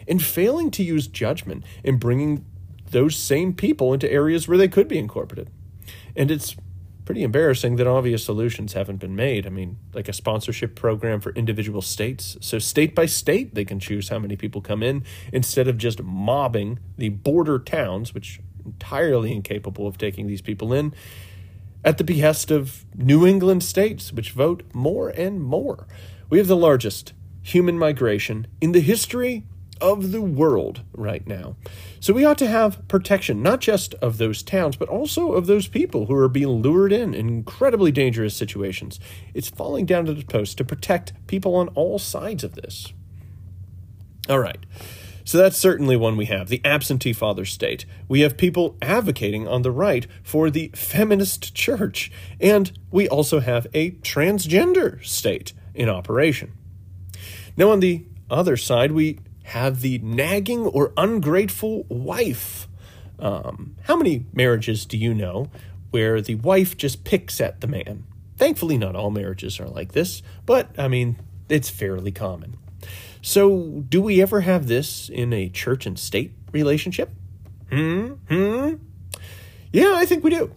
and 0.09 0.22
failing 0.22 0.70
to 0.72 0.82
use 0.82 1.07
judgment 1.07 1.64
in 1.84 1.98
bringing 1.98 2.44
those 2.90 3.16
same 3.16 3.52
people 3.52 3.92
into 3.92 4.11
areas 4.11 4.48
where 4.48 4.57
they 4.57 4.68
could 4.68 4.88
be 4.88 4.98
incorporated. 4.98 5.50
And 6.16 6.30
it's 6.30 6.57
pretty 7.07 7.22
embarrassing 7.22 7.76
that 7.76 7.86
obvious 7.86 8.24
solutions 8.24 8.74
haven't 8.74 8.96
been 8.96 9.16
made. 9.16 9.46
I 9.46 9.50
mean, 9.50 9.78
like 9.94 10.09
a 10.09 10.12
sponsorship 10.12 10.74
program 10.74 11.20
for 11.20 11.30
individual 11.32 11.80
states. 11.80 12.36
So, 12.40 12.59
state 12.59 12.94
by 12.94 13.07
state, 13.07 13.54
they 13.54 13.64
can 13.64 13.80
choose 13.80 14.11
how 14.11 14.18
many 14.18 14.36
people 14.36 14.61
come 14.61 14.82
in 14.82 15.04
instead 15.32 15.68
of 15.68 15.78
just 15.78 16.02
mobbing 16.02 16.80
the 16.98 17.11
border 17.11 17.61
towns, 17.61 18.12
which 18.12 18.40
are 18.40 18.66
entirely 18.66 19.32
incapable 19.32 19.86
of 19.86 19.96
taking 19.96 20.26
these 20.26 20.42
people 20.42 20.72
in, 20.72 20.92
at 21.84 21.96
the 21.96 22.04
behest 22.04 22.50
of 22.50 22.84
New 22.96 23.24
England 23.24 23.62
states, 23.62 24.12
which 24.12 24.32
vote 24.32 24.64
more 24.74 25.09
and 25.11 25.40
more. 25.40 25.86
We 26.28 26.38
have 26.38 26.48
the 26.48 26.57
largest 26.57 27.12
human 27.40 27.78
migration 27.78 28.48
in 28.61 28.72
the 28.72 28.80
history 28.80 29.44
of 29.81 30.12
the 30.12 30.22
world 30.22 30.83
right 30.93 31.27
now. 31.27 31.57
So 32.01 32.12
we 32.12 32.24
ought 32.24 32.39
to 32.39 32.47
have 32.47 32.87
protection, 32.89 33.43
not 33.43 33.61
just 33.61 33.95
of 33.95 34.18
those 34.18 34.43
towns, 34.43 34.77
but 34.77 34.89
also 34.89 35.33
of 35.33 35.47
those 35.47 35.68
people 35.68 36.07
who 36.07 36.14
are 36.14 36.29
being 36.29 36.49
lured 36.49 36.93
in 36.93 37.14
in 37.14 37.29
incredibly 37.29 37.93
dangerous 37.93 38.37
situations. 38.37 38.99
It's 39.35 39.49
falling 39.49 39.87
down 39.87 40.07
to 40.07 40.14
the 40.14 40.24
post 40.24 40.59
to 40.59 40.64
protect 40.64 41.12
people 41.27 41.55
on 41.55 41.68
all 41.68 41.99
sides 41.99 42.45
of 42.45 42.55
this. 42.55 42.93
All 44.29 44.41
right. 44.41 44.64
So 45.24 45.39
that's 45.39 45.59
certainly 45.59 45.97
one 45.97 46.16
we 46.16 46.27
have 46.27 46.49
the 46.49 46.61
absentee 46.64 47.12
father 47.12 47.45
state. 47.45 47.85
We 48.07 48.20
have 48.20 48.37
people 48.37 48.77
advocating 48.81 49.49
on 49.49 49.62
the 49.62 49.72
right 49.72 50.07
for 50.22 50.51
the 50.51 50.70
feminist 50.72 51.53
church. 51.53 52.12
And 52.41 52.70
we 52.93 53.09
also 53.09 53.41
have 53.41 53.66
a 53.74 53.91
transgender 53.91 55.05
state 55.05 55.53
in 55.74 55.89
operation. 55.89 56.53
Now, 57.57 57.70
on 57.70 57.81
the 57.81 58.07
other 58.31 58.57
side, 58.57 58.93
we 58.93 59.18
have 59.47 59.80
the 59.80 59.99
nagging 59.99 60.66
or 60.66 60.92
ungrateful 60.97 61.84
wife. 61.88 62.66
Um, 63.18 63.76
how 63.84 63.97
many 63.97 64.26
marriages 64.32 64.84
do 64.84 64.99
you 64.99 65.14
know 65.14 65.51
where 65.92 66.20
the 66.20 66.34
wife 66.34 66.76
just 66.76 67.05
picks 67.05 67.40
at 67.40 67.61
the 67.61 67.68
man? 67.68 68.05
Thankfully, 68.36 68.76
not 68.76 68.97
all 68.97 69.11
marriages 69.11 69.61
are 69.61 69.68
like 69.68 69.92
this, 69.92 70.20
but 70.44 70.68
I 70.76 70.88
mean, 70.88 71.16
it's 71.49 71.70
fairly 71.70 72.11
common. 72.11 72.57
So, 73.22 73.84
do 73.88 74.03
we 74.03 74.20
ever 74.20 74.40
have 74.40 74.66
this 74.66 75.09
in 75.09 75.32
a 75.32 75.49
church 75.49 75.86
and 75.86 75.99
state 75.99 76.32
relationship? 76.53 77.11
Hmm? 77.70 78.14
Hmm? 78.28 78.74
Yeah, 79.72 79.92
I 79.94 80.07
think 80.07 80.24
we 80.24 80.30
do. 80.30 80.53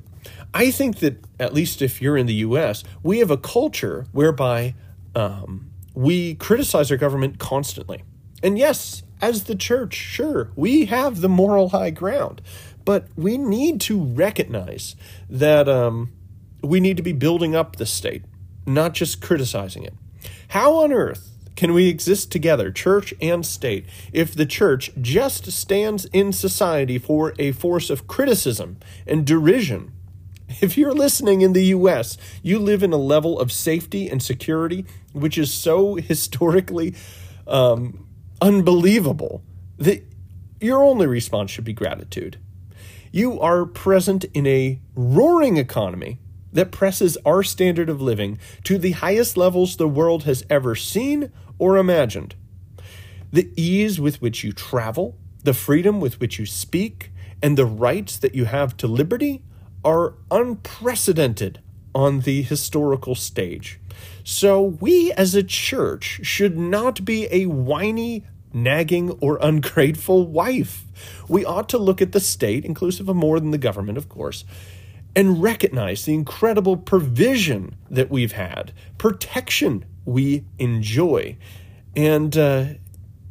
I 0.53 0.71
think 0.71 0.97
that, 0.99 1.23
at 1.39 1.53
least 1.53 1.81
if 1.81 2.01
you're 2.01 2.17
in 2.17 2.25
the 2.25 2.33
US, 2.45 2.83
we 3.03 3.19
have 3.19 3.29
a 3.29 3.37
culture 3.37 4.07
whereby 4.11 4.73
um, 5.15 5.69
we 5.93 6.33
criticize 6.35 6.91
our 6.91 6.97
government 6.97 7.37
constantly. 7.37 8.03
And 8.43 8.57
yes, 8.57 9.03
as 9.21 9.45
the 9.45 9.55
church, 9.55 9.93
sure, 9.93 10.51
we 10.55 10.85
have 10.85 11.21
the 11.21 11.29
moral 11.29 11.69
high 11.69 11.89
ground, 11.89 12.41
but 12.85 13.07
we 13.15 13.37
need 13.37 13.81
to 13.81 14.01
recognize 14.01 14.95
that 15.29 15.67
um, 15.67 16.11
we 16.63 16.79
need 16.79 16.97
to 16.97 17.03
be 17.03 17.13
building 17.13 17.55
up 17.55 17.75
the 17.75 17.85
state, 17.85 18.23
not 18.65 18.93
just 18.93 19.21
criticizing 19.21 19.83
it. 19.83 19.93
How 20.49 20.75
on 20.75 20.91
earth 20.91 21.31
can 21.55 21.73
we 21.73 21.89
exist 21.89 22.31
together, 22.31 22.71
church 22.71 23.13
and 23.21 23.45
state, 23.45 23.85
if 24.13 24.33
the 24.33 24.45
church 24.45 24.91
just 25.01 25.51
stands 25.51 26.05
in 26.13 26.31
society 26.31 26.97
for 26.97 27.33
a 27.37 27.51
force 27.51 27.89
of 27.89 28.07
criticism 28.07 28.77
and 29.05 29.25
derision? 29.25 29.91
If 30.61 30.77
you're 30.77 30.95
listening 30.95 31.41
in 31.41 31.53
the 31.53 31.65
US, 31.65 32.17
you 32.41 32.57
live 32.57 32.81
in 32.81 32.91
a 32.91 32.97
level 32.97 33.39
of 33.39 33.51
safety 33.51 34.09
and 34.09 34.23
security 34.23 34.85
which 35.13 35.37
is 35.37 35.53
so 35.53 35.95
historically 35.95 36.95
um, 37.47 38.05
unbelievable 38.41 39.43
that 39.77 40.03
your 40.59 40.83
only 40.83 41.07
response 41.07 41.51
should 41.51 41.63
be 41.63 41.73
gratitude. 41.73 42.37
You 43.11 43.39
are 43.39 43.65
present 43.65 44.25
in 44.33 44.45
a 44.45 44.79
roaring 44.95 45.57
economy 45.57 46.19
that 46.51 46.71
presses 46.71 47.17
our 47.25 47.43
standard 47.43 47.89
of 47.89 48.01
living 48.01 48.39
to 48.63 48.77
the 48.77 48.91
highest 48.91 49.37
levels 49.37 49.77
the 49.77 49.87
world 49.87 50.23
has 50.23 50.45
ever 50.49 50.75
seen 50.75 51.31
or 51.57 51.77
imagined. 51.77 52.35
The 53.31 53.51
ease 53.55 53.99
with 53.99 54.21
which 54.21 54.43
you 54.43 54.51
travel, 54.51 55.17
the 55.43 55.53
freedom 55.53 55.99
with 55.99 56.19
which 56.19 56.39
you 56.39 56.45
speak, 56.45 57.11
and 57.41 57.57
the 57.57 57.65
rights 57.65 58.17
that 58.17 58.35
you 58.35 58.45
have 58.45 58.75
to 58.77 58.87
liberty 58.87 59.43
are 59.83 60.15
unprecedented 60.29 61.61
on 61.95 62.21
the 62.21 62.41
historical 62.41 63.15
stage. 63.15 63.79
So, 64.23 64.61
we 64.61 65.11
as 65.13 65.35
a 65.35 65.43
church 65.43 66.19
should 66.23 66.57
not 66.57 67.03
be 67.05 67.27
a 67.31 67.45
whiny, 67.47 68.25
nagging, 68.53 69.11
or 69.21 69.37
ungrateful 69.41 70.27
wife. 70.27 70.85
We 71.27 71.45
ought 71.45 71.69
to 71.69 71.77
look 71.77 72.01
at 72.01 72.11
the 72.11 72.19
state, 72.19 72.65
inclusive 72.65 73.09
of 73.09 73.15
more 73.15 73.39
than 73.39 73.51
the 73.51 73.57
government, 73.57 73.97
of 73.97 74.09
course, 74.09 74.45
and 75.15 75.41
recognize 75.41 76.05
the 76.05 76.13
incredible 76.13 76.77
provision 76.77 77.75
that 77.89 78.09
we've 78.09 78.33
had, 78.33 78.73
protection 78.97 79.85
we 80.05 80.45
enjoy, 80.57 81.37
and 81.95 82.37
uh, 82.37 82.65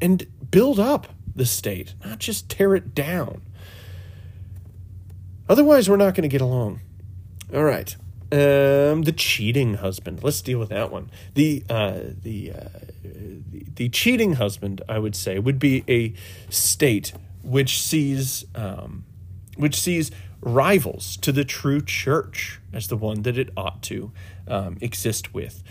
and 0.01 0.27
build 0.51 0.79
up 0.81 1.09
the 1.35 1.47
state, 1.47 1.95
not 2.05 2.19
just 2.19 2.49
tear 2.49 2.75
it 2.75 2.95
down. 2.95 3.43
Otherwise, 5.49 5.89
we're 5.89 5.97
not 5.97 6.15
going 6.15 6.23
to 6.23 6.29
get 6.29 6.41
along. 6.41 6.81
All 7.55 7.65
right. 7.65 7.97
Um, 8.31 9.03
the 9.03 9.15
cheating 9.17 9.75
husband. 9.75 10.23
Let's 10.23 10.43
deal 10.43 10.59
with 10.59 10.69
that 10.69 10.93
one. 10.93 11.11
The 11.33 11.65
uh, 11.71 12.01
the, 12.23 12.53
uh, 12.53 12.69
the 13.03 13.65
the 13.75 13.89
cheating 13.89 14.35
husband, 14.35 14.83
I 14.87 14.99
would 14.99 15.17
say, 15.17 15.39
would 15.39 15.59
be 15.59 15.83
a 15.89 16.13
state 16.51 17.15
which 17.43 17.81
sees 17.81 18.45
um, 18.55 19.05
which 19.57 19.81
sees 19.81 20.11
rivals 20.43 21.17
to 21.19 21.33
the 21.33 21.45
true 21.45 21.81
church 21.81 22.61
as 22.73 22.89
the 22.89 22.97
one 22.97 23.23
that 23.23 23.39
it 23.39 23.51
ought 23.57 23.83
to 23.85 24.13
um, 24.47 24.77
exist 24.81 25.33
with. 25.33 25.63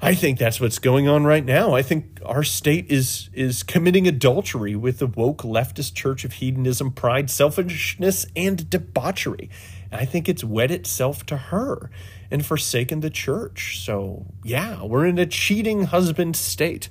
I 0.00 0.14
think 0.14 0.38
that's 0.38 0.60
what's 0.60 0.78
going 0.78 1.08
on 1.08 1.24
right 1.24 1.44
now. 1.44 1.74
I 1.74 1.80
think 1.82 2.20
our 2.24 2.42
state 2.42 2.90
is 2.90 3.30
is 3.32 3.62
committing 3.62 4.06
adultery 4.06 4.76
with 4.76 4.98
the 4.98 5.06
woke 5.06 5.42
leftist 5.42 5.94
church 5.94 6.24
of 6.24 6.34
hedonism, 6.34 6.92
pride, 6.92 7.30
selfishness, 7.30 8.26
and 8.36 8.68
debauchery. 8.68 9.48
I 9.96 10.04
think 10.04 10.28
it's 10.28 10.44
wed 10.44 10.70
itself 10.70 11.26
to 11.26 11.36
her 11.36 11.90
and 12.30 12.44
forsaken 12.44 13.00
the 13.00 13.10
church. 13.10 13.80
So 13.84 14.26
yeah, 14.44 14.84
we're 14.84 15.06
in 15.06 15.18
a 15.18 15.26
cheating 15.26 15.84
husband 15.84 16.36
state. 16.36 16.88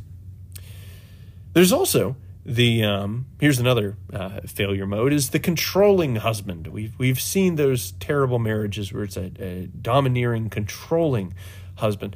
There's 1.53 1.71
also 1.71 2.15
the 2.45 2.83
um, 2.83 3.25
here's 3.39 3.59
another 3.59 3.97
uh, 4.13 4.41
failure 4.45 4.85
mode 4.85 5.13
is 5.13 5.29
the 5.29 5.39
controlling 5.39 6.17
husband. 6.17 6.67
We've 6.67 6.97
we've 6.97 7.19
seen 7.21 7.55
those 7.55 7.91
terrible 7.93 8.39
marriages 8.39 8.93
where 8.93 9.03
it's 9.03 9.17
a, 9.17 9.31
a 9.39 9.67
domineering, 9.67 10.49
controlling 10.49 11.33
husband 11.75 12.15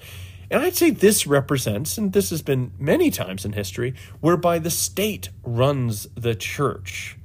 and 0.51 0.63
I'd 0.63 0.75
say 0.75 0.89
this 0.89 1.27
represents, 1.27 1.97
and 1.97 2.11
this 2.11 2.31
has 2.31 2.41
been 2.41 2.71
many 2.79 3.11
times 3.11 3.45
in 3.45 3.53
history, 3.53 3.93
whereby 4.19 4.57
the 4.57 4.71
state 4.71 5.29
runs 5.43 6.07
the 6.15 6.33
church. 6.33 7.17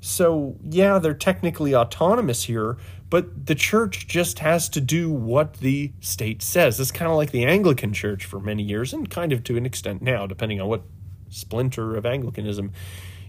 So, 0.00 0.56
yeah, 0.68 0.98
they're 0.98 1.14
technically 1.14 1.76
autonomous 1.76 2.44
here, 2.44 2.76
but 3.12 3.44
the 3.44 3.54
church 3.54 4.06
just 4.06 4.38
has 4.38 4.70
to 4.70 4.80
do 4.80 5.10
what 5.10 5.58
the 5.58 5.92
state 6.00 6.40
says. 6.40 6.80
It's 6.80 6.90
kind 6.90 7.10
of 7.10 7.16
like 7.18 7.30
the 7.30 7.44
Anglican 7.44 7.92
church 7.92 8.24
for 8.24 8.40
many 8.40 8.62
years, 8.62 8.94
and 8.94 9.10
kind 9.10 9.34
of 9.34 9.44
to 9.44 9.58
an 9.58 9.66
extent 9.66 10.00
now, 10.00 10.26
depending 10.26 10.62
on 10.62 10.68
what 10.68 10.84
splinter 11.28 11.94
of 11.94 12.06
Anglicanism 12.06 12.72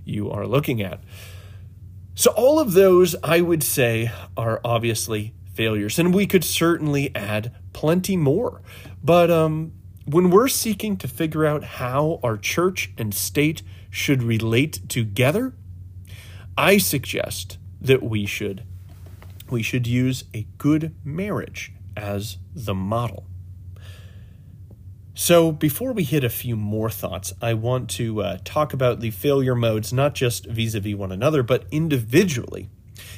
you 0.06 0.32
are 0.32 0.48
looking 0.48 0.82
at. 0.82 1.02
So, 2.16 2.32
all 2.32 2.60
of 2.60 2.72
those, 2.72 3.14
I 3.26 3.42
would 3.42 3.62
say, 3.62 4.10
are 4.38 4.62
obviously 4.64 5.34
failures. 5.54 6.00
And 6.00 6.16
we 6.16 6.28
could 6.28 6.46
certainly 6.46 7.14
add 7.14 7.54
plenty 7.74 8.16
more. 8.16 8.62
But 9.04 9.30
um, 9.30 9.74
when 10.06 10.30
we're 10.30 10.48
seeking 10.48 10.96
to 10.96 11.10
figure 11.10 11.46
out 11.46 11.66
how 11.66 12.22
our 12.24 12.38
church 12.38 12.94
and 12.98 13.14
state 13.14 13.64
should 13.90 14.24
relate 14.24 14.88
together, 14.88 15.56
I 16.58 16.78
suggest 16.78 17.58
that 17.82 18.02
we 18.02 18.26
should 18.26 18.64
we 19.50 19.62
should 19.62 19.88
use 19.88 20.24
a 20.34 20.48
good 20.58 20.96
marriage 21.04 21.74
as 21.96 22.38
the 22.54 22.74
model. 22.74 23.26
So, 25.16 25.52
before 25.52 25.94
we 25.94 26.04
hit 26.04 26.24
a 26.24 26.30
few 26.30 26.56
more 26.56 26.90
thoughts, 26.90 27.34
I 27.40 27.54
want 27.54 27.88
to 27.92 28.24
uh, 28.24 28.38
talk 28.44 28.74
about 28.74 29.00
the 29.00 29.12
failure 29.12 29.54
modes, 29.54 29.94
not 29.94 30.16
just 30.16 30.48
vis 30.48 30.74
a 30.74 30.80
vis 30.80 30.96
one 30.96 31.12
another, 31.12 31.44
but 31.44 31.66
individually 31.70 32.70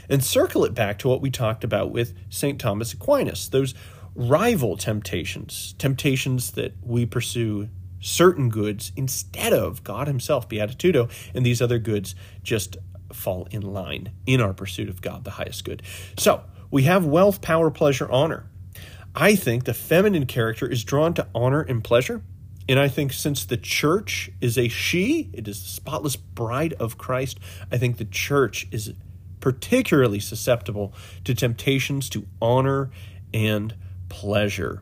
and 0.09 0.23
circle 0.23 0.65
it 0.65 0.73
back 0.73 0.99
to 0.99 1.07
what 1.07 1.21
we 1.21 1.31
talked 1.31 1.63
about 1.63 1.91
with 1.91 2.13
St. 2.29 2.59
Thomas 2.59 2.93
Aquinas, 2.93 3.49
those 3.49 3.73
rival 4.13 4.77
temptations, 4.77 5.73
temptations 5.77 6.51
that 6.51 6.73
we 6.81 7.05
pursue 7.05 7.69
certain 7.99 8.49
goods 8.49 8.91
instead 8.95 9.53
of 9.53 9.83
God 9.83 10.07
Himself, 10.07 10.47
Beatitudo, 10.47 11.09
and 11.33 11.45
these 11.45 11.61
other 11.61 11.79
goods 11.79 12.13
just 12.43 12.77
fall 13.15 13.47
in 13.51 13.61
line 13.61 14.11
in 14.25 14.41
our 14.41 14.53
pursuit 14.53 14.89
of 14.89 15.01
God, 15.01 15.23
the 15.23 15.31
highest 15.31 15.63
good. 15.63 15.81
So, 16.17 16.43
we 16.71 16.83
have 16.83 17.05
wealth, 17.05 17.41
power, 17.41 17.71
pleasure, 17.71 18.11
honor. 18.11 18.47
I 19.15 19.35
think 19.35 19.63
the 19.63 19.73
feminine 19.73 20.25
character 20.25 20.67
is 20.67 20.83
drawn 20.83 21.13
to 21.13 21.27
honor 21.33 21.61
and 21.61 21.83
pleasure. 21.83 22.21
And 22.67 22.79
I 22.79 22.87
think 22.87 23.13
since 23.13 23.45
the 23.45 23.57
church 23.57 24.29
is 24.41 24.57
a 24.57 24.67
she, 24.67 25.29
it 25.33 25.47
is 25.47 25.61
the 25.61 25.69
spotless 25.69 26.15
bride 26.15 26.73
of 26.73 26.97
Christ, 26.97 27.39
I 27.71 27.77
think 27.77 27.97
the 27.97 28.05
church 28.05 28.67
is 28.71 28.93
particularly 29.39 30.19
susceptible 30.19 30.93
to 31.23 31.35
temptations 31.35 32.09
to 32.09 32.25
honor 32.41 32.89
and 33.33 33.75
pleasure. 34.09 34.81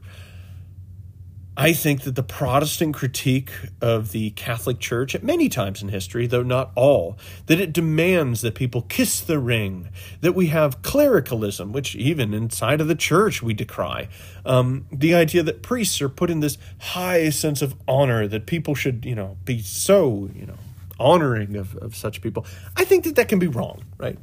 I 1.56 1.74
think 1.74 2.02
that 2.02 2.16
the 2.16 2.24
Protestant 2.24 2.96
critique 2.96 3.52
of 3.80 4.12
the 4.12 4.32
Catholic 4.32 4.80
Church, 4.80 5.14
at 5.14 5.24
many 5.24 5.50
times 5.50 5.84
in 5.84 5.90
history, 5.90 6.26
though 6.26 6.42
not 6.42 6.72
all, 6.74 7.18
that 7.46 7.60
it 7.60 7.72
demands 7.72 8.42
that 8.42 8.56
people 8.56 8.82
kiss 8.82 9.20
the 9.22 9.38
ring, 9.38 9.90
that 10.22 10.34
we 10.34 10.48
have 10.48 10.82
clericalism, 10.82 11.72
which 11.72 11.96
even 11.96 12.34
inside 12.34 12.82
of 12.82 12.88
the 12.88 12.96
church 12.96 13.44
we 13.44 13.54
decry. 13.54 14.10
Um, 14.46 14.88
the 14.92 15.14
idea 15.14 15.44
that 15.44 15.62
priests 15.62 16.02
are 16.02 16.10
put 16.10 16.32
in 16.32 16.40
this 16.40 16.58
high 16.80 17.30
sense 17.30 17.62
of 17.62 17.76
honor, 17.88 18.28
that 18.28 18.48
people 18.48 18.74
should, 18.74 19.06
you 19.06 19.14
know, 19.14 19.38
be 19.46 19.62
so, 19.62 20.32
you 20.34 20.48
know, 20.48 20.58
honoring 21.00 21.56
of, 21.56 21.76
of 21.76 21.96
such 21.96 22.22
people. 22.22 22.48
I 22.76 22.84
think 22.84 23.04
that 23.04 23.16
that 23.16 23.28
can 23.28 23.38
be 23.38 23.48
wrong, 23.48 23.84
right? 24.00 24.18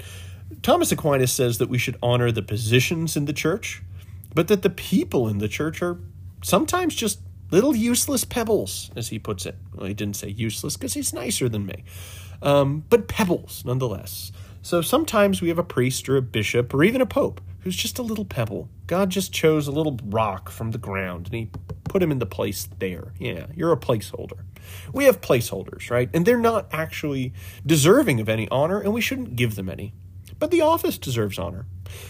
Thomas 0.62 0.90
Aquinas 0.90 1.32
says 1.32 1.58
that 1.58 1.68
we 1.68 1.78
should 1.78 1.96
honor 2.02 2.32
the 2.32 2.42
positions 2.42 3.16
in 3.16 3.26
the 3.26 3.32
church, 3.32 3.82
but 4.34 4.48
that 4.48 4.62
the 4.62 4.70
people 4.70 5.28
in 5.28 5.38
the 5.38 5.48
church 5.48 5.80
are 5.80 5.98
sometimes 6.42 6.94
just 6.94 7.20
little 7.50 7.74
useless 7.74 8.24
pebbles, 8.24 8.90
as 8.96 9.08
he 9.08 9.18
puts 9.18 9.46
it. 9.46 9.56
Well, 9.74 9.86
he 9.86 9.94
didn't 9.94 10.16
say 10.16 10.28
useless 10.28 10.76
because 10.76 10.94
he's 10.94 11.12
nicer 11.12 11.48
than 11.48 11.66
me, 11.66 11.84
um, 12.42 12.84
but 12.88 13.08
pebbles 13.08 13.62
nonetheless. 13.64 14.32
So 14.62 14.82
sometimes 14.82 15.40
we 15.40 15.48
have 15.48 15.58
a 15.58 15.64
priest 15.64 16.08
or 16.08 16.16
a 16.16 16.22
bishop 16.22 16.74
or 16.74 16.84
even 16.84 17.00
a 17.00 17.06
pope 17.06 17.40
who's 17.60 17.76
just 17.76 17.98
a 17.98 18.02
little 18.02 18.24
pebble. 18.24 18.68
God 18.86 19.10
just 19.10 19.32
chose 19.32 19.66
a 19.66 19.72
little 19.72 19.98
rock 20.04 20.50
from 20.50 20.70
the 20.70 20.78
ground 20.78 21.26
and 21.26 21.34
he 21.34 21.50
put 21.84 22.02
him 22.02 22.12
in 22.12 22.18
the 22.18 22.26
place 22.26 22.68
there. 22.78 23.12
Yeah, 23.18 23.46
you're 23.54 23.72
a 23.72 23.76
placeholder. 23.78 24.40
We 24.92 25.04
have 25.04 25.20
placeholders, 25.20 25.90
right? 25.90 26.10
And 26.12 26.26
they're 26.26 26.38
not 26.38 26.68
actually 26.72 27.32
deserving 27.64 28.20
of 28.20 28.28
any 28.28 28.48
honor 28.50 28.80
and 28.80 28.92
we 28.92 29.00
shouldn't 29.00 29.36
give 29.36 29.56
them 29.56 29.68
any 29.70 29.94
but 30.40 30.50
the 30.50 30.62
office 30.62 30.98
deserves 30.98 31.38
honor. 31.38 31.66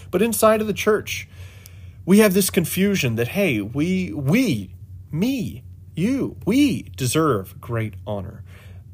But 0.09 0.23
inside 0.23 0.61
of 0.61 0.67
the 0.67 0.73
church, 0.73 1.27
we 2.05 2.19
have 2.19 2.33
this 2.33 2.49
confusion 2.49 3.15
that 3.15 3.29
hey, 3.29 3.61
we 3.61 4.11
we 4.13 4.75
me 5.11 5.63
you 5.95 6.37
we 6.45 6.83
deserve 6.95 7.59
great 7.59 7.95
honor. 8.05 8.43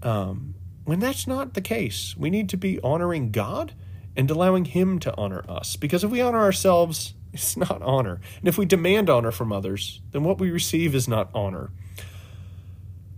Um, 0.04 0.56
when 0.86 1.00
that's 1.00 1.28
not 1.28 1.54
the 1.54 1.62
case, 1.62 2.16
we 2.18 2.30
need 2.30 2.50
to 2.50 2.58
be 2.58 2.80
honoring 2.82 3.32
God 3.32 3.74
and 4.16 4.32
allowing 4.32 4.66
Him 4.66 5.00
to 5.00 5.16
honor 5.18 5.44
us. 5.50 5.76
Because 5.76 6.04
if 6.04 6.12
we 6.12 6.22
honor 6.22 6.40
ourselves, 6.40 7.14
it's 7.34 7.58
not 7.58 7.82
honor. 7.82 8.20
And 8.40 8.48
if 8.48 8.58
we 8.58 8.66
demand 8.66 9.10
honor 9.10 9.32
from 9.32 9.52
others, 9.52 10.02
then 10.12 10.24
what 10.24 10.40
we 10.40 10.50
receive 10.50 10.96
is 10.96 11.08
not 11.08 11.30
honor. 11.34 11.72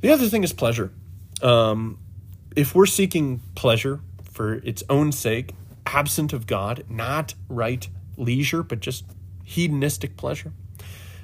The 0.01 0.11
other 0.11 0.27
thing 0.27 0.43
is 0.43 0.53
pleasure. 0.53 0.91
Um, 1.41 1.99
if 2.55 2.73
we're 2.73 2.85
seeking 2.85 3.41
pleasure 3.55 3.99
for 4.23 4.55
its 4.55 4.83
own 4.89 5.11
sake, 5.11 5.53
absent 5.85 6.33
of 6.33 6.47
God, 6.47 6.85
not 6.89 7.35
right 7.47 7.87
leisure, 8.17 8.63
but 8.63 8.79
just 8.79 9.05
hedonistic 9.49 10.15
pleasure. 10.15 10.53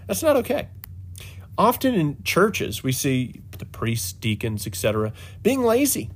That's 0.07 0.23
not 0.23 0.35
okay. 0.37 0.67
Often 1.57 1.93
in 1.93 2.23
churches, 2.23 2.83
we 2.83 2.91
see 2.91 3.41
the 3.57 3.65
priests, 3.65 4.11
deacons, 4.11 4.65
etc., 4.67 5.13
being 5.43 5.63
lazy, 5.63 6.09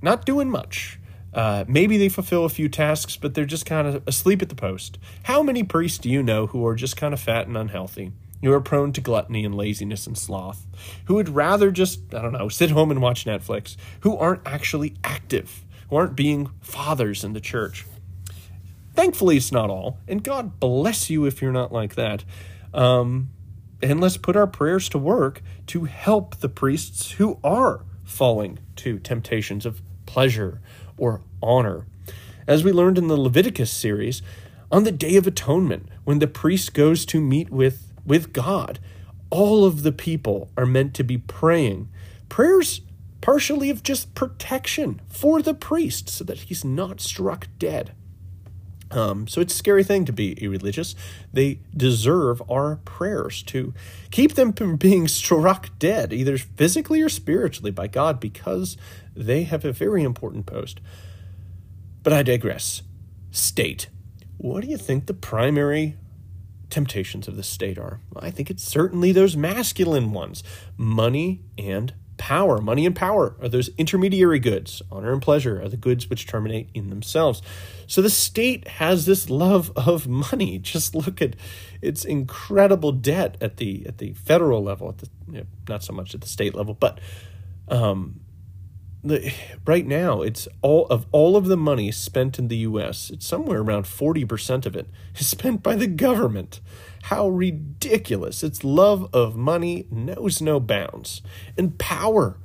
not 0.00 0.24
doing 0.24 0.50
much. 0.50 0.98
Uh, 1.32 1.64
maybe 1.68 1.98
they 1.98 2.08
fulfill 2.08 2.44
a 2.44 2.48
few 2.48 2.68
tasks, 2.68 3.16
but 3.16 3.34
they're 3.34 3.44
just 3.44 3.64
kind 3.66 3.86
of 3.86 4.02
asleep 4.06 4.42
at 4.42 4.48
the 4.48 4.54
post. 4.54 4.98
How 5.24 5.42
many 5.42 5.62
priests 5.62 5.98
do 5.98 6.08
you 6.08 6.22
know 6.22 6.46
who 6.46 6.66
are 6.66 6.74
just 6.74 6.96
kind 6.96 7.14
of 7.14 7.20
fat 7.20 7.46
and 7.46 7.56
unhealthy? 7.56 8.12
Who 8.42 8.52
are 8.52 8.60
prone 8.60 8.92
to 8.94 9.00
gluttony 9.00 9.44
and 9.44 9.54
laziness 9.54 10.06
and 10.06 10.18
sloth? 10.18 10.66
Who 11.04 11.14
would 11.14 11.28
rather 11.28 11.70
just, 11.70 12.14
I 12.14 12.20
don't 12.22 12.32
know, 12.32 12.48
sit 12.48 12.70
home 12.70 12.90
and 12.90 13.00
watch 13.00 13.24
Netflix? 13.24 13.76
Who 14.00 14.16
aren't 14.16 14.42
actually 14.46 14.94
active? 15.04 15.64
who 15.92 15.98
aren't 15.98 16.16
being 16.16 16.50
fathers 16.62 17.22
in 17.22 17.34
the 17.34 17.40
church. 17.40 17.84
Thankfully, 18.94 19.36
it's 19.36 19.52
not 19.52 19.70
all, 19.70 19.98
and 20.06 20.22
God 20.22 20.60
bless 20.60 21.08
you 21.08 21.24
if 21.24 21.40
you're 21.40 21.52
not 21.52 21.72
like 21.72 21.94
that. 21.94 22.24
Um, 22.74 23.30
and 23.82 24.00
let's 24.00 24.16
put 24.16 24.36
our 24.36 24.46
prayers 24.46 24.88
to 24.90 24.98
work 24.98 25.42
to 25.68 25.84
help 25.84 26.36
the 26.36 26.48
priests 26.48 27.12
who 27.12 27.38
are 27.42 27.84
falling 28.04 28.58
to 28.76 28.98
temptations 28.98 29.66
of 29.66 29.82
pleasure 30.06 30.60
or 30.96 31.22
honor. 31.42 31.86
As 32.46 32.62
we 32.64 32.72
learned 32.72 32.98
in 32.98 33.08
the 33.08 33.16
Leviticus 33.16 33.70
series, 33.70 34.22
on 34.70 34.84
the 34.84 34.92
Day 34.92 35.16
of 35.16 35.26
Atonement, 35.26 35.88
when 36.04 36.18
the 36.18 36.26
priest 36.26 36.74
goes 36.74 37.04
to 37.06 37.20
meet 37.20 37.50
with, 37.50 37.92
with 38.06 38.32
God, 38.32 38.78
all 39.30 39.64
of 39.64 39.82
the 39.82 39.92
people 39.92 40.50
are 40.56 40.66
meant 40.66 40.94
to 40.94 41.04
be 41.04 41.18
praying. 41.18 41.88
Prayers 42.28 42.82
partially 43.20 43.70
of 43.70 43.82
just 43.82 44.14
protection 44.14 45.00
for 45.08 45.40
the 45.40 45.54
priest 45.54 46.10
so 46.10 46.24
that 46.24 46.40
he's 46.40 46.64
not 46.64 47.00
struck 47.00 47.48
dead. 47.58 47.92
Um, 48.92 49.26
so 49.26 49.40
it's 49.40 49.54
a 49.54 49.56
scary 49.56 49.82
thing 49.82 50.04
to 50.04 50.12
be 50.12 50.32
irreligious. 50.34 50.94
They 51.32 51.60
deserve 51.74 52.42
our 52.50 52.76
prayers 52.84 53.42
to 53.44 53.72
keep 54.10 54.34
them 54.34 54.52
from 54.52 54.76
being 54.76 55.08
struck 55.08 55.70
dead, 55.78 56.12
either 56.12 56.36
physically 56.36 57.00
or 57.00 57.08
spiritually, 57.08 57.70
by 57.70 57.86
God, 57.86 58.20
because 58.20 58.76
they 59.16 59.44
have 59.44 59.64
a 59.64 59.72
very 59.72 60.02
important 60.02 60.46
post. 60.46 60.80
But 62.02 62.12
I 62.12 62.22
digress. 62.22 62.82
State. 63.30 63.88
What 64.36 64.62
do 64.62 64.68
you 64.68 64.76
think 64.76 65.06
the 65.06 65.14
primary 65.14 65.96
temptations 66.68 67.28
of 67.28 67.36
the 67.36 67.42
state 67.42 67.78
are? 67.78 68.00
I 68.14 68.30
think 68.30 68.50
it's 68.50 68.64
certainly 68.64 69.12
those 69.12 69.36
masculine 69.36 70.12
ones 70.12 70.42
money 70.76 71.40
and 71.56 71.94
power. 72.22 72.58
Money 72.58 72.86
and 72.86 72.94
power 72.94 73.34
are 73.42 73.48
those 73.48 73.68
intermediary 73.78 74.38
goods. 74.38 74.80
Honor 74.92 75.12
and 75.12 75.20
pleasure 75.20 75.60
are 75.60 75.68
the 75.68 75.76
goods 75.76 76.08
which 76.08 76.24
terminate 76.24 76.68
in 76.72 76.88
themselves. 76.88 77.42
So 77.88 78.00
the 78.00 78.10
state 78.10 78.68
has 78.68 79.06
this 79.06 79.28
love 79.28 79.72
of 79.74 80.06
money. 80.06 80.58
Just 80.62 80.94
look 80.94 81.20
at 81.20 81.34
its 81.80 82.04
incredible 82.04 82.92
debt 82.92 83.36
at 83.40 83.56
the 83.56 83.84
at 83.86 83.98
the 83.98 84.12
federal 84.12 84.62
level, 84.62 84.90
at 84.90 84.98
the 84.98 85.08
you 85.26 85.38
know, 85.38 85.46
not 85.68 85.82
so 85.82 85.92
much 85.92 86.14
at 86.14 86.20
the 86.20 86.28
state 86.28 86.54
level, 86.54 86.74
but 86.74 87.00
um, 87.66 88.20
the, 89.02 89.34
right 89.66 89.84
now 89.84 90.22
it's 90.22 90.46
all 90.62 90.86
of 90.86 91.06
all 91.10 91.36
of 91.36 91.46
the 91.46 91.56
money 91.56 91.90
spent 91.90 92.38
in 92.38 92.46
the 92.46 92.58
US, 92.58 93.10
it's 93.10 93.26
somewhere 93.26 93.62
around 93.62 93.86
40% 93.86 94.64
of 94.64 94.76
it 94.76 94.86
is 95.16 95.26
spent 95.26 95.60
by 95.60 95.74
the 95.74 95.88
government. 95.88 96.60
How 97.02 97.28
ridiculous. 97.28 98.42
Its 98.42 98.64
love 98.64 99.08
of 99.12 99.36
money 99.36 99.86
knows 99.90 100.40
no 100.40 100.60
bounds. 100.60 101.22
And 101.56 101.78
power 101.78 102.38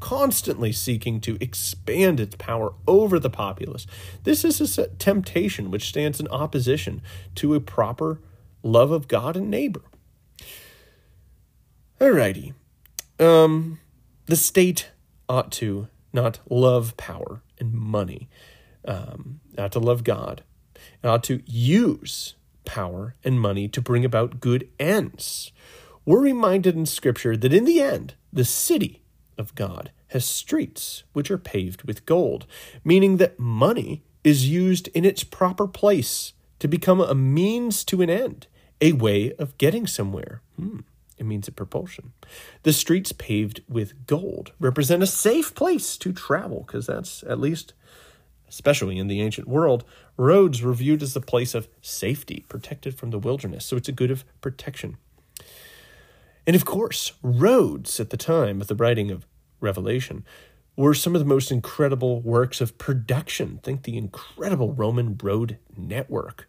constantly 0.00 0.72
seeking 0.72 1.20
to 1.20 1.36
expand 1.40 2.18
its 2.18 2.34
power 2.36 2.72
over 2.88 3.18
the 3.18 3.30
populace. 3.30 3.86
This 4.24 4.44
is 4.44 4.78
a 4.78 4.88
temptation 4.88 5.70
which 5.70 5.88
stands 5.88 6.18
in 6.18 6.28
opposition 6.28 7.02
to 7.36 7.54
a 7.54 7.60
proper 7.60 8.20
love 8.62 8.90
of 8.90 9.08
God 9.08 9.36
and 9.36 9.50
neighbor. 9.50 9.82
Alrighty. 12.00 12.54
Um, 13.18 13.78
the 14.26 14.36
state 14.36 14.90
ought 15.28 15.52
to 15.52 15.88
not 16.12 16.40
love 16.48 16.96
power 16.96 17.42
and 17.58 17.72
money, 17.72 18.28
um, 18.86 19.40
not 19.56 19.72
to 19.72 19.78
love 19.78 20.02
God, 20.02 20.42
it 21.02 21.06
ought 21.06 21.22
to 21.24 21.42
use 21.44 22.34
power 22.64 23.14
and 23.24 23.40
money 23.40 23.68
to 23.68 23.80
bring 23.80 24.04
about 24.04 24.40
good 24.40 24.68
ends. 24.78 25.52
We're 26.04 26.20
reminded 26.20 26.76
in 26.76 26.86
Scripture 26.86 27.36
that 27.36 27.52
in 27.52 27.64
the 27.64 27.80
end, 27.80 28.14
the 28.32 28.44
city 28.44 29.02
of 29.36 29.54
God 29.54 29.90
has 30.08 30.24
streets 30.24 31.04
which 31.12 31.30
are 31.30 31.38
paved 31.38 31.84
with 31.84 32.06
gold, 32.06 32.46
meaning 32.84 33.18
that 33.18 33.38
money 33.38 34.02
is 34.24 34.48
used 34.48 34.88
in 34.88 35.04
its 35.04 35.24
proper 35.24 35.66
place 35.66 36.32
to 36.58 36.68
become 36.68 37.00
a 37.00 37.14
means 37.14 37.84
to 37.84 38.02
an 38.02 38.10
end, 38.10 38.46
a 38.80 38.92
way 38.92 39.32
of 39.34 39.56
getting 39.58 39.86
somewhere. 39.86 40.42
Hmm. 40.56 40.80
It 41.16 41.26
means 41.26 41.48
a 41.48 41.52
propulsion. 41.52 42.12
The 42.62 42.72
streets 42.72 43.12
paved 43.12 43.60
with 43.68 44.06
gold 44.06 44.52
represent 44.58 45.02
a 45.02 45.06
safe 45.06 45.54
place 45.54 45.98
to 45.98 46.12
travel, 46.12 46.64
because 46.66 46.86
that's 46.86 47.22
at 47.24 47.38
least, 47.38 47.74
especially 48.50 48.98
in 48.98 49.06
the 49.06 49.22
ancient 49.22 49.48
world, 49.48 49.84
roads 50.18 50.60
were 50.60 50.74
viewed 50.74 51.02
as 51.02 51.16
a 51.16 51.20
place 51.20 51.54
of 51.54 51.68
safety, 51.80 52.44
protected 52.48 52.94
from 52.94 53.10
the 53.10 53.18
wilderness. 53.18 53.64
So 53.64 53.76
it's 53.76 53.88
a 53.88 53.92
good 53.92 54.10
of 54.10 54.24
protection. 54.42 54.98
And 56.46 56.54
of 56.54 56.64
course, 56.64 57.12
roads 57.22 57.98
at 58.00 58.10
the 58.10 58.16
time 58.16 58.60
of 58.60 58.66
the 58.66 58.74
writing 58.74 59.10
of 59.10 59.26
Revelation 59.60 60.24
were 60.76 60.94
some 60.94 61.14
of 61.14 61.20
the 61.20 61.26
most 61.26 61.52
incredible 61.52 62.20
works 62.20 62.60
of 62.60 62.78
production. 62.78 63.60
Think 63.62 63.82
the 63.82 63.96
incredible 63.96 64.72
Roman 64.72 65.18
road 65.22 65.58
network. 65.76 66.48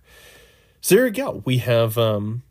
So 0.80 0.96
there 0.96 1.06
you 1.06 1.14
go. 1.14 1.44
We 1.46 1.60
have 1.60 1.98
um, 1.98 2.44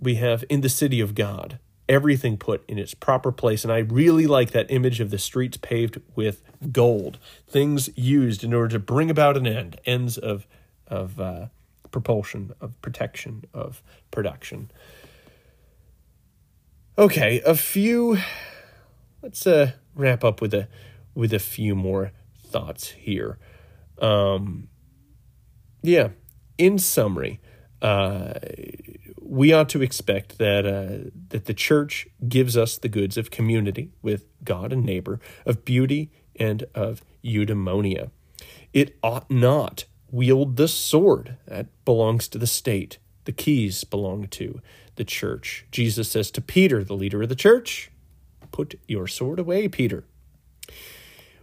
we 0.00 0.14
have 0.16 0.44
in 0.48 0.60
the 0.60 0.68
city 0.68 1.00
of 1.00 1.14
God, 1.14 1.58
everything 1.88 2.36
put 2.36 2.64
in 2.68 2.78
its 2.78 2.94
proper 2.94 3.30
place. 3.32 3.64
And 3.64 3.72
I 3.72 3.78
really 3.78 4.26
like 4.26 4.52
that 4.52 4.70
image 4.70 5.00
of 5.00 5.10
the 5.10 5.18
streets 5.18 5.56
paved 5.56 6.00
with 6.14 6.42
gold, 6.72 7.18
things 7.46 7.90
used 7.96 8.42
in 8.44 8.54
order 8.54 8.68
to 8.68 8.78
bring 8.78 9.10
about 9.10 9.36
an 9.36 9.46
end, 9.46 9.80
ends 9.84 10.16
of, 10.16 10.46
of 10.86 11.20
uh, 11.20 11.46
propulsion, 11.90 12.52
of 12.60 12.80
protection, 12.80 13.44
of 13.52 13.82
production. 14.10 14.70
Okay, 16.96 17.40
a 17.44 17.54
few. 17.54 18.18
Let's 19.20 19.46
uh, 19.46 19.72
wrap 19.94 20.22
up 20.22 20.40
with 20.40 20.54
a 20.54 20.68
with 21.14 21.32
a 21.32 21.38
few 21.38 21.74
more 21.74 22.12
thoughts 22.36 22.90
here. 22.90 23.38
Um, 23.98 24.68
yeah, 25.82 26.08
in 26.56 26.78
summary, 26.78 27.40
uh, 27.82 28.34
we 29.24 29.52
ought 29.52 29.68
to 29.70 29.82
expect 29.82 30.38
that 30.38 30.66
uh, 30.66 31.10
that 31.28 31.46
the 31.46 31.54
church 31.54 32.06
gives 32.28 32.56
us 32.56 32.76
the 32.76 32.88
goods 32.88 33.16
of 33.16 33.30
community 33.30 33.90
with 34.02 34.26
God 34.44 34.72
and 34.72 34.84
neighbor, 34.84 35.18
of 35.46 35.64
beauty 35.64 36.10
and 36.36 36.64
of 36.74 37.02
eudaimonia. 37.24 38.10
It 38.72 38.96
ought 39.02 39.30
not 39.30 39.84
wield 40.10 40.56
the 40.56 40.68
sword 40.68 41.36
that 41.46 41.66
belongs 41.84 42.28
to 42.28 42.38
the 42.38 42.46
state. 42.46 42.98
The 43.24 43.32
keys 43.32 43.84
belong 43.84 44.28
to 44.28 44.60
the 44.96 45.04
church. 45.04 45.66
Jesus 45.70 46.10
says 46.10 46.30
to 46.32 46.40
Peter, 46.40 46.84
the 46.84 46.94
leader 46.94 47.22
of 47.22 47.30
the 47.30 47.34
church, 47.34 47.90
"Put 48.52 48.78
your 48.86 49.06
sword 49.06 49.38
away, 49.38 49.68
Peter." 49.68 50.04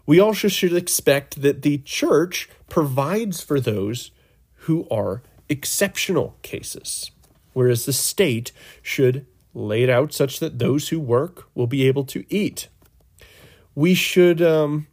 We 0.06 0.20
also 0.20 0.48
should 0.48 0.74
expect 0.74 1.42
that 1.42 1.64
the 1.64 1.80
church 1.80 2.50
provides 2.70 3.42
for 3.42 3.60
those 3.60 4.12
who 4.66 4.88
are 4.90 5.24
exceptional 5.50 6.38
cases 6.44 7.12
whereas 7.54 7.86
the 7.86 7.94
state 7.94 8.52
should 8.82 9.26
lay 9.54 9.84
it 9.84 9.90
out 9.90 10.14
such 10.14 10.40
that 10.40 10.60
those 10.60 10.90
who 10.90 11.00
work 11.00 11.48
will 11.54 11.68
be 11.68 11.88
able 11.88 12.06
to 12.06 12.24
eat. 12.30 12.70
We 13.76 13.94
should 13.94 14.42
um, 14.42 14.88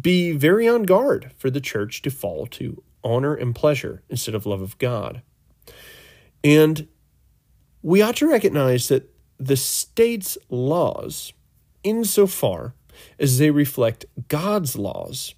be 0.00 0.32
very 0.32 0.68
on 0.68 0.84
guard 0.84 1.32
for 1.36 1.50
the 1.50 1.60
church 1.60 2.02
to 2.02 2.10
fall 2.10 2.46
to 2.46 2.82
honor 3.02 3.34
and 3.34 3.54
pleasure 3.54 4.02
instead 4.08 4.34
of 4.34 4.46
love 4.46 4.60
of 4.60 4.78
God. 4.78 5.22
And 6.42 6.88
we 7.82 8.00
ought 8.00 8.16
to 8.16 8.28
recognize 8.28 8.88
that 8.88 9.10
the 9.38 9.56
state's 9.56 10.38
laws, 10.48 11.32
insofar 11.82 12.74
as 13.18 13.38
they 13.38 13.50
reflect 13.50 14.06
God's 14.28 14.76
laws, 14.76 15.34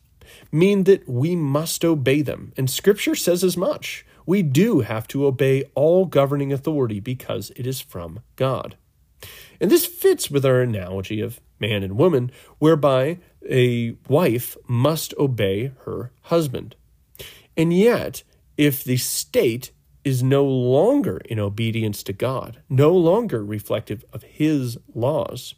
mean 0.52 0.84
that 0.84 1.08
we 1.08 1.34
must 1.34 1.84
obey 1.84 2.22
them. 2.22 2.52
And 2.56 2.70
Scripture 2.70 3.14
says 3.14 3.42
as 3.42 3.56
much 3.56 4.05
we 4.26 4.42
do 4.42 4.80
have 4.80 5.08
to 5.08 5.26
obey 5.26 5.64
all 5.74 6.04
governing 6.04 6.52
authority 6.52 7.00
because 7.00 7.50
it 7.56 7.66
is 7.66 7.80
from 7.80 8.20
God. 8.34 8.76
And 9.60 9.70
this 9.70 9.86
fits 9.86 10.30
with 10.30 10.44
our 10.44 10.60
analogy 10.60 11.20
of 11.20 11.40
man 11.58 11.82
and 11.82 11.96
woman, 11.96 12.30
whereby 12.58 13.18
a 13.48 13.96
wife 14.08 14.56
must 14.66 15.14
obey 15.18 15.72
her 15.84 16.12
husband. 16.22 16.76
And 17.56 17.72
yet, 17.72 18.22
if 18.58 18.84
the 18.84 18.98
state 18.98 19.70
is 20.04 20.22
no 20.22 20.44
longer 20.44 21.18
in 21.24 21.40
obedience 21.40 22.02
to 22.04 22.12
God, 22.12 22.60
no 22.68 22.92
longer 22.92 23.44
reflective 23.44 24.04
of 24.12 24.22
his 24.22 24.76
laws, 24.94 25.54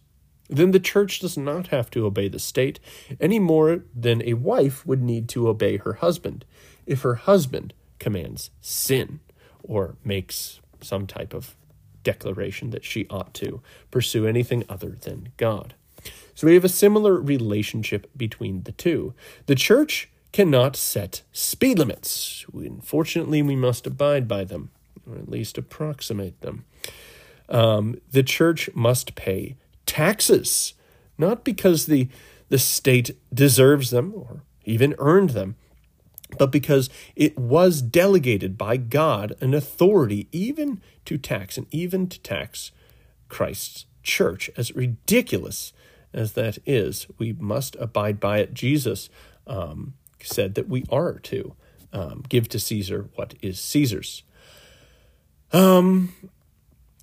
then 0.48 0.70
the 0.70 0.80
church 0.80 1.20
does 1.20 1.36
not 1.36 1.68
have 1.68 1.90
to 1.90 2.06
obey 2.06 2.28
the 2.28 2.38
state 2.38 2.80
any 3.20 3.38
more 3.38 3.84
than 3.94 4.22
a 4.22 4.34
wife 4.34 4.86
would 4.86 5.02
need 5.02 5.28
to 5.30 5.48
obey 5.48 5.76
her 5.78 5.94
husband 5.94 6.44
if 6.86 7.02
her 7.02 7.16
husband 7.16 7.74
commands 7.99 8.51
sin 8.61 9.20
or 9.62 9.96
makes 10.05 10.61
some 10.80 11.07
type 11.07 11.34
of 11.34 11.57
declaration 12.05 12.70
that 12.70 12.84
she 12.84 13.07
ought 13.09 13.34
to 13.34 13.61
pursue 13.90 14.26
anything 14.26 14.64
other 14.68 14.90
than 14.90 15.28
God. 15.36 15.74
So 16.34 16.46
we 16.46 16.55
have 16.55 16.64
a 16.64 16.68
similar 16.68 17.20
relationship 17.20 18.09
between 18.16 18.62
the 18.62 18.72
two. 18.72 19.14
The 19.46 19.57
church 19.57 20.09
cannot 20.32 20.76
set 20.76 21.22
speed 21.32 21.78
limits. 21.78 22.46
Unfortunately, 22.53 23.42
we 23.42 23.57
must 23.57 23.86
abide 23.86 24.28
by 24.28 24.44
them, 24.44 24.70
or 25.09 25.16
at 25.16 25.28
least 25.28 25.59
approximate 25.59 26.40
them. 26.40 26.64
Um, 27.49 28.01
the 28.11 28.22
church 28.22 28.70
must 28.74 29.14
pay 29.14 29.57
taxes, 29.86 30.74
not 31.16 31.44
because 31.44 31.86
the, 31.86 32.09
the 32.51 32.59
state 32.59 33.11
deserves 33.34 33.90
them 33.90 34.12
or 34.14 34.42
even 34.64 34.94
earned 34.99 35.30
them, 35.30 35.57
but 36.36 36.50
because 36.50 36.90
it 37.16 37.38
was 37.38 37.80
delegated 37.80 38.58
by 38.58 38.76
God 38.76 39.34
an 39.40 39.54
authority 39.54 40.28
even 40.32 40.80
to 41.06 41.16
tax 41.16 41.56
and 41.56 41.66
even 41.70 42.08
to 42.08 42.20
tax 42.20 42.70
Christ's 43.28 43.86
church. 44.02 44.50
As 44.56 44.74
ridiculous 44.74 45.72
as 46.12 46.32
that 46.32 46.58
is, 46.66 47.06
we 47.18 47.32
must 47.32 47.76
abide 47.76 48.20
by 48.20 48.38
it. 48.38 48.54
Jesus 48.54 49.08
um, 49.46 49.94
said 50.22 50.54
that 50.54 50.68
we 50.68 50.84
are 50.90 51.18
to 51.20 51.54
um, 51.92 52.24
give 52.28 52.48
to 52.50 52.58
Caesar 52.58 53.08
what 53.14 53.34
is 53.40 53.58
Caesar's. 53.60 54.22
Um, 55.52 56.12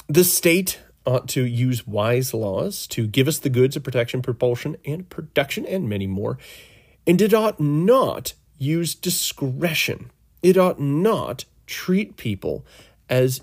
the 0.07 0.23
state 0.23 0.79
ought 1.05 1.27
to 1.29 1.43
use 1.43 1.87
wise 1.87 2.33
laws 2.33 2.87
to 2.87 3.07
give 3.07 3.27
us 3.27 3.39
the 3.39 3.49
goods 3.49 3.75
of 3.75 3.83
protection, 3.83 4.21
propulsion, 4.21 4.75
and 4.85 5.09
production, 5.09 5.65
and 5.65 5.87
many 5.87 6.07
more. 6.07 6.37
And 7.07 7.21
it 7.21 7.33
ought 7.33 7.59
not 7.59 8.33
use 8.57 8.95
discretion 8.95 10.11
it 10.45 10.57
ought 10.57 10.79
not 10.79 11.45
treat 11.65 12.17
people 12.17 12.63
as 13.09 13.41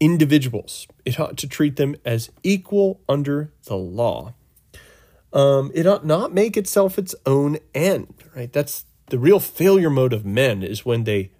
individuals. 0.00 0.86
It 1.04 1.20
ought 1.20 1.36
to 1.36 1.46
treat 1.46 1.76
them 1.76 1.94
as 2.06 2.30
equal 2.42 3.02
under 3.06 3.52
the 3.64 3.76
law. 3.76 4.32
Um, 5.34 5.70
it 5.74 5.86
ought 5.86 6.06
not 6.06 6.32
make 6.32 6.56
itself 6.56 6.98
its 6.98 7.14
own 7.26 7.58
end, 7.74 8.14
right? 8.34 8.50
That's 8.50 8.86
the 9.08 9.18
real 9.18 9.40
failure 9.40 9.90
mode 9.90 10.14
of 10.14 10.24
men 10.24 10.62
is 10.62 10.86
when 10.86 11.04
they 11.04 11.32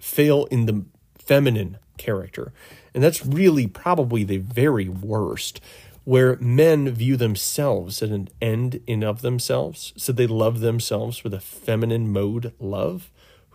fail 0.00 0.46
in 0.46 0.66
the 0.66 0.84
feminine 1.16 1.78
character. 1.96 2.52
And 2.92 3.04
that's 3.04 3.24
really 3.24 3.68
probably 3.68 4.24
the 4.24 4.38
very 4.38 4.88
worst, 4.88 5.60
where 6.04 6.36
men 6.36 6.90
view 6.90 7.16
themselves 7.16 8.02
as 8.02 8.10
an 8.10 8.28
end 8.40 8.80
in 8.86 9.02
of 9.02 9.22
themselves. 9.22 9.92
So 9.96 10.12
they 10.12 10.26
love 10.26 10.60
themselves 10.60 11.22
with 11.22 11.34
a 11.34 11.40
feminine 11.40 12.12
mode 12.12 12.52
love. 12.58 13.10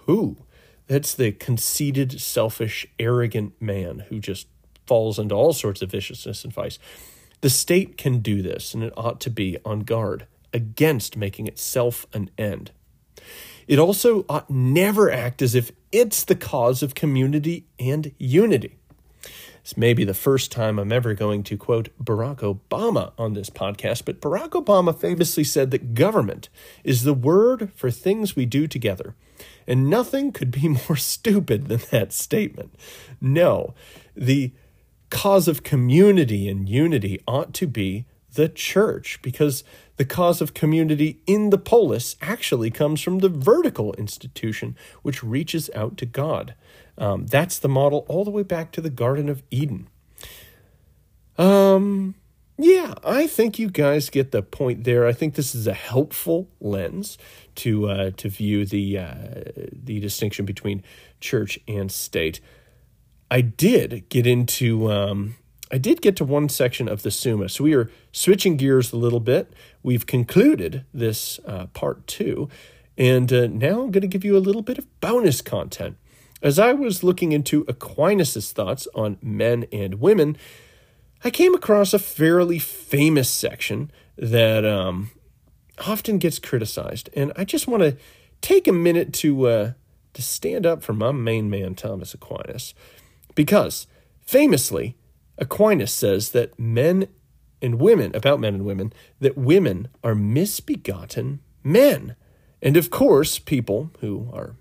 Who? 0.06 0.38
That's 0.88 1.14
the 1.14 1.32
conceited, 1.32 2.22
selfish, 2.22 2.86
arrogant 3.00 3.60
man 3.60 4.06
who 4.10 4.20
just 4.20 4.48
falls 4.86 5.18
into 5.18 5.34
all 5.34 5.54
sorts 5.54 5.82
of 5.82 5.92
viciousness 5.92 6.44
and 6.44 6.54
vice. 6.54 6.78
The 7.42 7.50
state 7.50 7.98
can 7.98 8.20
do 8.20 8.42
this, 8.42 8.74
and 8.74 8.84
it 8.84 8.94
ought 8.96 9.20
to 9.22 9.30
be 9.30 9.58
on 9.66 9.82
guard 9.82 10.28
against 10.54 11.18
making 11.18 11.48
itself 11.48 12.06
an 12.14 12.30
end. 12.38 12.72
It 13.68 13.80
also 13.80 14.26
ought 14.30 14.50
never 14.50 15.12
act 15.12 15.42
as 15.42 15.56
if 15.56 15.72
it's 15.92 16.24
the 16.24 16.36
cause 16.36 16.84
of 16.84 16.96
community 16.96 17.66
and 17.80 18.12
unity. 18.20 18.78
This 19.66 19.76
maybe 19.76 20.04
the 20.04 20.14
first 20.14 20.52
time 20.52 20.78
I'm 20.78 20.92
ever 20.92 21.16
going 21.16 21.42
to 21.42 21.58
quote 21.58 21.90
Barack 22.00 22.42
Obama 22.42 23.14
on 23.18 23.34
this 23.34 23.50
podcast, 23.50 24.06
but 24.06 24.22
Barack 24.22 24.50
Obama 24.50 24.96
famously 24.96 25.44
said 25.44 25.72
that 25.72 25.96
government 25.96 26.50
is 26.84 27.02
the 27.02 27.16
word 27.16 27.72
for 27.74 27.90
things 27.90 28.36
we 28.36 28.46
do 28.46 28.68
together. 28.68 29.16
And 29.66 29.90
nothing 29.90 30.32
could 30.32 30.52
be 30.52 30.68
more 30.88 30.96
stupid 30.96 31.68
than 31.68 31.82
that 31.90 32.14
statement. 32.14 32.76
No, 33.20 33.74
the 34.16 34.52
cause 35.10 35.48
of 35.48 35.64
community 35.64 36.48
and 36.48 36.70
unity 36.70 37.20
ought 37.28 37.52
to 37.56 37.66
be 37.66 38.06
the 38.36 38.50
church 38.50 39.20
because 39.24 39.64
the 39.98 40.06
cause 40.06 40.42
of 40.42 40.54
community 40.54 41.22
in 41.26 41.50
the 41.50 41.58
polis 41.58 42.18
actually 42.22 42.70
comes 42.70 43.02
from 43.02 43.18
the 43.18 43.30
vertical 43.30 43.94
institution 43.94 44.78
which 45.02 45.24
reaches 45.24 45.72
out 45.74 45.98
to 45.98 46.06
God. 46.06 46.54
Um, 46.98 47.26
that's 47.26 47.60
the 47.60 47.68
model 47.68 48.06
all 48.08 48.24
the 48.24 48.32
way 48.32 48.44
back 48.44 48.72
to 48.74 48.82
the 48.82 48.90
Garden 48.90 49.30
of 49.30 49.44
Eden. 49.52 49.88
Um, 51.38 52.16
yeah, 52.58 52.94
I 53.04 53.28
think 53.28 53.60
you 53.60 53.70
guys 53.70 54.10
get 54.10 54.32
the 54.32 54.42
point 54.42 54.86
there. 54.86 55.06
I 55.06 55.12
think 55.12 55.36
this 55.36 55.54
is 55.54 55.68
a 55.68 55.74
helpful 55.74 56.48
lens 56.62 57.18
to 57.56 57.90
uh, 57.90 58.12
to 58.12 58.30
view 58.30 58.66
the 58.66 58.98
uh, 58.98 59.14
the 59.72 60.00
distinction 60.00 60.46
between 60.46 60.82
church 61.20 61.60
and 61.68 61.92
state. 61.92 62.40
I 63.30 63.42
did 63.42 64.08
get 64.08 64.26
into 64.26 64.90
um, 64.90 65.36
I 65.70 65.78
did 65.78 66.02
get 66.02 66.16
to 66.18 66.24
one 66.24 66.48
section 66.48 66.88
of 66.88 67.02
the 67.02 67.12
Summa. 67.12 67.50
So 67.50 67.66
we 67.66 67.74
are 67.74 67.92
switching 68.14 68.56
gears 68.56 68.94
a 68.94 68.98
little 68.98 69.20
bit. 69.20 69.52
We've 69.84 70.06
concluded 70.06 70.86
this 70.94 71.40
uh, 71.46 71.66
part 71.68 72.08
two, 72.08 72.48
and 72.98 73.34
uh, 73.34 73.48
now 73.48 73.82
I'm 73.82 73.92
going 73.92 74.02
to 74.02 74.08
give 74.08 74.24
you 74.24 74.38
a 74.38 74.40
little 74.40 74.62
bit 74.62 74.78
of 74.78 75.02
bonus 75.02 75.42
content. 75.42 75.98
As 76.46 76.60
I 76.60 76.74
was 76.74 77.04
looking 77.04 77.32
into 77.32 77.66
Aquinas' 77.68 78.52
thoughts 78.52 78.88
on 78.94 79.18
men 79.20 79.66
and 79.72 79.96
women, 79.96 80.38
I 81.24 81.32
came 81.32 81.56
across 81.56 81.92
a 81.92 81.98
fairly 81.98 82.60
famous 82.60 83.32
section 83.32 83.90
that 84.16 84.64
um, 84.64 85.10
often 85.88 86.20
gets 86.20 86.38
criticized, 86.38 87.10
and 87.16 87.34
I 87.36 87.46
just 87.46 87.68
want 87.68 87.82
to 87.82 87.98
take 88.42 88.68
a 88.68 88.72
minute 88.72 89.12
to 89.14 89.48
uh, 89.48 89.72
to 90.14 90.22
stand 90.22 90.68
up 90.68 90.84
for 90.84 90.94
my 90.94 91.12
main 91.12 91.50
man 91.50 91.74
Thomas 91.74 92.14
Aquinas. 92.14 92.76
Because, 93.34 93.88
famously, 94.22 94.96
Aquinas 95.40 95.92
says 95.92 96.30
that 96.30 96.60
men 96.60 97.08
and 97.60 97.82
women, 97.82 98.16
about 98.16 98.40
men 98.40 98.54
and 98.54 98.66
women, 98.66 98.94
that 99.20 99.36
women 99.36 99.88
are 100.04 100.14
misbegotten 100.14 101.40
men. 101.64 102.16
And 102.62 102.78
of 102.78 102.92
course, 102.92 103.40
people 103.40 103.90
who 104.00 104.30
are 104.32 104.56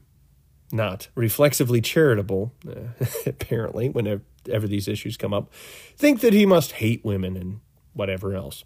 not 0.73 1.09
reflexively 1.15 1.81
charitable, 1.81 2.53
uh, 2.69 3.05
apparently, 3.27 3.89
whenever 3.89 4.67
these 4.67 4.89
issues 4.89 5.17
come 5.17 5.33
up, 5.33 5.53
think 5.97 6.21
that 6.21 6.33
he 6.33 6.47
must 6.47 6.73
hate 6.73 7.05
women 7.05 7.37
and 7.37 7.61
whatever 7.93 8.35
else. 8.35 8.65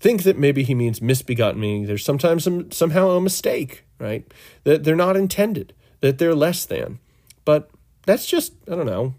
Think 0.00 0.24
that 0.24 0.38
maybe 0.38 0.64
he 0.64 0.74
means 0.74 1.00
misbegotten, 1.00 1.60
meaning 1.60 1.86
there's 1.86 2.04
sometimes 2.04 2.44
some, 2.44 2.70
somehow 2.70 3.10
a 3.10 3.20
mistake, 3.20 3.84
right? 3.98 4.30
That 4.64 4.84
they're 4.84 4.96
not 4.96 5.16
intended, 5.16 5.72
that 6.00 6.18
they're 6.18 6.34
less 6.34 6.66
than. 6.66 6.98
But 7.44 7.70
that's 8.04 8.26
just, 8.26 8.52
I 8.70 8.74
don't 8.74 8.86
know, 8.86 9.14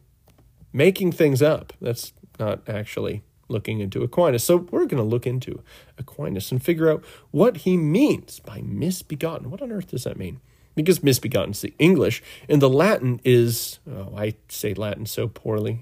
making 0.74 1.14
things 1.14 1.42
up. 1.42 1.74
That's 1.82 2.14
not 2.40 2.68
actually 2.70 3.24
looking 3.48 3.80
into 3.80 4.04
Aquinas. 4.04 4.44
So 4.44 4.58
we're 4.72 4.86
going 4.86 5.02
to 5.02 5.04
look 5.04 5.28
into 5.28 5.64
Aquinas 5.98 6.52
and 6.52 6.64
figure 6.64 6.92
out 6.92 7.04
what 7.32 7.58
he 7.58 7.78
means 7.78 8.40
by 8.40 8.62
misbegotten. 8.62 9.50
What 9.50 9.62
on 9.62 9.72
earth 9.72 9.92
does 9.92 10.04
that 10.04 10.18
mean? 10.18 10.40
Because 10.76 11.02
misbegotten 11.02 11.52
is 11.52 11.62
the 11.62 11.74
English, 11.80 12.22
and 12.50 12.62
the 12.62 12.70
Latin 12.70 13.22
is, 13.24 13.80
oh, 13.90 14.14
I 14.16 14.36
say 14.50 14.74
Latin 14.74 15.06
so 15.06 15.28
poorly. 15.28 15.80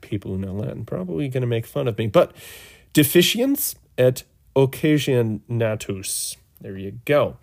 People 0.00 0.32
who 0.32 0.38
know 0.38 0.52
Latin 0.52 0.84
probably 0.84 1.28
going 1.28 1.42
to 1.42 1.46
make 1.46 1.66
fun 1.66 1.86
of 1.86 1.96
me. 1.96 2.06
But 2.06 2.34
deficiens 2.94 3.76
et 3.98 4.24
occasionatus. 4.54 6.36
There 6.60 6.76
you 6.76 6.98
go. 7.04 7.36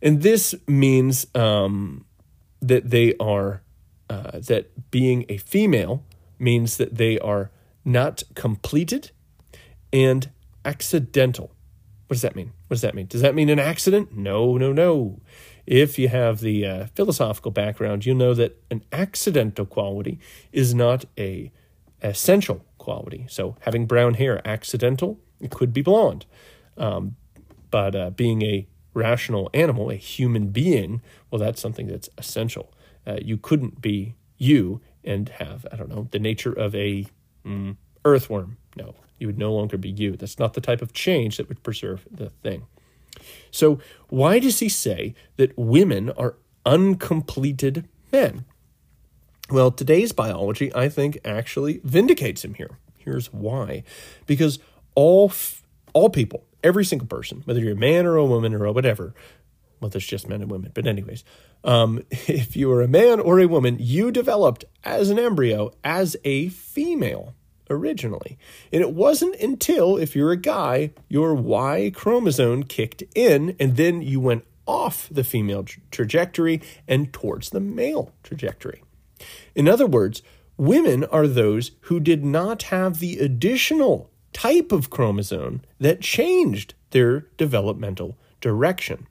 And 0.00 0.22
this 0.22 0.54
means 0.66 1.26
um, 1.34 2.04
that 2.60 2.90
they 2.90 3.14
are 3.18 3.62
uh, 4.10 4.40
that 4.40 4.90
being 4.90 5.24
a 5.28 5.36
female 5.36 6.02
means 6.38 6.76
that 6.76 6.96
they 6.96 7.18
are 7.20 7.50
not 7.84 8.22
completed 8.34 9.10
and 9.92 10.30
accidental. 10.64 11.52
What 12.08 12.16
does 12.16 12.22
that 12.22 12.36
mean? 12.36 12.52
What 12.66 12.74
does 12.74 12.82
that 12.82 12.94
mean? 12.94 13.06
Does 13.06 13.22
that 13.22 13.34
mean 13.34 13.48
an 13.48 13.58
accident? 13.58 14.16
No, 14.16 14.56
no, 14.58 14.72
no. 14.72 15.20
If 15.72 15.98
you 15.98 16.08
have 16.08 16.40
the 16.40 16.66
uh, 16.66 16.86
philosophical 16.94 17.50
background, 17.50 18.04
you 18.04 18.12
know 18.12 18.34
that 18.34 18.62
an 18.70 18.84
accidental 18.92 19.64
quality 19.64 20.18
is 20.52 20.74
not 20.74 21.06
a 21.16 21.50
essential 22.02 22.62
quality. 22.76 23.24
So 23.30 23.56
having 23.60 23.86
brown 23.86 24.12
hair, 24.12 24.46
accidental, 24.46 25.18
it 25.40 25.50
could 25.50 25.72
be 25.72 25.80
blonde. 25.80 26.26
Um, 26.76 27.16
but 27.70 27.96
uh, 27.96 28.10
being 28.10 28.42
a 28.42 28.66
rational 28.92 29.48
animal, 29.54 29.88
a 29.88 29.94
human 29.94 30.48
being, 30.48 31.00
well, 31.30 31.38
that's 31.38 31.62
something 31.62 31.86
that's 31.86 32.10
essential. 32.18 32.70
Uh, 33.06 33.16
you 33.22 33.38
couldn't 33.38 33.80
be 33.80 34.14
you 34.36 34.82
and 35.02 35.30
have, 35.30 35.66
I 35.72 35.76
don't 35.76 35.88
know, 35.88 36.06
the 36.10 36.18
nature 36.18 36.52
of 36.52 36.74
a 36.74 37.06
mm, 37.46 37.76
earthworm. 38.04 38.58
No, 38.76 38.94
you 39.18 39.26
would 39.26 39.38
no 39.38 39.54
longer 39.54 39.78
be 39.78 39.88
you. 39.88 40.18
That's 40.18 40.38
not 40.38 40.52
the 40.52 40.60
type 40.60 40.82
of 40.82 40.92
change 40.92 41.38
that 41.38 41.48
would 41.48 41.62
preserve 41.62 42.06
the 42.10 42.28
thing. 42.28 42.66
So, 43.50 43.78
why 44.08 44.38
does 44.38 44.58
he 44.58 44.68
say 44.68 45.14
that 45.36 45.56
women 45.56 46.10
are 46.10 46.36
uncompleted 46.64 47.88
men? 48.10 48.44
Well, 49.50 49.70
today's 49.70 50.12
biology, 50.12 50.74
I 50.74 50.88
think, 50.88 51.18
actually 51.24 51.80
vindicates 51.84 52.44
him 52.44 52.54
here. 52.54 52.78
Here's 52.98 53.32
why. 53.32 53.84
Because 54.26 54.58
all, 54.94 55.32
all 55.92 56.08
people, 56.08 56.44
every 56.62 56.84
single 56.84 57.08
person, 57.08 57.42
whether 57.44 57.60
you're 57.60 57.72
a 57.72 57.76
man 57.76 58.06
or 58.06 58.16
a 58.16 58.24
woman 58.24 58.54
or 58.54 58.72
whatever, 58.72 59.14
well, 59.80 59.90
there's 59.90 60.06
just 60.06 60.28
men 60.28 60.40
and 60.40 60.50
women, 60.50 60.70
but 60.72 60.86
anyways, 60.86 61.24
um, 61.64 62.02
if 62.10 62.56
you 62.56 62.70
are 62.70 62.82
a 62.82 62.88
man 62.88 63.18
or 63.20 63.40
a 63.40 63.46
woman, 63.46 63.76
you 63.80 64.10
developed 64.12 64.64
as 64.84 65.10
an 65.10 65.18
embryo 65.18 65.72
as 65.82 66.16
a 66.24 66.48
female 66.48 67.34
originally. 67.72 68.38
And 68.72 68.82
it 68.82 68.92
wasn't 68.92 69.36
until, 69.40 69.96
if 69.96 70.14
you're 70.14 70.32
a 70.32 70.36
guy, 70.36 70.92
your 71.08 71.34
Y 71.34 71.90
chromosome 71.94 72.64
kicked 72.64 73.02
in 73.14 73.56
and 73.58 73.76
then 73.76 74.02
you 74.02 74.20
went 74.20 74.44
off 74.66 75.08
the 75.10 75.24
female 75.24 75.64
tra- 75.64 75.82
trajectory 75.90 76.62
and 76.86 77.12
towards 77.12 77.50
the 77.50 77.60
male 77.60 78.12
trajectory. 78.22 78.82
In 79.54 79.68
other 79.68 79.86
words, 79.86 80.22
women 80.56 81.04
are 81.04 81.26
those 81.26 81.72
who 81.82 81.98
did 81.98 82.24
not 82.24 82.64
have 82.64 82.98
the 82.98 83.18
additional 83.18 84.10
type 84.32 84.72
of 84.72 84.90
chromosome 84.90 85.62
that 85.78 86.00
changed 86.00 86.74
their 86.90 87.26
developmental 87.36 88.16
direction. 88.40 89.06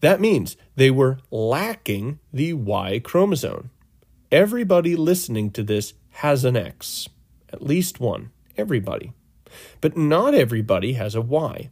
That 0.00 0.20
means 0.20 0.56
they 0.74 0.90
were 0.90 1.18
lacking 1.30 2.18
the 2.32 2.52
Y 2.54 2.98
chromosome. 2.98 3.70
Everybody 4.30 4.96
listening 4.96 5.50
to 5.52 5.62
this 5.62 5.94
has 6.10 6.44
an 6.44 6.56
X, 6.56 7.08
at 7.52 7.62
least 7.62 8.00
one. 8.00 8.30
Everybody. 8.56 9.12
But 9.80 9.96
not 9.96 10.34
everybody 10.34 10.94
has 10.94 11.14
a 11.14 11.20
Y, 11.20 11.70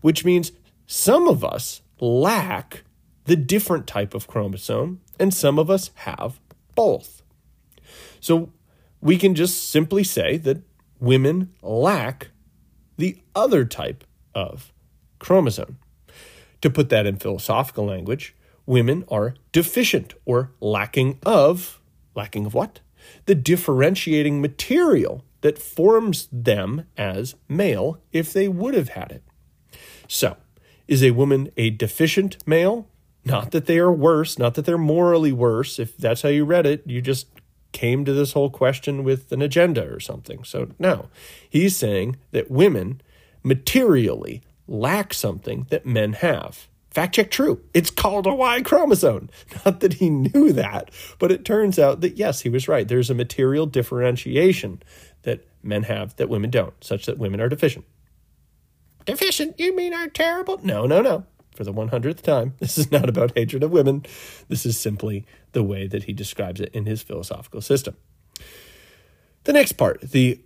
which 0.00 0.24
means 0.24 0.52
some 0.86 1.28
of 1.28 1.44
us 1.44 1.82
lack 2.00 2.84
the 3.24 3.36
different 3.36 3.86
type 3.86 4.14
of 4.14 4.26
chromosome, 4.26 5.00
and 5.18 5.34
some 5.34 5.58
of 5.58 5.68
us 5.68 5.90
have 5.96 6.40
both. 6.74 7.22
So 8.20 8.52
we 9.00 9.18
can 9.18 9.34
just 9.34 9.70
simply 9.70 10.02
say 10.02 10.38
that 10.38 10.62
women 10.98 11.52
lack 11.62 12.28
the 12.96 13.18
other 13.34 13.64
type 13.64 14.04
of 14.34 14.72
chromosome. 15.18 15.78
To 16.62 16.70
put 16.70 16.88
that 16.88 17.06
in 17.06 17.16
philosophical 17.16 17.84
language, 17.84 18.34
women 18.66 19.04
are 19.08 19.34
deficient 19.52 20.14
or 20.24 20.52
lacking 20.60 21.18
of, 21.24 21.80
lacking 22.14 22.46
of 22.46 22.54
what? 22.54 22.80
The 23.28 23.34
differentiating 23.34 24.40
material 24.40 25.22
that 25.42 25.58
forms 25.58 26.28
them 26.32 26.86
as 26.96 27.34
male 27.46 28.00
if 28.10 28.32
they 28.32 28.48
would 28.48 28.72
have 28.72 28.88
had 28.88 29.12
it. 29.12 29.22
So, 30.08 30.38
is 30.86 31.02
a 31.02 31.10
woman 31.10 31.50
a 31.58 31.68
deficient 31.68 32.38
male? 32.46 32.88
Not 33.26 33.50
that 33.50 33.66
they 33.66 33.78
are 33.78 33.92
worse, 33.92 34.38
not 34.38 34.54
that 34.54 34.64
they're 34.64 34.78
morally 34.78 35.30
worse. 35.32 35.78
If 35.78 35.94
that's 35.98 36.22
how 36.22 36.30
you 36.30 36.46
read 36.46 36.64
it, 36.64 36.82
you 36.86 37.02
just 37.02 37.26
came 37.72 38.06
to 38.06 38.14
this 38.14 38.32
whole 38.32 38.48
question 38.48 39.04
with 39.04 39.30
an 39.30 39.42
agenda 39.42 39.86
or 39.92 40.00
something. 40.00 40.42
So, 40.42 40.70
no. 40.78 41.10
He's 41.50 41.76
saying 41.76 42.16
that 42.30 42.50
women 42.50 43.02
materially 43.42 44.40
lack 44.66 45.12
something 45.12 45.66
that 45.68 45.84
men 45.84 46.14
have. 46.14 46.66
Fact 46.90 47.14
check 47.14 47.30
true. 47.30 47.60
It's 47.74 47.90
called 47.90 48.26
a 48.26 48.34
Y 48.34 48.62
chromosome. 48.62 49.28
Not 49.64 49.80
that 49.80 49.94
he 49.94 50.08
knew 50.08 50.52
that, 50.52 50.90
but 51.18 51.30
it 51.30 51.44
turns 51.44 51.78
out 51.78 52.00
that 52.00 52.16
yes, 52.16 52.40
he 52.40 52.48
was 52.48 52.68
right. 52.68 52.88
There's 52.88 53.10
a 53.10 53.14
material 53.14 53.66
differentiation 53.66 54.82
that 55.22 55.46
men 55.62 55.84
have 55.84 56.16
that 56.16 56.28
women 56.28 56.50
don't, 56.50 56.72
such 56.82 57.06
that 57.06 57.18
women 57.18 57.40
are 57.40 57.48
deficient. 57.48 57.84
Deficient? 59.04 59.58
You 59.58 59.74
mean 59.76 59.94
are 59.94 60.08
terrible? 60.08 60.60
No, 60.62 60.86
no, 60.86 61.00
no. 61.00 61.24
For 61.54 61.64
the 61.64 61.72
100th 61.72 62.22
time, 62.22 62.54
this 62.58 62.78
is 62.78 62.90
not 62.90 63.08
about 63.08 63.32
hatred 63.34 63.62
of 63.62 63.70
women. 63.70 64.06
This 64.48 64.64
is 64.64 64.78
simply 64.78 65.26
the 65.52 65.62
way 65.62 65.86
that 65.86 66.04
he 66.04 66.12
describes 66.12 66.60
it 66.60 66.70
in 66.72 66.86
his 66.86 67.02
philosophical 67.02 67.60
system. 67.60 67.96
The 69.44 69.52
next 69.52 69.72
part, 69.72 70.00
the 70.00 70.40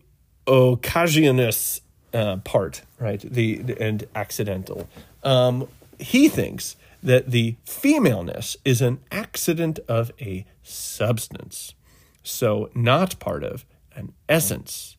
occasionous 0.47 1.82
uh, 2.14 2.36
part, 2.38 2.82
right? 2.99 3.20
The, 3.20 3.57
the 3.57 3.82
and 3.82 4.05
accidental. 4.14 4.88
Um, 5.22 5.68
he 5.99 6.28
thinks 6.28 6.76
that 7.03 7.30
the 7.30 7.57
femaleness 7.64 8.57
is 8.64 8.80
an 8.80 9.01
accident 9.11 9.78
of 9.88 10.12
a 10.20 10.47
substance, 10.62 11.74
so 12.22 12.70
not 12.74 13.18
part 13.18 13.43
of 13.43 13.64
an 13.95 14.12
essence. 14.28 14.97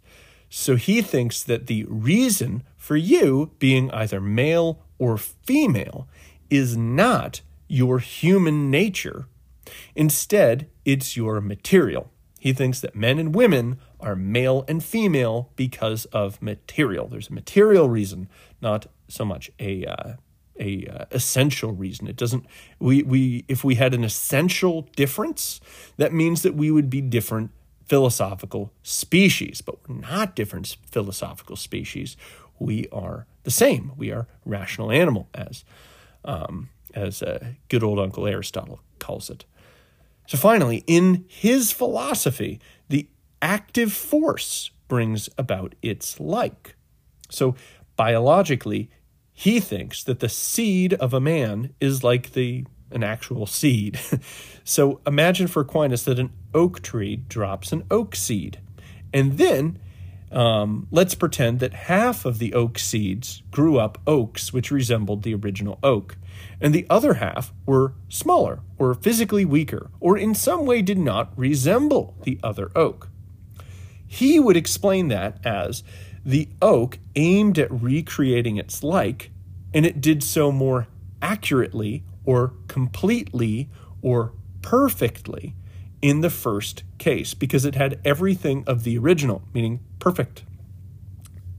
So 0.50 0.76
he 0.76 1.02
thinks 1.02 1.42
that 1.44 1.68
the 1.68 1.86
reason 1.86 2.64
for 2.78 2.96
you 2.96 3.52
being 3.60 3.90
either 3.92 4.22
male 4.22 4.84
or 5.00 5.18
female 5.18 6.08
is 6.50 6.78
not 6.78 7.42
your 7.68 8.00
human 8.00 8.70
nature. 8.70 9.26
Instead, 9.96 10.70
it's 10.86 11.18
your 11.18 11.42
material. 11.42 12.12
He 12.40 12.54
thinks 12.54 12.82
that 12.82 12.96
men 12.96 13.20
and 13.20 13.34
women 13.34 13.80
are 14.02 14.16
male 14.16 14.66
and 14.68 14.84
female 14.84 15.50
because 15.56 16.06
of 16.06 16.42
material. 16.42 17.08
There's 17.08 17.30
a 17.30 17.34
material 17.34 17.90
reason, 17.90 18.28
not 18.62 18.88
so 19.08 19.24
much 19.24 19.50
a 19.60 19.86
uh, 19.86 20.14
a 20.60 20.86
uh, 20.88 21.06
essential 21.12 21.72
reason. 21.72 22.08
It 22.08 22.16
doesn't 22.16 22.46
we 22.80 23.04
we 23.04 23.46
if 23.48 23.64
we 23.64 23.76
had 23.76 23.94
an 23.94 24.04
essential 24.04 24.88
difference, 24.96 25.62
that 25.98 26.14
means 26.14 26.42
that 26.44 26.56
we 26.56 26.72
would 26.72 26.90
be 26.90 27.02
different 27.02 27.52
philosophical 27.86 28.72
species, 28.82 29.62
but 29.62 29.78
we're 29.88 29.96
not 29.96 30.36
different 30.36 30.78
philosophical 30.86 31.56
species. 31.56 32.16
We 32.60 32.88
are 32.92 33.26
the 33.44 33.52
same. 33.52 33.92
We 33.98 34.12
are 34.12 34.28
rational 34.46 34.92
animal, 34.92 35.28
as 35.34 35.66
um, 36.24 36.70
as 36.94 37.22
uh, 37.22 37.54
good 37.70 37.84
old 37.84 38.00
Uncle 38.00 38.28
Aristotle 38.28 38.80
calls 39.00 39.30
it. 39.30 39.46
So 40.28 40.38
finally, 40.38 40.84
in 40.88 41.26
his 41.28 41.72
philosophy, 41.72 42.60
the 42.88 43.08
active 43.42 43.92
force 43.92 44.72
brings 44.88 45.30
about 45.38 45.76
its 45.82 46.20
like. 46.20 46.76
So 47.30 47.56
biologically, 47.98 48.90
he 49.34 49.60
thinks 49.60 50.04
that 50.04 50.20
the 50.20 50.30
seed 50.30 50.94
of 50.94 51.14
a 51.14 51.20
man 51.20 51.74
is 51.80 52.04
like 52.04 52.34
the 52.34 52.66
an 52.92 53.04
actual 53.04 53.48
seed. 53.48 54.00
so 54.64 55.02
imagine 55.06 55.48
for 55.48 55.62
Aquinas 55.62 56.06
that 56.06 56.20
an 56.20 56.32
oak 56.54 56.82
tree 56.82 57.16
drops 57.16 57.72
an 57.72 57.84
oak 57.90 58.16
seed. 58.16 58.60
And 59.12 59.40
then 59.40 59.80
um, 60.32 60.88
let's 60.92 61.16
pretend 61.16 61.60
that 61.60 61.74
half 61.74 62.26
of 62.26 62.40
the 62.40 62.54
oak 62.54 62.80
seeds 62.80 63.44
grew 63.52 63.78
up 63.78 64.00
oaks 64.08 64.54
which 64.54 64.72
resembled 64.72 65.24
the 65.24 65.36
original 65.36 65.80
oak, 65.84 66.18
and 66.60 66.74
the 66.74 66.88
other 66.90 67.16
half 67.16 67.54
were 67.66 67.94
smaller 68.10 68.60
or 68.78 68.94
physically 68.94 69.46
weaker 69.46 69.92
or 70.00 70.18
in 70.18 70.34
some 70.34 70.66
way 70.66 70.82
did 70.82 70.98
not 70.98 71.32
resemble 71.38 72.16
the 72.24 72.40
other 72.44 72.72
oak. 72.76 73.10
He 74.08 74.40
would 74.40 74.58
explain 74.58 75.08
that 75.08 75.44
as 75.46 75.84
the 76.26 76.50
oak 76.62 77.00
aimed 77.16 77.60
at 77.60 77.72
recreating 77.72 78.58
its 78.58 78.84
like, 78.84 79.32
and 79.74 79.86
it 79.86 80.02
did 80.02 80.24
so 80.24 80.52
more 80.52 80.88
accurately 81.22 82.04
or 82.26 82.54
completely 82.68 83.70
or 84.02 84.34
perfectly 84.62 85.56
in 86.02 86.22
the 86.22 86.30
first 86.30 86.84
case 86.98 87.34
because 87.34 87.66
it 87.66 87.76
had 87.76 88.00
everything 88.04 88.64
of 88.68 88.84
the 88.84 88.98
original, 88.98 89.42
meaning 89.54 89.80
perfect. 90.00 90.44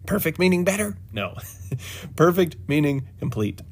Perfect 0.06 0.38
meaning 0.38 0.64
better? 0.64 0.96
No. 1.12 1.36
perfect 2.16 2.56
meaning 2.68 3.08
complete. 3.18 3.62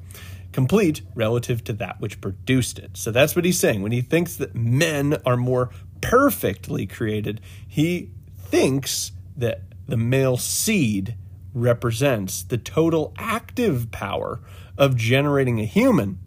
Complete 0.50 1.02
relative 1.14 1.62
to 1.64 1.72
that 1.74 2.00
which 2.00 2.20
produced 2.20 2.78
it. 2.78 2.96
So 2.96 3.10
that's 3.10 3.36
what 3.36 3.44
he's 3.44 3.58
saying. 3.58 3.82
When 3.82 3.92
he 3.92 4.00
thinks 4.00 4.36
that 4.36 4.54
men 4.54 5.18
are 5.24 5.36
more 5.36 5.70
perfectly 6.00 6.86
created, 6.86 7.40
he 7.66 8.10
thinks 8.38 9.12
that 9.36 9.62
the 9.92 9.96
male 9.98 10.38
seed 10.38 11.16
represents 11.52 12.44
the 12.44 12.56
total 12.56 13.12
active 13.18 13.90
power 13.90 14.40
of 14.78 14.96
generating 14.96 15.60
a 15.60 15.66
human 15.66 16.18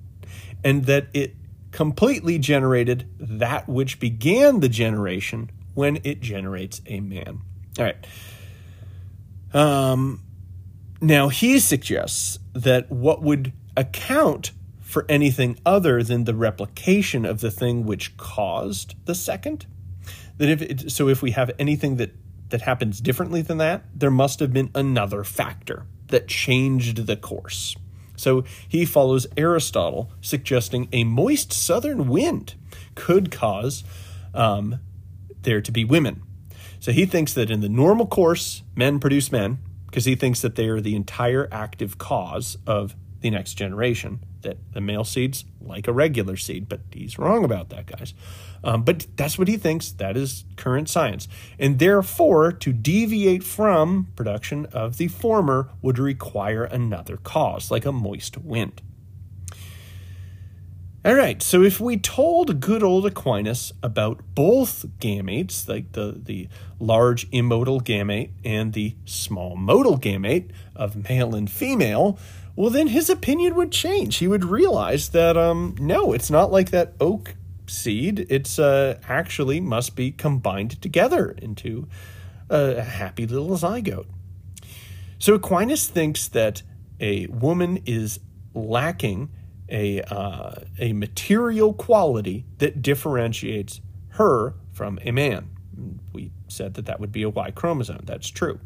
and 0.63 0.85
that 0.85 1.07
it 1.15 1.35
completely 1.71 2.37
generated 2.37 3.09
that 3.17 3.67
which 3.67 3.99
began 3.99 4.59
the 4.59 4.69
generation 4.69 5.49
when 5.73 5.97
it 6.03 6.21
generates 6.21 6.79
a 6.85 6.99
man. 6.99 7.41
All 7.79 7.85
right. 7.85 7.97
Um, 9.51 10.21
now, 11.01 11.29
he 11.29 11.57
suggests 11.57 12.37
that 12.53 12.91
what 12.91 13.23
would 13.23 13.51
account 13.75 14.51
for 14.79 15.07
anything 15.09 15.57
other 15.65 16.03
than 16.03 16.25
the 16.25 16.35
replication 16.35 17.25
of 17.25 17.41
the 17.41 17.49
thing 17.49 17.83
which 17.83 18.15
caused 18.15 18.93
the 19.05 19.15
second, 19.15 19.65
that 20.37 20.49
if 20.49 20.61
it, 20.61 20.91
so, 20.91 21.09
if 21.09 21.23
we 21.23 21.31
have 21.31 21.49
anything 21.57 21.95
that 21.95 22.11
that 22.55 22.61
happens 22.61 23.01
differently 23.01 23.41
than 23.41 23.57
that, 23.57 23.83
there 23.93 24.09
must 24.09 24.39
have 24.39 24.53
been 24.53 24.71
another 24.73 25.25
factor 25.25 25.85
that 26.07 26.25
changed 26.25 27.05
the 27.05 27.17
course. 27.17 27.75
So 28.15 28.45
he 28.65 28.85
follows 28.85 29.27
Aristotle, 29.35 30.09
suggesting 30.21 30.87
a 30.93 31.03
moist 31.03 31.51
southern 31.51 32.07
wind 32.07 32.55
could 32.95 33.29
cause 33.29 33.83
um, 34.33 34.79
there 35.41 35.59
to 35.59 35.69
be 35.69 35.83
women. 35.83 36.23
So 36.79 36.93
he 36.93 37.05
thinks 37.05 37.33
that 37.33 37.51
in 37.51 37.59
the 37.59 37.67
normal 37.67 38.07
course, 38.07 38.63
men 38.73 39.01
produce 39.01 39.33
men 39.33 39.57
because 39.87 40.05
he 40.05 40.15
thinks 40.15 40.39
that 40.39 40.55
they 40.55 40.69
are 40.69 40.79
the 40.79 40.95
entire 40.95 41.49
active 41.51 41.97
cause 41.97 42.57
of 42.65 42.95
the 43.19 43.31
next 43.31 43.55
generation. 43.55 44.21
That 44.45 44.57
the 44.73 44.81
male 44.81 45.03
seeds 45.03 45.43
like 45.59 45.87
a 45.87 45.91
regular 45.91 46.37
seed, 46.37 46.69
but 46.69 46.81
he's 46.93 47.17
wrong 47.17 47.43
about 47.43 47.69
that, 47.69 47.87
guys. 47.87 48.13
Um, 48.63 48.83
but 48.83 49.07
that's 49.15 49.37
what 49.37 49.47
he 49.47 49.57
thinks. 49.57 49.91
That 49.91 50.15
is 50.15 50.45
current 50.55 50.87
science. 50.87 51.27
And 51.59 51.79
therefore, 51.79 52.51
to 52.51 52.71
deviate 52.71 53.43
from 53.43 54.09
production 54.15 54.67
of 54.67 54.97
the 54.97 55.07
former 55.07 55.71
would 55.81 55.99
require 55.99 56.63
another 56.63 57.17
cause, 57.17 57.71
like 57.71 57.85
a 57.85 57.91
moist 57.91 58.37
wind. 58.37 58.81
All 61.03 61.13
right, 61.13 61.39
so 61.43 61.61
if 61.61 61.79
we 61.79 61.97
told 61.97 62.59
good 62.59 62.81
old 62.81 63.05
Aquinas 63.05 63.73
about 63.83 64.21
both 64.33 64.85
gametes, 64.99 65.69
like 65.69 65.91
the, 65.91 66.19
the 66.19 66.49
large 66.79 67.29
immotile 67.29 67.79
gamete 67.79 68.31
and 68.43 68.73
the 68.73 68.95
small 69.05 69.55
motile 69.55 70.01
gamete 70.01 70.49
of 70.75 71.07
male 71.07 71.35
and 71.35 71.47
female, 71.47 72.17
well, 72.55 72.69
then 72.69 72.87
his 72.87 73.09
opinion 73.09 73.55
would 73.55 73.71
change. 73.71 74.17
He 74.17 74.27
would 74.27 74.45
realize 74.45 75.09
that, 75.09 75.35
um, 75.37 75.75
no, 75.79 76.13
it's 76.13 76.29
not 76.29 76.51
like 76.51 76.71
that 76.71 76.93
oak 76.99 77.35
seed. 77.67 78.25
It's 78.29 78.59
uh, 78.59 78.99
actually 79.07 79.59
must 79.59 79.95
be 79.95 80.11
combined 80.11 80.81
together 80.81 81.31
into 81.31 81.87
a 82.49 82.81
happy 82.81 83.25
little 83.25 83.57
zygote. 83.57 84.07
So 85.19 85.33
Aquinas 85.33 85.87
thinks 85.87 86.27
that 86.29 86.61
a 86.99 87.27
woman 87.27 87.81
is 87.85 88.19
lacking 88.53 89.29
a 89.67 90.01
uh, 90.01 90.55
a 90.79 90.93
material 90.93 91.73
quality 91.73 92.45
that 92.59 92.81
differentiates 92.81 93.81
her 94.09 94.53
from 94.71 94.99
a 95.03 95.11
man. 95.11 95.49
We 96.13 96.31
said 96.47 96.75
that 96.75 96.85
that 96.85 96.99
would 96.99 97.11
be 97.11 97.23
a 97.23 97.29
Y 97.29 97.51
chromosome. 97.51 98.03
That's 98.05 98.29
true. 98.29 98.59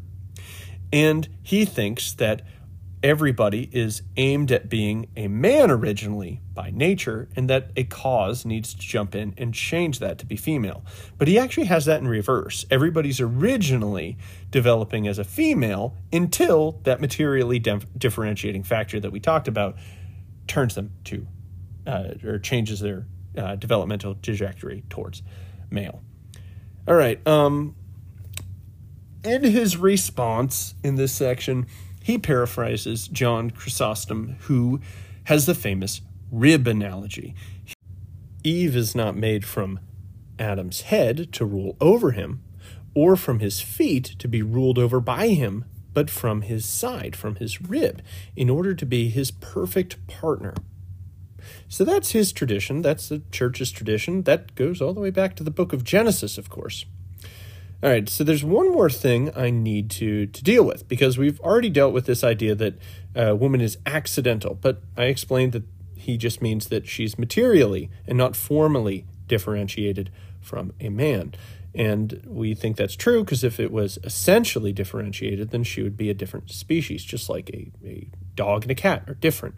And 0.92 1.28
he 1.42 1.64
thinks 1.64 2.12
that 2.14 2.42
everybody 3.02 3.68
is 3.72 4.02
aimed 4.16 4.52
at 4.52 4.68
being 4.68 5.08
a 5.16 5.28
man 5.28 5.70
originally 5.70 6.40
by 6.54 6.70
nature, 6.70 7.28
and 7.34 7.48
that 7.48 7.70
a 7.76 7.84
cause 7.84 8.44
needs 8.44 8.74
to 8.74 8.80
jump 8.80 9.14
in 9.14 9.34
and 9.38 9.54
change 9.54 9.98
that 10.00 10.18
to 10.18 10.26
be 10.26 10.36
female. 10.36 10.84
But 11.16 11.28
he 11.28 11.38
actually 11.38 11.66
has 11.66 11.86
that 11.86 12.00
in 12.00 12.08
reverse. 12.08 12.66
Everybody's 12.70 13.20
originally 13.20 14.18
developing 14.50 15.08
as 15.08 15.18
a 15.18 15.24
female 15.24 15.94
until 16.12 16.80
that 16.82 17.00
materially 17.00 17.58
differentiating 17.58 18.64
factor 18.64 19.00
that 19.00 19.10
we 19.10 19.20
talked 19.20 19.48
about 19.48 19.76
turns 20.46 20.74
them 20.74 20.92
to 21.04 21.26
uh, 21.86 22.14
or 22.24 22.38
changes 22.38 22.80
their 22.80 23.06
uh, 23.38 23.56
developmental 23.56 24.16
trajectory 24.16 24.82
towards 24.90 25.22
male. 25.70 26.02
All 26.86 26.94
right. 26.94 27.24
Um, 27.26 27.76
in 29.22 29.44
his 29.44 29.76
response 29.76 30.74
in 30.82 30.96
this 30.96 31.12
section, 31.12 31.66
he 32.02 32.18
paraphrases 32.18 33.08
John 33.08 33.50
Chrysostom, 33.50 34.36
who 34.42 34.80
has 35.24 35.46
the 35.46 35.54
famous 35.54 36.00
rib 36.30 36.66
analogy. 36.66 37.34
Eve 38.42 38.74
is 38.74 38.94
not 38.94 39.16
made 39.16 39.44
from 39.44 39.80
Adam's 40.38 40.82
head 40.82 41.32
to 41.32 41.44
rule 41.44 41.76
over 41.80 42.12
him, 42.12 42.42
or 42.94 43.16
from 43.16 43.40
his 43.40 43.60
feet 43.60 44.16
to 44.18 44.26
be 44.26 44.42
ruled 44.42 44.78
over 44.78 45.00
by 45.00 45.28
him, 45.28 45.64
but 45.92 46.08
from 46.08 46.42
his 46.42 46.64
side, 46.64 47.14
from 47.14 47.36
his 47.36 47.60
rib, 47.60 48.02
in 48.34 48.48
order 48.48 48.74
to 48.74 48.86
be 48.86 49.10
his 49.10 49.30
perfect 49.30 50.06
partner. 50.06 50.54
So 51.68 51.84
that's 51.84 52.12
his 52.12 52.32
tradition. 52.32 52.82
That's 52.82 53.08
the 53.08 53.22
church's 53.30 53.70
tradition. 53.70 54.22
That 54.22 54.54
goes 54.54 54.80
all 54.80 54.94
the 54.94 55.00
way 55.00 55.10
back 55.10 55.36
to 55.36 55.44
the 55.44 55.50
book 55.50 55.72
of 55.72 55.84
Genesis, 55.84 56.38
of 56.38 56.48
course. 56.48 56.84
All 57.82 57.88
right, 57.88 58.06
so 58.10 58.24
there's 58.24 58.44
one 58.44 58.70
more 58.70 58.90
thing 58.90 59.32
I 59.34 59.48
need 59.48 59.90
to, 59.92 60.26
to 60.26 60.44
deal 60.44 60.64
with 60.64 60.86
because 60.86 61.16
we've 61.16 61.40
already 61.40 61.70
dealt 61.70 61.94
with 61.94 62.04
this 62.04 62.22
idea 62.22 62.54
that 62.54 62.74
a 63.14 63.34
woman 63.34 63.62
is 63.62 63.78
accidental, 63.86 64.54
but 64.54 64.82
I 64.98 65.04
explained 65.04 65.52
that 65.52 65.64
he 65.96 66.18
just 66.18 66.42
means 66.42 66.68
that 66.68 66.86
she's 66.86 67.18
materially 67.18 67.90
and 68.06 68.18
not 68.18 68.36
formally 68.36 69.06
differentiated 69.26 70.10
from 70.42 70.74
a 70.78 70.90
man. 70.90 71.34
And 71.74 72.22
we 72.26 72.54
think 72.54 72.76
that's 72.76 72.96
true 72.96 73.24
because 73.24 73.44
if 73.44 73.58
it 73.58 73.72
was 73.72 73.98
essentially 74.04 74.74
differentiated, 74.74 75.50
then 75.50 75.64
she 75.64 75.82
would 75.82 75.96
be 75.96 76.10
a 76.10 76.14
different 76.14 76.50
species, 76.50 77.02
just 77.02 77.30
like 77.30 77.48
a, 77.50 77.70
a 77.82 78.08
dog 78.34 78.64
and 78.64 78.70
a 78.70 78.74
cat 78.74 79.04
are 79.08 79.14
different. 79.14 79.54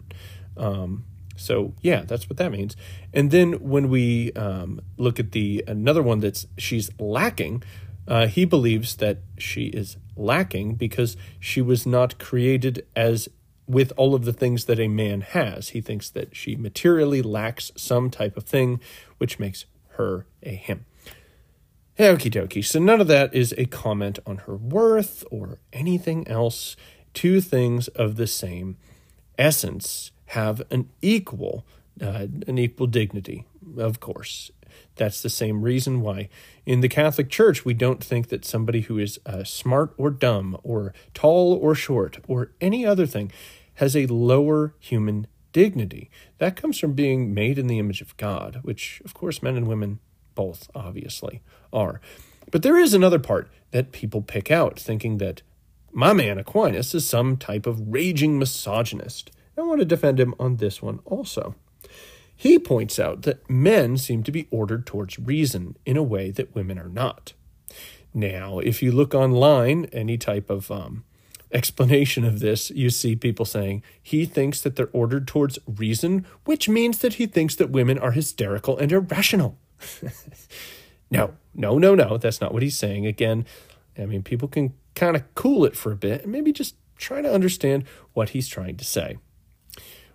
Um, 0.55 1.03
so 1.35 1.73
yeah, 1.81 2.03
that's 2.05 2.29
what 2.29 2.37
that 2.37 2.51
means. 2.51 2.77
And 3.13 3.31
then 3.31 3.53
when 3.53 3.89
we 3.89 4.31
um, 4.33 4.79
look 4.97 5.19
at 5.19 5.33
the 5.33 5.63
another 5.67 6.03
one 6.03 6.19
that's 6.19 6.47
she's 6.57 6.91
lacking, 6.99 7.63
uh, 8.07 8.27
he 8.27 8.45
believes 8.45 8.95
that 8.97 9.19
she 9.37 9.65
is 9.65 9.97
lacking 10.15 10.75
because 10.75 11.17
she 11.39 11.61
was 11.61 11.85
not 11.85 12.19
created 12.19 12.85
as 12.95 13.29
with 13.67 13.93
all 13.95 14.13
of 14.13 14.25
the 14.25 14.33
things 14.33 14.65
that 14.65 14.79
a 14.79 14.87
man 14.87 15.21
has. 15.21 15.69
He 15.69 15.81
thinks 15.81 16.09
that 16.09 16.35
she 16.35 16.55
materially 16.55 17.21
lacks 17.21 17.71
some 17.75 18.09
type 18.09 18.35
of 18.35 18.43
thing, 18.43 18.81
which 19.17 19.39
makes 19.39 19.65
her 19.91 20.25
a 20.41 20.55
him. 20.55 20.85
Hey, 21.95 22.05
Okie 22.13 22.31
dokie. 22.31 22.65
So 22.65 22.79
none 22.79 22.99
of 22.99 23.07
that 23.07 23.33
is 23.33 23.53
a 23.57 23.65
comment 23.65 24.19
on 24.25 24.37
her 24.39 24.55
worth 24.55 25.23
or 25.31 25.59
anything 25.71 26.27
else. 26.27 26.75
Two 27.13 27.39
things 27.39 27.87
of 27.89 28.15
the 28.15 28.27
same 28.27 28.77
essence 29.37 30.11
have 30.27 30.61
an 30.71 30.89
equal 31.01 31.65
uh, 32.01 32.25
an 32.47 32.57
equal 32.57 32.87
dignity, 32.87 33.45
of 33.77 33.99
course. 33.99 34.49
That's 34.95 35.21
the 35.21 35.29
same 35.29 35.61
reason 35.61 36.01
why 36.01 36.29
in 36.65 36.81
the 36.81 36.89
Catholic 36.89 37.29
Church 37.29 37.65
we 37.65 37.73
don't 37.73 38.03
think 38.03 38.29
that 38.29 38.45
somebody 38.45 38.81
who 38.81 38.97
is 38.97 39.19
uh, 39.25 39.43
smart 39.43 39.93
or 39.97 40.09
dumb 40.09 40.57
or 40.63 40.93
tall 41.13 41.53
or 41.53 41.75
short 41.75 42.19
or 42.27 42.51
any 42.61 42.85
other 42.85 43.05
thing 43.05 43.31
has 43.75 43.95
a 43.95 44.05
lower 44.07 44.75
human 44.79 45.27
dignity. 45.51 46.09
That 46.37 46.55
comes 46.55 46.79
from 46.79 46.93
being 46.93 47.33
made 47.33 47.57
in 47.57 47.67
the 47.67 47.79
image 47.79 48.01
of 48.01 48.17
God, 48.17 48.59
which, 48.63 49.01
of 49.05 49.13
course, 49.13 49.41
men 49.41 49.55
and 49.55 49.67
women 49.67 49.99
both 50.35 50.69
obviously 50.75 51.41
are. 51.71 52.01
But 52.51 52.63
there 52.63 52.77
is 52.77 52.93
another 52.93 53.19
part 53.19 53.49
that 53.71 53.91
people 53.91 54.21
pick 54.21 54.51
out, 54.51 54.79
thinking 54.79 55.17
that 55.17 55.41
my 55.91 56.11
man 56.13 56.37
Aquinas 56.37 56.93
is 56.93 57.07
some 57.07 57.37
type 57.37 57.65
of 57.65 57.93
raging 57.93 58.37
misogynist. 58.37 59.31
I 59.57 59.61
want 59.61 59.79
to 59.79 59.85
defend 59.85 60.19
him 60.19 60.33
on 60.39 60.57
this 60.57 60.81
one 60.81 60.99
also. 61.05 61.55
He 62.43 62.59
points 62.59 62.99
out 62.99 63.21
that 63.21 63.49
men 63.49 63.95
seem 63.95 64.21
to 64.23 64.31
be 64.31 64.49
ordered 64.51 64.85
towards 64.85 65.17
reason 65.17 65.77
in 65.85 65.95
a 65.95 66.03
way 66.03 66.29
that 66.31 66.53
women 66.53 66.77
are 66.77 66.89
not. 66.89 67.31
Now, 68.13 68.59
if 68.59 68.83
you 68.83 68.91
look 68.91 69.15
online, 69.15 69.85
any 69.93 70.17
type 70.17 70.49
of 70.49 70.69
um, 70.69 71.05
explanation 71.53 72.25
of 72.25 72.41
this, 72.41 72.69
you 72.69 72.89
see 72.89 73.15
people 73.15 73.45
saying 73.45 73.81
he 74.01 74.25
thinks 74.25 74.59
that 74.59 74.75
they're 74.75 74.89
ordered 74.91 75.25
towards 75.25 75.57
reason, 75.65 76.25
which 76.43 76.67
means 76.67 76.97
that 76.97 77.13
he 77.13 77.27
thinks 77.27 77.55
that 77.55 77.69
women 77.69 77.97
are 77.97 78.11
hysterical 78.11 78.77
and 78.77 78.91
irrational. 78.91 79.57
no, 81.09 81.35
no, 81.55 81.77
no, 81.77 81.95
no. 81.95 82.17
That's 82.17 82.41
not 82.41 82.53
what 82.53 82.61
he's 82.61 82.77
saying. 82.77 83.05
Again, 83.05 83.45
I 83.97 84.05
mean, 84.05 84.21
people 84.21 84.49
can 84.49 84.73
kind 84.95 85.15
of 85.15 85.23
cool 85.33 85.63
it 85.63 85.77
for 85.77 85.93
a 85.93 85.95
bit 85.95 86.23
and 86.23 86.31
maybe 86.33 86.51
just 86.51 86.75
try 86.97 87.21
to 87.21 87.33
understand 87.33 87.85
what 88.11 88.31
he's 88.31 88.49
trying 88.49 88.75
to 88.75 88.83
say. 88.83 89.17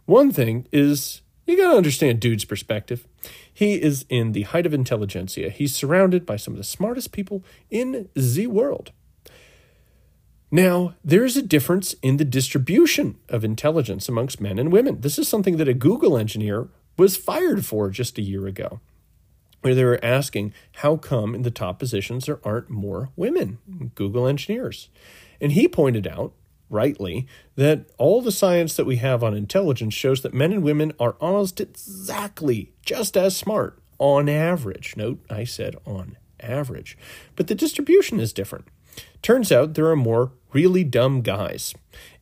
One 0.05 0.31
thing 0.31 0.69
is 0.73 1.23
you 1.49 1.57
got 1.57 1.73
to 1.73 1.77
understand 1.77 2.21
dude's 2.21 2.45
perspective. 2.45 3.07
He 3.53 3.81
is 3.81 4.05
in 4.09 4.33
the 4.33 4.43
height 4.43 4.67
of 4.67 4.75
intelligentsia. 4.75 5.51
He's 5.51 5.75
surrounded 5.75 6.27
by 6.27 6.37
some 6.37 6.55
of 6.55 6.59
the 6.59 6.65
smartest 6.65 7.11
people 7.11 7.45
in 7.71 8.09
the 8.15 8.47
world. 8.47 8.93
Now, 10.51 10.95
there 11.05 11.25
is 11.25 11.37
a 11.37 11.43
difference 11.43 11.95
in 12.03 12.17
the 12.17 12.25
distribution 12.25 13.19
of 13.29 13.45
intelligence 13.45 14.09
amongst 14.09 14.41
men 14.41 14.59
and 14.59 14.73
women. 14.73 15.01
This 15.01 15.19
is 15.19 15.29
something 15.29 15.59
that 15.59 15.69
a 15.69 15.75
Google 15.75 16.17
engineer 16.17 16.69
was 16.97 17.17
fired 17.17 17.67
for 17.67 17.91
just 17.91 18.17
a 18.19 18.23
year 18.23 18.47
ago, 18.47 18.81
where 19.61 19.75
they 19.75 19.85
were 19.85 20.03
asking 20.03 20.55
how 20.77 20.97
come 20.97 21.35
in 21.35 21.43
the 21.43 21.51
top 21.51 21.79
positions 21.79 22.25
there 22.27 22.41
aren't 22.45 22.71
more 22.71 23.11
women, 23.15 23.59
Google 23.95 24.27
engineers. 24.27 24.89
And 25.41 25.53
he 25.53 25.69
pointed 25.69 26.07
out 26.07 26.33
rightly 26.71 27.27
that 27.57 27.87
all 27.99 28.23
the 28.23 28.33
science 28.33 28.77
that 28.77 28.87
we 28.87 28.97
have 28.97 29.25
on 29.25 29.35
intelligence 29.35 29.95
shows 29.95 30.23
that 30.23 30.35
men 30.35 30.53
and 30.53 30.63
women 30.63 30.93
are 30.99 31.17
almost 31.21 31.61
exactly 31.61 32.73
just 32.83 33.17
as 33.17 33.37
smart 33.37 33.79
on 33.99 34.29
average. 34.29 34.97
Note, 34.97 35.25
I 35.31 35.45
said 35.45 35.77
on 35.85 36.17
average. 36.41 36.97
But 37.37 37.47
the 37.47 37.55
distribution 37.55 38.21
is 38.21 38.33
different. 38.33 38.67
Turns 39.23 39.51
out 39.51 39.75
there 39.75 39.89
are 39.89 39.97
more 39.97 40.33
really 40.53 40.85
dumb 40.85 41.23
guys, 41.23 41.75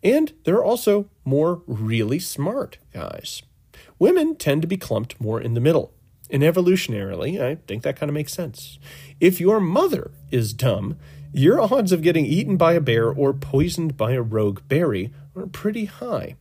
and 0.03 0.33
there 0.45 0.57
are 0.57 0.65
also 0.65 1.09
more 1.25 1.63
really 1.67 2.19
smart 2.19 2.79
guys. 2.93 3.43
Women 3.99 4.37
tend 4.37 4.63
to 4.63 4.69
be 4.69 4.77
clumped 4.77 5.21
more 5.21 5.41
in 5.41 5.55
the 5.55 5.61
middle. 5.61 5.93
And 6.29 6.43
evolutionarily, 6.43 7.41
I 7.41 7.55
think 7.67 7.83
that 7.85 7.97
kind 7.97 8.11
of 8.11 8.15
makes 8.15 8.33
sense. 8.33 8.81
If 9.21 9.41
your 9.41 9.61
mother 9.61 10.11
is 10.33 10.53
dumb, 10.53 10.97
your 11.33 11.61
odds 11.61 11.93
of 11.93 12.03
getting 12.03 12.27
eaten 12.27 12.57
by 12.57 12.75
a 12.75 12.81
bear 12.81 13.11
or 13.11 13.33
poisoned 13.33 13.97
by 13.97 14.13
a 14.13 14.23
rogue 14.23 14.61
berry 14.69 15.13
are 15.35 15.47
pretty 15.47 15.85
high. 15.87 16.37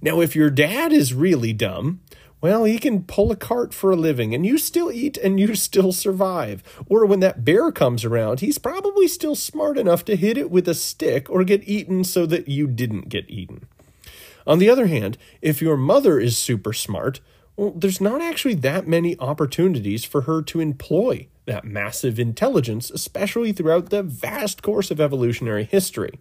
Now, 0.00 0.20
if 0.20 0.36
your 0.36 0.50
dad 0.50 0.92
is 0.92 1.14
really 1.14 1.52
dumb, 1.52 2.00
well, 2.40 2.64
he 2.64 2.78
can 2.78 3.02
pull 3.02 3.32
a 3.32 3.36
cart 3.36 3.74
for 3.74 3.90
a 3.90 3.96
living 3.96 4.34
and 4.34 4.46
you 4.46 4.58
still 4.58 4.92
eat 4.92 5.16
and 5.16 5.40
you 5.40 5.54
still 5.56 5.92
survive. 5.92 6.62
Or 6.88 7.04
when 7.04 7.20
that 7.20 7.44
bear 7.44 7.72
comes 7.72 8.04
around, 8.04 8.40
he's 8.40 8.58
probably 8.58 9.08
still 9.08 9.34
smart 9.34 9.76
enough 9.76 10.04
to 10.06 10.16
hit 10.16 10.38
it 10.38 10.50
with 10.50 10.68
a 10.68 10.74
stick 10.74 11.28
or 11.28 11.44
get 11.44 11.68
eaten 11.68 12.04
so 12.04 12.26
that 12.26 12.48
you 12.48 12.66
didn't 12.66 13.08
get 13.08 13.28
eaten. 13.28 13.66
On 14.46 14.58
the 14.58 14.70
other 14.70 14.86
hand, 14.86 15.18
if 15.42 15.60
your 15.60 15.76
mother 15.76 16.18
is 16.18 16.38
super 16.38 16.72
smart, 16.72 17.20
well, 17.56 17.72
there's 17.72 18.00
not 18.00 18.22
actually 18.22 18.54
that 18.54 18.86
many 18.86 19.18
opportunities 19.18 20.04
for 20.04 20.22
her 20.22 20.40
to 20.42 20.60
employ 20.60 21.26
that 21.48 21.64
massive 21.64 22.20
intelligence, 22.20 22.90
especially 22.90 23.52
throughout 23.52 23.90
the 23.90 24.02
vast 24.02 24.62
course 24.62 24.90
of 24.90 25.00
evolutionary 25.00 25.64
history. 25.64 26.20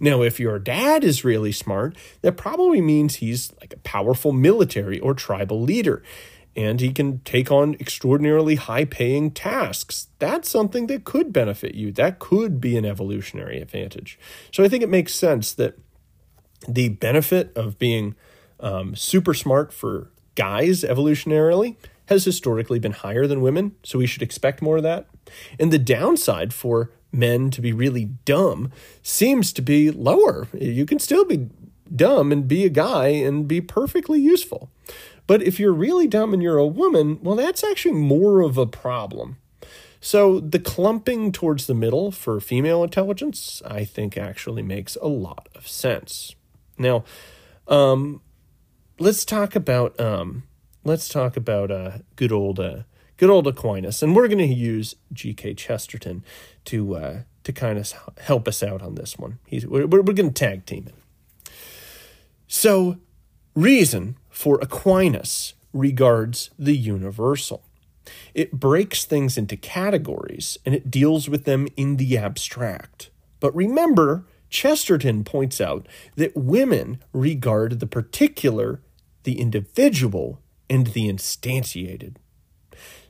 Now, 0.00 0.22
if 0.22 0.40
your 0.40 0.58
dad 0.58 1.04
is 1.04 1.24
really 1.24 1.52
smart, 1.52 1.96
that 2.22 2.36
probably 2.36 2.80
means 2.80 3.16
he's 3.16 3.52
like 3.60 3.72
a 3.72 3.78
powerful 3.78 4.32
military 4.32 4.98
or 4.98 5.14
tribal 5.14 5.62
leader, 5.62 6.02
and 6.54 6.80
he 6.80 6.92
can 6.92 7.20
take 7.20 7.52
on 7.52 7.74
extraordinarily 7.74 8.56
high 8.56 8.84
paying 8.84 9.30
tasks. 9.30 10.08
That's 10.18 10.48
something 10.48 10.86
that 10.88 11.04
could 11.04 11.32
benefit 11.32 11.74
you. 11.74 11.92
That 11.92 12.18
could 12.18 12.60
be 12.60 12.76
an 12.76 12.84
evolutionary 12.84 13.60
advantage. 13.60 14.18
So 14.50 14.64
I 14.64 14.68
think 14.68 14.82
it 14.82 14.88
makes 14.88 15.14
sense 15.14 15.52
that 15.52 15.78
the 16.66 16.88
benefit 16.88 17.54
of 17.56 17.78
being 17.78 18.14
um, 18.58 18.96
super 18.96 19.34
smart 19.34 19.72
for 19.72 20.10
guys 20.34 20.82
evolutionarily 20.82 21.76
has 22.06 22.24
historically 22.24 22.78
been 22.78 22.92
higher 22.92 23.26
than 23.26 23.40
women, 23.40 23.74
so 23.82 23.98
we 23.98 24.06
should 24.06 24.22
expect 24.22 24.62
more 24.62 24.78
of 24.78 24.82
that. 24.82 25.06
And 25.58 25.72
the 25.72 25.78
downside 25.78 26.54
for 26.54 26.90
men 27.12 27.50
to 27.50 27.60
be 27.60 27.72
really 27.72 28.06
dumb 28.24 28.70
seems 29.02 29.52
to 29.54 29.62
be 29.62 29.90
lower. 29.90 30.48
You 30.52 30.86
can 30.86 30.98
still 30.98 31.24
be 31.24 31.48
dumb 31.94 32.32
and 32.32 32.48
be 32.48 32.64
a 32.64 32.70
guy 32.70 33.08
and 33.08 33.46
be 33.46 33.60
perfectly 33.60 34.20
useful. 34.20 34.70
But 35.26 35.42
if 35.42 35.58
you're 35.58 35.72
really 35.72 36.06
dumb 36.06 36.32
and 36.32 36.42
you're 36.42 36.58
a 36.58 36.66
woman, 36.66 37.18
well, 37.22 37.36
that's 37.36 37.64
actually 37.64 37.94
more 37.94 38.40
of 38.40 38.56
a 38.58 38.66
problem. 38.66 39.38
So 40.00 40.38
the 40.38 40.60
clumping 40.60 41.32
towards 41.32 41.66
the 41.66 41.74
middle 41.74 42.12
for 42.12 42.38
female 42.38 42.84
intelligence, 42.84 43.60
I 43.66 43.84
think, 43.84 44.16
actually 44.16 44.62
makes 44.62 44.96
a 45.02 45.08
lot 45.08 45.48
of 45.54 45.66
sense. 45.66 46.34
Now, 46.78 47.04
um, 47.66 48.20
let's 49.00 49.24
talk 49.24 49.56
about 49.56 49.98
um, 49.98 50.44
let's 50.86 51.08
talk 51.08 51.36
about 51.36 51.70
uh, 51.70 51.98
good 52.14 52.32
old 52.32 52.60
uh, 52.60 52.82
good 53.16 53.28
old 53.28 53.46
Aquinas, 53.46 54.02
and 54.02 54.14
we're 54.14 54.28
going 54.28 54.38
to 54.38 54.46
use 54.46 54.94
G.K. 55.12 55.54
Chesterton 55.54 56.24
to 56.66 56.96
uh, 56.96 57.20
to 57.44 57.52
kind 57.52 57.78
of 57.78 57.92
help 58.18 58.48
us 58.48 58.62
out 58.62 58.80
on 58.80 58.94
this 58.94 59.18
one. 59.18 59.38
He's 59.46 59.66
we're, 59.66 59.86
we're 59.86 60.02
going 60.02 60.32
to 60.32 60.46
tag 60.46 60.64
team 60.64 60.86
it. 60.86 61.50
So, 62.46 62.98
reason 63.54 64.16
for 64.30 64.58
Aquinas 64.62 65.54
regards 65.72 66.50
the 66.58 66.76
universal. 66.76 67.64
It 68.34 68.52
breaks 68.52 69.04
things 69.04 69.36
into 69.36 69.56
categories 69.56 70.58
and 70.64 70.74
it 70.74 70.92
deals 70.92 71.28
with 71.28 71.44
them 71.44 71.66
in 71.76 71.96
the 71.96 72.16
abstract. 72.16 73.10
But 73.40 73.54
remember, 73.54 74.24
Chesterton 74.48 75.24
points 75.24 75.60
out 75.60 75.88
that 76.14 76.36
women 76.36 77.02
regard 77.12 77.80
the 77.80 77.86
particular, 77.86 78.80
the 79.24 79.40
individual, 79.40 80.40
and 80.68 80.88
the 80.88 81.08
instantiated. 81.08 82.16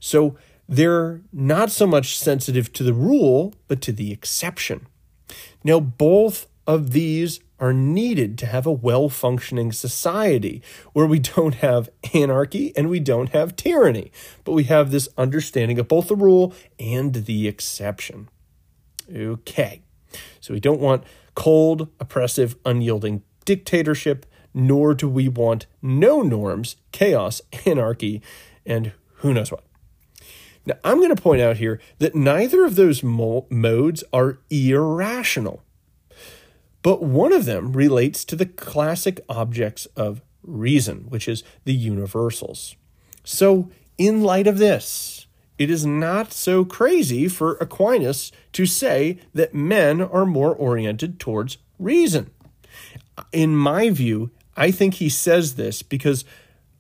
So 0.01 0.37
they're 0.69 1.23
not 1.33 1.71
so 1.71 1.87
much 1.87 2.19
sensitive 2.19 2.73
to 2.75 2.83
the 2.83 2.95
rule, 2.95 3.55
but 3.69 3.81
to 3.83 3.93
the 3.93 4.13
exception. 4.13 4.87
Now, 5.65 5.81
both 5.81 6.47
of 6.67 6.93
these 6.93 7.41
are 7.59 7.73
needed 7.73 8.37
to 8.39 8.47
have 8.47 8.67
a 8.67 8.73
well 8.73 9.09
functioning 9.09 9.73
society 9.73 10.63
where 10.93 11.07
we 11.07 11.19
don't 11.19 11.57
have 11.57 11.89
anarchy 12.15 12.77
and 12.77 12.89
we 12.89 13.01
don't 13.01 13.31
have 13.31 13.57
tyranny, 13.57 14.13
but 14.45 14.53
we 14.53 14.65
have 14.65 14.91
this 14.91 15.09
understanding 15.17 15.79
of 15.79 15.89
both 15.89 16.09
the 16.09 16.17
rule 16.17 16.53
and 16.79 17.15
the 17.15 17.49
exception. 17.49 18.29
Okay, 19.15 19.83
so 20.41 20.53
we 20.53 20.61
don't 20.61 20.81
want 20.81 21.05
cold, 21.35 21.89
oppressive, 22.01 22.57
unyielding 22.65 23.23
dictatorship, 23.45 24.27
nor 24.57 24.93
do 24.95 25.09
we 25.09 25.29
want 25.29 25.67
no 25.81 26.23
norms, 26.23 26.75
chaos, 26.91 27.41
anarchy, 27.67 28.21
and 28.65 28.91
who 29.19 29.33
knows 29.33 29.53
what. 29.53 29.63
Now, 30.65 30.75
I'm 30.83 30.97
going 30.97 31.15
to 31.15 31.23
point 31.23 31.41
out 31.41 31.59
here 31.59 31.81
that 32.01 32.17
neither 32.17 32.65
of 32.65 32.75
those 32.75 33.05
mo- 33.05 33.47
modes 33.49 34.03
are 34.13 34.41
irrational 34.51 35.63
but 36.87 37.03
one 37.03 37.33
of 37.33 37.47
them 37.47 37.73
relates 37.73 38.25
to 38.25 38.37
the 38.37 38.47
classic 38.47 39.21
objects 39.29 39.87
of 39.97 40.23
reason, 40.45 41.07
which 41.09 41.27
is 41.27 41.43
the 41.65 41.75
universals. 41.75 42.77
So, 43.25 43.73
in 43.99 44.23
light 44.23 44.47
of 44.47 44.59
this, 44.59 45.27
it 45.59 45.69
is 45.69 45.85
not 45.85 46.33
so 46.33 46.65
crazy 46.65 47.27
for 47.27 47.55
Aquinas 47.57 48.31
to 48.53 48.67
say 48.67 49.19
that 49.35 49.53
men 49.53 50.01
are 50.01 50.25
more 50.25 50.55
oriented 50.55 51.19
towards 51.19 51.59
reason. 51.77 52.31
In 53.33 53.57
my 53.57 53.91
view, 53.91 54.31
I 54.57 54.71
think 54.71 54.95
he 54.95 55.09
says 55.09 55.57
this 55.57 55.83
because 55.83 56.25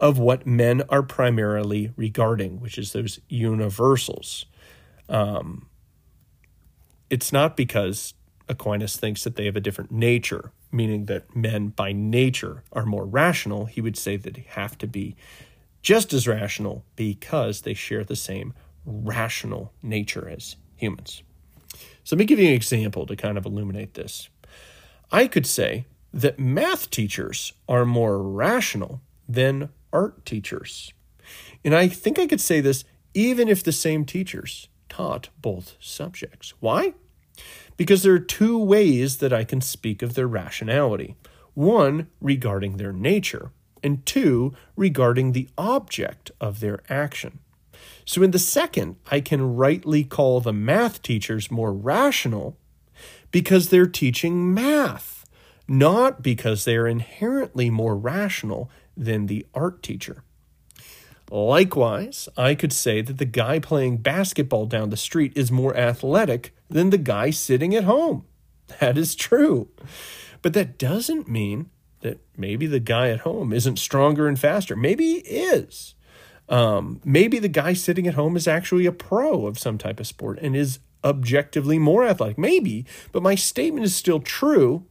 of 0.00 0.18
what 0.18 0.46
men 0.46 0.82
are 0.88 1.02
primarily 1.02 1.92
regarding, 1.96 2.60
which 2.60 2.78
is 2.78 2.92
those 2.92 3.20
universals. 3.28 4.46
Um, 5.08 5.68
it's 7.08 7.32
not 7.32 7.56
because 7.56 8.14
Aquinas 8.48 8.96
thinks 8.96 9.24
that 9.24 9.36
they 9.36 9.46
have 9.46 9.56
a 9.56 9.60
different 9.60 9.90
nature, 9.90 10.52
meaning 10.72 11.06
that 11.06 11.34
men 11.34 11.68
by 11.68 11.92
nature 11.92 12.62
are 12.72 12.84
more 12.84 13.06
rational. 13.06 13.66
He 13.66 13.80
would 13.80 13.96
say 13.96 14.16
that 14.16 14.34
they 14.34 14.46
have 14.48 14.76
to 14.78 14.86
be 14.86 15.16
just 15.82 16.12
as 16.12 16.26
rational 16.26 16.84
because 16.96 17.62
they 17.62 17.74
share 17.74 18.04
the 18.04 18.16
same 18.16 18.54
rational 18.84 19.72
nature 19.82 20.28
as 20.28 20.56
humans. 20.76 21.22
So 22.04 22.14
let 22.14 22.20
me 22.20 22.24
give 22.24 22.38
you 22.38 22.48
an 22.48 22.54
example 22.54 23.06
to 23.06 23.16
kind 23.16 23.38
of 23.38 23.46
illuminate 23.46 23.94
this. 23.94 24.28
I 25.10 25.26
could 25.26 25.46
say 25.46 25.86
that 26.16 26.38
math 26.38 26.90
teachers 26.90 27.52
are 27.68 27.84
more 27.84 28.22
rational 28.22 29.00
than 29.28 29.68
art 29.92 30.24
teachers. 30.24 30.92
And 31.64 31.74
I 31.74 31.88
think 31.88 32.18
I 32.18 32.26
could 32.26 32.40
say 32.40 32.60
this 32.60 32.84
even 33.14 33.48
if 33.48 33.62
the 33.62 33.72
same 33.72 34.04
teachers 34.04 34.68
taught 34.88 35.30
both 35.40 35.76
subjects. 35.80 36.52
Why? 36.60 36.94
because 37.76 38.02
there 38.02 38.14
are 38.14 38.18
two 38.18 38.58
ways 38.58 39.18
that 39.18 39.32
I 39.32 39.44
can 39.44 39.60
speak 39.60 40.02
of 40.02 40.14
their 40.14 40.26
rationality 40.26 41.16
one 41.54 42.08
regarding 42.20 42.76
their 42.76 42.92
nature, 42.92 43.50
and 43.82 44.04
two 44.04 44.54
regarding 44.76 45.32
the 45.32 45.48
object 45.56 46.30
of 46.38 46.60
their 46.60 46.80
action. 46.90 47.38
So, 48.04 48.22
in 48.22 48.32
the 48.32 48.38
second, 48.38 48.96
I 49.10 49.20
can 49.20 49.56
rightly 49.56 50.04
call 50.04 50.42
the 50.42 50.52
math 50.52 51.00
teachers 51.00 51.50
more 51.50 51.72
rational 51.72 52.58
because 53.30 53.70
they're 53.70 53.86
teaching 53.86 54.52
math, 54.52 55.15
not 55.68 56.22
because 56.22 56.64
they 56.64 56.76
are 56.76 56.86
inherently 56.86 57.70
more 57.70 57.96
rational 57.96 58.70
than 58.96 59.26
the 59.26 59.46
art 59.54 59.82
teacher. 59.82 60.22
Likewise, 61.30 62.28
I 62.36 62.54
could 62.54 62.72
say 62.72 63.02
that 63.02 63.18
the 63.18 63.24
guy 63.24 63.58
playing 63.58 63.98
basketball 63.98 64.66
down 64.66 64.90
the 64.90 64.96
street 64.96 65.32
is 65.34 65.50
more 65.50 65.76
athletic 65.76 66.54
than 66.70 66.90
the 66.90 66.98
guy 66.98 67.30
sitting 67.30 67.74
at 67.74 67.84
home. 67.84 68.24
That 68.80 68.98
is 68.98 69.14
true. 69.14 69.68
But 70.42 70.52
that 70.54 70.78
doesn't 70.78 71.28
mean 71.28 71.70
that 72.00 72.20
maybe 72.36 72.66
the 72.66 72.80
guy 72.80 73.10
at 73.10 73.20
home 73.20 73.52
isn't 73.52 73.78
stronger 73.78 74.28
and 74.28 74.38
faster. 74.38 74.76
Maybe 74.76 75.04
he 75.04 75.18
is. 75.18 75.94
Um, 76.48 77.00
maybe 77.04 77.38
the 77.38 77.48
guy 77.48 77.72
sitting 77.72 78.06
at 78.06 78.14
home 78.14 78.36
is 78.36 78.46
actually 78.46 78.86
a 78.86 78.92
pro 78.92 79.46
of 79.46 79.58
some 79.58 79.78
type 79.78 79.98
of 79.98 80.06
sport 80.06 80.38
and 80.40 80.54
is 80.54 80.78
objectively 81.02 81.78
more 81.78 82.04
athletic. 82.04 82.38
Maybe, 82.38 82.86
but 83.12 83.22
my 83.22 83.34
statement 83.34 83.84
is 83.84 83.94
still 83.94 84.20
true 84.20 84.84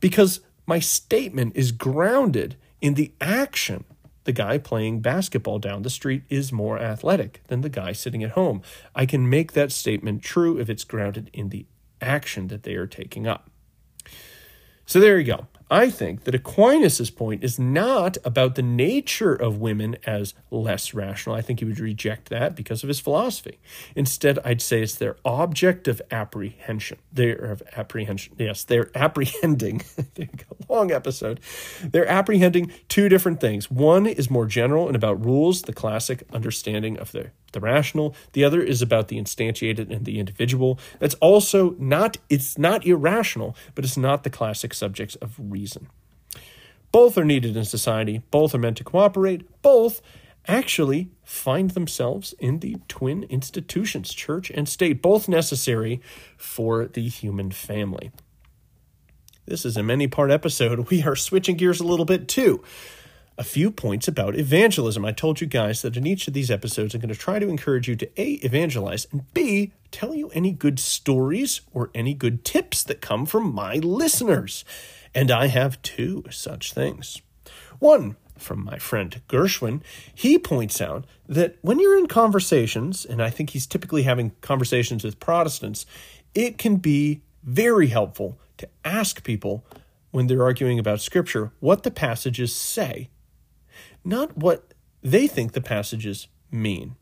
because 0.00 0.40
my 0.66 0.78
statement 0.78 1.56
is 1.56 1.72
grounded 1.72 2.56
in 2.80 2.94
the 2.94 3.12
action 3.20 3.84
the 4.28 4.32
guy 4.34 4.58
playing 4.58 5.00
basketball 5.00 5.58
down 5.58 5.80
the 5.80 5.88
street 5.88 6.22
is 6.28 6.52
more 6.52 6.78
athletic 6.78 7.40
than 7.46 7.62
the 7.62 7.70
guy 7.70 7.92
sitting 7.92 8.22
at 8.22 8.32
home. 8.32 8.60
I 8.94 9.06
can 9.06 9.30
make 9.30 9.52
that 9.52 9.72
statement 9.72 10.22
true 10.22 10.58
if 10.58 10.68
it's 10.68 10.84
grounded 10.84 11.30
in 11.32 11.48
the 11.48 11.64
action 12.02 12.48
that 12.48 12.62
they 12.62 12.74
are 12.74 12.86
taking 12.86 13.26
up. 13.26 13.48
So 14.84 15.00
there 15.00 15.18
you 15.18 15.24
go. 15.24 15.46
I 15.70 15.90
think 15.90 16.24
that 16.24 16.34
Aquinas' 16.34 17.10
point 17.10 17.44
is 17.44 17.58
not 17.58 18.16
about 18.24 18.54
the 18.54 18.62
nature 18.62 19.34
of 19.34 19.58
women 19.58 19.96
as 20.06 20.34
less 20.50 20.94
rational. 20.94 21.36
I 21.36 21.42
think 21.42 21.58
he 21.58 21.64
would 21.66 21.78
reject 21.78 22.30
that 22.30 22.54
because 22.54 22.82
of 22.82 22.88
his 22.88 23.00
philosophy. 23.00 23.58
Instead, 23.94 24.38
I'd 24.44 24.62
say 24.62 24.82
it's 24.82 24.94
their 24.94 25.16
object 25.24 25.86
of 25.86 26.00
apprehension. 26.10 26.98
They're 27.12 27.36
of 27.36 27.62
apprehension. 27.76 28.34
Yes, 28.38 28.64
they're 28.64 28.90
apprehending. 28.96 29.82
long 30.68 30.90
episode. 30.90 31.40
They're 31.82 32.08
apprehending 32.08 32.72
two 32.88 33.08
different 33.08 33.40
things. 33.40 33.70
One 33.70 34.06
is 34.06 34.30
more 34.30 34.46
general 34.46 34.86
and 34.86 34.96
about 34.96 35.22
rules, 35.24 35.62
the 35.62 35.72
classic 35.72 36.22
understanding 36.32 36.98
of 36.98 37.12
the 37.12 37.30
the 37.52 37.60
rational. 37.60 38.14
The 38.32 38.44
other 38.44 38.60
is 38.60 38.82
about 38.82 39.08
the 39.08 39.18
instantiated 39.18 39.90
and 39.90 40.04
the 40.04 40.18
individual. 40.18 40.78
That's 40.98 41.14
also 41.16 41.74
not, 41.78 42.16
it's 42.28 42.58
not 42.58 42.86
irrational, 42.86 43.56
but 43.74 43.84
it's 43.84 43.96
not 43.96 44.24
the 44.24 44.30
classic 44.30 44.74
subjects 44.74 45.14
of 45.16 45.34
reason. 45.38 45.88
Both 46.90 47.18
are 47.18 47.24
needed 47.24 47.56
in 47.56 47.64
society, 47.64 48.22
both 48.30 48.54
are 48.54 48.58
meant 48.58 48.78
to 48.78 48.84
cooperate, 48.84 49.62
both 49.62 50.00
actually 50.46 51.10
find 51.22 51.70
themselves 51.70 52.34
in 52.38 52.60
the 52.60 52.78
twin 52.88 53.24
institutions, 53.24 54.14
church 54.14 54.50
and 54.50 54.66
state, 54.68 55.02
both 55.02 55.28
necessary 55.28 56.00
for 56.38 56.86
the 56.86 57.06
human 57.06 57.50
family. 57.50 58.10
This 59.44 59.64
is 59.64 59.76
a 59.76 59.82
many 59.82 60.08
part 60.08 60.30
episode. 60.30 60.90
We 60.90 61.02
are 61.02 61.16
switching 61.16 61.56
gears 61.56 61.80
a 61.80 61.86
little 61.86 62.06
bit 62.06 62.28
too 62.28 62.62
a 63.38 63.44
few 63.44 63.70
points 63.70 64.08
about 64.08 64.34
evangelism. 64.34 65.04
I 65.04 65.12
told 65.12 65.40
you 65.40 65.46
guys 65.46 65.82
that 65.82 65.96
in 65.96 66.06
each 66.06 66.26
of 66.26 66.34
these 66.34 66.50
episodes, 66.50 66.92
I'm 66.92 67.00
going 67.00 67.14
to 67.14 67.14
try 67.14 67.38
to 67.38 67.48
encourage 67.48 67.88
you 67.88 67.94
to 67.94 68.20
A, 68.20 68.32
evangelize, 68.44 69.06
and 69.12 69.32
B, 69.32 69.72
tell 69.92 70.12
you 70.12 70.28
any 70.30 70.50
good 70.50 70.80
stories 70.80 71.60
or 71.72 71.90
any 71.94 72.14
good 72.14 72.44
tips 72.44 72.82
that 72.82 73.00
come 73.00 73.26
from 73.26 73.54
my 73.54 73.76
listeners. 73.76 74.64
And 75.14 75.30
I 75.30 75.46
have 75.46 75.80
two 75.82 76.24
such 76.30 76.72
things. 76.72 77.22
One, 77.78 78.16
from 78.36 78.64
my 78.64 78.78
friend 78.78 79.20
Gershwin, 79.28 79.82
he 80.12 80.38
points 80.38 80.80
out 80.80 81.04
that 81.28 81.58
when 81.62 81.78
you're 81.78 81.98
in 81.98 82.08
conversations, 82.08 83.04
and 83.04 83.22
I 83.22 83.30
think 83.30 83.50
he's 83.50 83.66
typically 83.66 84.02
having 84.02 84.32
conversations 84.40 85.04
with 85.04 85.20
Protestants, 85.20 85.86
it 86.34 86.58
can 86.58 86.76
be 86.76 87.22
very 87.44 87.86
helpful 87.86 88.38
to 88.58 88.68
ask 88.84 89.22
people 89.22 89.64
when 90.10 90.26
they're 90.26 90.42
arguing 90.42 90.78
about 90.78 91.00
Scripture 91.00 91.52
what 91.60 91.84
the 91.84 91.90
passages 91.90 92.54
say 92.54 93.08
not 94.04 94.36
what 94.36 94.72
they 95.02 95.26
think 95.26 95.52
the 95.52 95.60
passages 95.60 96.28
mean. 96.50 96.96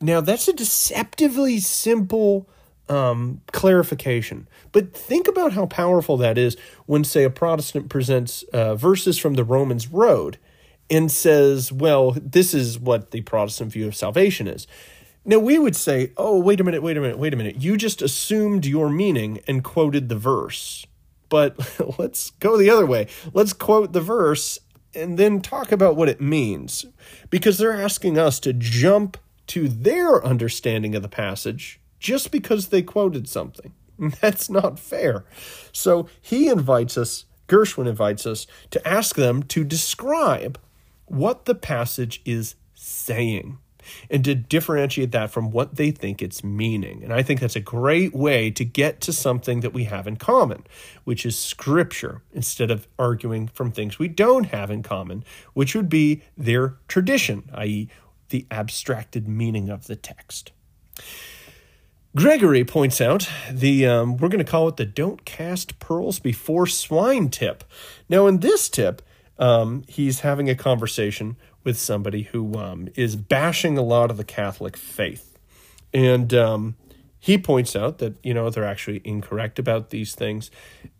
Now, 0.00 0.20
that's 0.20 0.48
a 0.48 0.52
deceptively 0.52 1.58
simple 1.58 2.48
um, 2.88 3.42
clarification, 3.52 4.48
but 4.72 4.94
think 4.94 5.28
about 5.28 5.52
how 5.52 5.66
powerful 5.66 6.16
that 6.18 6.38
is 6.38 6.56
when, 6.86 7.04
say, 7.04 7.24
a 7.24 7.30
Protestant 7.30 7.88
presents 7.88 8.44
uh, 8.52 8.74
verses 8.76 9.18
from 9.18 9.34
the 9.34 9.44
Romans 9.44 9.88
Road 9.88 10.38
and 10.90 11.10
says, 11.10 11.70
well, 11.70 12.12
this 12.12 12.54
is 12.54 12.78
what 12.78 13.10
the 13.10 13.20
Protestant 13.22 13.72
view 13.72 13.86
of 13.86 13.94
salvation 13.94 14.46
is. 14.46 14.66
Now, 15.24 15.38
we 15.38 15.58
would 15.58 15.76
say, 15.76 16.12
oh, 16.16 16.38
wait 16.38 16.60
a 16.60 16.64
minute, 16.64 16.82
wait 16.82 16.96
a 16.96 17.00
minute, 17.00 17.18
wait 17.18 17.34
a 17.34 17.36
minute. 17.36 17.60
You 17.60 17.76
just 17.76 18.00
assumed 18.00 18.64
your 18.64 18.88
meaning 18.88 19.40
and 19.46 19.62
quoted 19.62 20.08
the 20.08 20.16
verse. 20.16 20.86
But 21.28 21.58
let's 21.98 22.30
go 22.30 22.56
the 22.56 22.70
other 22.70 22.86
way. 22.86 23.08
Let's 23.34 23.52
quote 23.52 23.92
the 23.92 24.00
verse 24.00 24.58
and 24.98 25.18
then 25.18 25.40
talk 25.40 25.72
about 25.72 25.96
what 25.96 26.08
it 26.08 26.20
means 26.20 26.84
because 27.30 27.58
they're 27.58 27.80
asking 27.80 28.18
us 28.18 28.40
to 28.40 28.52
jump 28.52 29.16
to 29.48 29.68
their 29.68 30.24
understanding 30.24 30.94
of 30.94 31.02
the 31.02 31.08
passage 31.08 31.80
just 31.98 32.30
because 32.30 32.68
they 32.68 32.82
quoted 32.82 33.28
something. 33.28 33.72
That's 34.20 34.50
not 34.50 34.78
fair. 34.78 35.24
So 35.72 36.08
he 36.20 36.48
invites 36.48 36.96
us, 36.96 37.24
Gershwin 37.48 37.88
invites 37.88 38.26
us 38.26 38.46
to 38.70 38.86
ask 38.86 39.16
them 39.16 39.42
to 39.44 39.64
describe 39.64 40.58
what 41.06 41.46
the 41.46 41.54
passage 41.54 42.20
is 42.24 42.54
saying 42.74 43.58
and 44.10 44.24
to 44.24 44.34
differentiate 44.34 45.12
that 45.12 45.30
from 45.30 45.50
what 45.50 45.76
they 45.76 45.90
think 45.90 46.22
it's 46.22 46.44
meaning. 46.44 47.02
And 47.02 47.12
I 47.12 47.22
think 47.22 47.40
that's 47.40 47.56
a 47.56 47.60
great 47.60 48.14
way 48.14 48.50
to 48.50 48.64
get 48.64 49.00
to 49.02 49.12
something 49.12 49.60
that 49.60 49.72
we 49.72 49.84
have 49.84 50.06
in 50.06 50.16
common, 50.16 50.64
which 51.04 51.24
is 51.24 51.38
scripture, 51.38 52.22
instead 52.32 52.70
of 52.70 52.88
arguing 52.98 53.48
from 53.48 53.70
things 53.70 53.98
we 53.98 54.08
don't 54.08 54.44
have 54.44 54.70
in 54.70 54.82
common, 54.82 55.24
which 55.54 55.74
would 55.74 55.88
be 55.88 56.22
their 56.36 56.76
tradition, 56.88 57.50
i.e., 57.54 57.88
the 58.30 58.46
abstracted 58.50 59.26
meaning 59.26 59.68
of 59.68 59.86
the 59.86 59.96
text. 59.96 60.52
Gregory 62.16 62.64
points 62.64 63.00
out 63.00 63.28
the 63.50 63.86
um, 63.86 64.16
we're 64.16 64.28
going 64.28 64.44
to 64.44 64.50
call 64.50 64.66
it 64.66 64.76
the 64.76 64.86
"don't 64.86 65.24
cast 65.24 65.78
pearls 65.78 66.18
before 66.18 66.66
swine" 66.66 67.28
tip. 67.28 67.64
Now, 68.08 68.26
in 68.26 68.40
this 68.40 68.68
tip, 68.68 69.02
um, 69.38 69.84
he's 69.86 70.20
having 70.20 70.48
a 70.48 70.54
conversation 70.54 71.36
with 71.64 71.78
somebody 71.78 72.22
who 72.22 72.54
um, 72.56 72.88
is 72.94 73.16
bashing 73.16 73.76
a 73.76 73.82
lot 73.82 74.10
of 74.10 74.16
the 74.16 74.24
Catholic 74.24 74.76
faith. 74.76 75.38
And 75.92 76.32
um, 76.34 76.76
he 77.18 77.38
points 77.38 77.74
out 77.74 77.98
that, 77.98 78.16
you 78.22 78.34
know, 78.34 78.50
they're 78.50 78.64
actually 78.64 79.00
incorrect 79.04 79.58
about 79.58 79.90
these 79.90 80.14
things. 80.14 80.50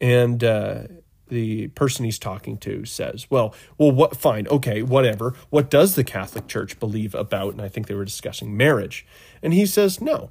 And 0.00 0.42
uh, 0.42 0.84
the 1.28 1.68
person 1.68 2.04
he's 2.04 2.18
talking 2.18 2.58
to 2.58 2.84
says, 2.84 3.30
well, 3.30 3.54
well, 3.76 3.92
what, 3.92 4.16
fine, 4.16 4.46
okay, 4.48 4.82
whatever. 4.82 5.34
What 5.50 5.70
does 5.70 5.94
the 5.94 6.04
Catholic 6.04 6.48
Church 6.48 6.78
believe 6.80 7.14
about? 7.14 7.52
And 7.52 7.62
I 7.62 7.68
think 7.68 7.86
they 7.86 7.94
were 7.94 8.04
discussing 8.04 8.56
marriage. 8.56 9.06
And 9.42 9.54
he 9.54 9.66
says, 9.66 10.00
no, 10.00 10.30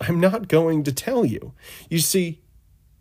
I'm 0.00 0.20
not 0.20 0.48
going 0.48 0.82
to 0.84 0.92
tell 0.92 1.24
you. 1.24 1.52
You 1.88 1.98
see, 1.98 2.42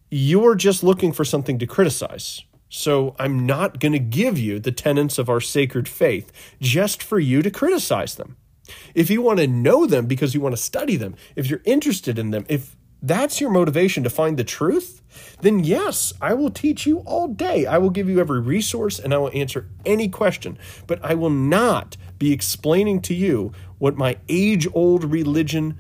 you're 0.10 0.56
just 0.56 0.84
looking 0.84 1.14
for 1.14 1.26
something 1.26 1.58
to 1.60 1.66
criticize 1.66 2.44
so 2.74 3.18
I'm 3.20 3.46
not 3.46 3.82
going 3.82 3.92
to 3.92 4.00
give 4.00 4.40
you 4.40 4.58
the 4.58 4.72
tenets 4.72 5.18
of 5.18 5.30
our 5.30 5.42
sacred 5.42 5.90
faith 5.90 6.32
just 6.62 7.04
for 7.04 7.20
you 7.20 7.42
to 7.42 7.52
criticize 7.52 8.16
them. 8.16 8.38
If 8.96 9.10
you 9.10 9.22
want 9.22 9.40
to 9.40 9.48
know 9.48 9.86
them 9.86 10.06
because 10.06 10.34
you 10.34 10.40
want 10.40 10.56
to 10.56 10.62
study 10.62 10.96
them, 10.96 11.16
if 11.36 11.50
you're 11.50 11.62
interested 11.66 12.18
in 12.18 12.32
them, 12.32 12.46
if 12.48 12.78
that's 13.02 13.42
your 13.42 13.50
motivation 13.50 14.06
to 14.06 14.10
find 14.10 14.38
the 14.38 14.46
truth, 14.46 15.02
then 15.42 15.66
yes, 15.66 16.14
I 16.22 16.34
will 16.34 16.50
teach 16.50 16.86
you 16.86 17.00
all 17.00 17.28
day. 17.28 17.66
I 17.66 17.78
will 17.78 17.90
give 17.90 18.08
you 18.08 18.22
every 18.22 18.40
resource 18.40 19.00
and 19.00 19.14
I 19.14 19.18
will 19.18 19.32
answer 19.34 19.68
any 19.86 20.08
question, 20.08 20.58
but 20.88 21.04
I 21.04 21.14
will 21.14 21.30
not 21.30 21.98
be 22.20 22.32
explaining 22.32 23.02
to 23.02 23.14
you 23.14 23.52
what 23.80 23.98
my 23.98 24.18
age 24.30 24.66
old 24.74 25.04
religion 25.04 25.78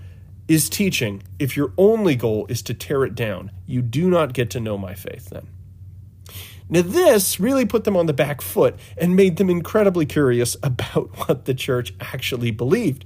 is 0.49 0.67
teaching 0.67 1.23
if 1.39 1.55
your 1.55 1.71
only 1.77 2.15
goal 2.15 2.47
is 2.49 2.61
to 2.63 2.73
tear 2.73 3.05
it 3.05 3.15
down. 3.15 3.51
You 3.65 3.81
do 3.81 4.09
not 4.09 4.33
get 4.33 4.49
to 4.49 4.59
know 4.59 4.77
my 4.77 4.93
faith 4.93 5.29
then. 5.29 5.47
Now, 6.71 6.83
this 6.83 7.37
really 7.37 7.65
put 7.65 7.83
them 7.83 7.97
on 7.97 8.05
the 8.05 8.13
back 8.13 8.41
foot 8.41 8.79
and 8.97 9.13
made 9.13 9.35
them 9.35 9.49
incredibly 9.49 10.05
curious 10.05 10.55
about 10.63 11.09
what 11.27 11.43
the 11.43 11.53
church 11.53 11.93
actually 11.99 12.49
believed. 12.49 13.03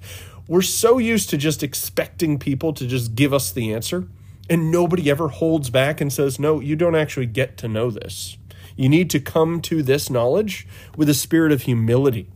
We're 0.47 0.61
so 0.61 0.99
used 0.99 1.31
to 1.31 1.37
just 1.37 1.63
expecting 1.63 2.37
people 2.37 2.73
to 2.73 2.85
just 2.85 3.15
give 3.15 3.33
us 3.33 3.51
the 3.51 3.73
answer, 3.73 4.07
and 4.47 4.71
nobody 4.71 5.09
ever 5.09 5.29
holds 5.29 5.71
back 5.71 5.99
and 5.99 6.13
says, 6.13 6.37
No, 6.37 6.59
you 6.59 6.75
don't 6.75 6.95
actually 6.95 7.25
get 7.25 7.57
to 7.57 7.67
know 7.67 7.89
this. 7.89 8.37
You 8.75 8.87
need 8.87 9.09
to 9.09 9.19
come 9.19 9.59
to 9.61 9.81
this 9.81 10.11
knowledge 10.11 10.67
with 10.95 11.09
a 11.09 11.15
spirit 11.15 11.51
of 11.51 11.63
humility. 11.63 12.29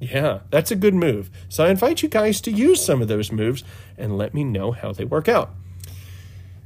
Yeah, 0.00 0.40
that's 0.50 0.70
a 0.70 0.76
good 0.76 0.94
move. 0.94 1.28
So 1.50 1.64
I 1.64 1.70
invite 1.70 2.02
you 2.02 2.08
guys 2.08 2.40
to 2.42 2.50
use 2.50 2.82
some 2.82 3.02
of 3.02 3.08
those 3.08 3.30
moves 3.30 3.64
and 3.98 4.16
let 4.16 4.32
me 4.32 4.44
know 4.44 4.72
how 4.72 4.92
they 4.92 5.04
work 5.04 5.28
out. 5.28 5.50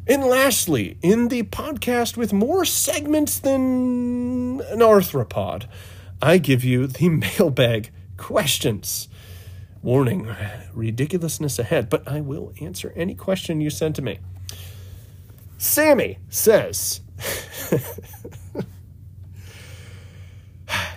And 0.07 0.25
lastly, 0.25 0.99
in 1.01 1.29
the 1.29 1.45
podcast 1.45 2.17
with 2.17 2.33
more 2.33 2.65
segments 2.65 3.39
than 3.39 4.61
an 4.61 4.81
arthropod, 4.81 5.67
I 6.21 6.39
give 6.39 6.65
you 6.65 6.89
the 6.89 7.09
mailbag 7.39 7.91
questions. 8.17 9.09
Warning, 9.81 10.35
ridiculousness 10.73 11.59
ahead, 11.59 11.89
but 11.89 12.07
I 12.07 12.21
will 12.21 12.53
answer 12.61 12.93
any 12.97 13.15
question 13.15 13.61
you 13.61 13.71
send 13.71 13.95
to 13.97 14.03
me. 14.03 14.19
Sammy 15.59 16.19
says, 16.29 17.01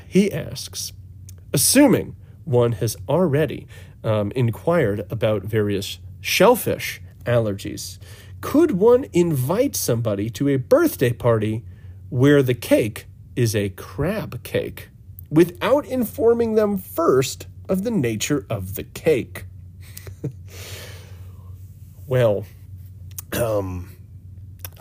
he 0.08 0.32
asks, 0.32 0.94
assuming 1.54 2.16
one 2.44 2.74
has 2.74 2.96
already 3.08 3.68
um, 4.04 4.32
inquired 4.32 5.06
about 5.12 5.44
various 5.44 6.00
shellfish 6.22 7.02
allergies, 7.26 8.00
could 8.46 8.74
one 8.74 9.08
invite 9.12 9.76
somebody 9.76 10.30
to 10.30 10.48
a 10.48 10.56
birthday 10.56 11.12
party 11.12 11.66
where 12.10 12.44
the 12.44 12.54
cake 12.54 13.08
is 13.36 13.56
a 13.56 13.70
crab 13.70 14.44
cake 14.44 14.90
without 15.32 15.84
informing 15.88 16.54
them 16.54 16.78
first 16.78 17.48
of 17.68 17.84
the 17.84 17.90
nature 17.90 18.46
of 18.48 18.76
the 18.76 18.84
cake? 18.84 19.46
well, 22.08 22.46
um, 23.34 23.90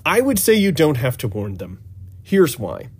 I 0.04 0.20
would 0.20 0.38
say 0.38 0.52
you 0.52 0.70
don't 0.70 0.98
have 0.98 1.16
to 1.16 1.28
warn 1.28 1.54
them. 1.54 1.82
Here's 2.22 2.58
why. 2.58 2.90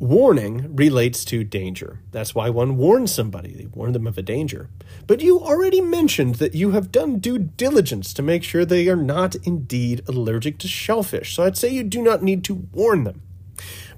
Warning 0.00 0.74
relates 0.76 1.26
to 1.26 1.44
danger. 1.44 2.00
That's 2.10 2.34
why 2.34 2.48
one 2.48 2.78
warns 2.78 3.12
somebody. 3.12 3.52
They 3.52 3.66
warn 3.66 3.92
them 3.92 4.06
of 4.06 4.16
a 4.16 4.22
danger. 4.22 4.70
But 5.06 5.20
you 5.20 5.38
already 5.38 5.82
mentioned 5.82 6.36
that 6.36 6.54
you 6.54 6.70
have 6.70 6.90
done 6.90 7.18
due 7.18 7.38
diligence 7.38 8.14
to 8.14 8.22
make 8.22 8.42
sure 8.42 8.64
they 8.64 8.88
are 8.88 8.96
not 8.96 9.36
indeed 9.46 10.02
allergic 10.08 10.56
to 10.60 10.68
shellfish. 10.68 11.34
So 11.34 11.44
I'd 11.44 11.58
say 11.58 11.68
you 11.68 11.84
do 11.84 12.00
not 12.00 12.22
need 12.22 12.44
to 12.44 12.66
warn 12.72 13.04
them. 13.04 13.20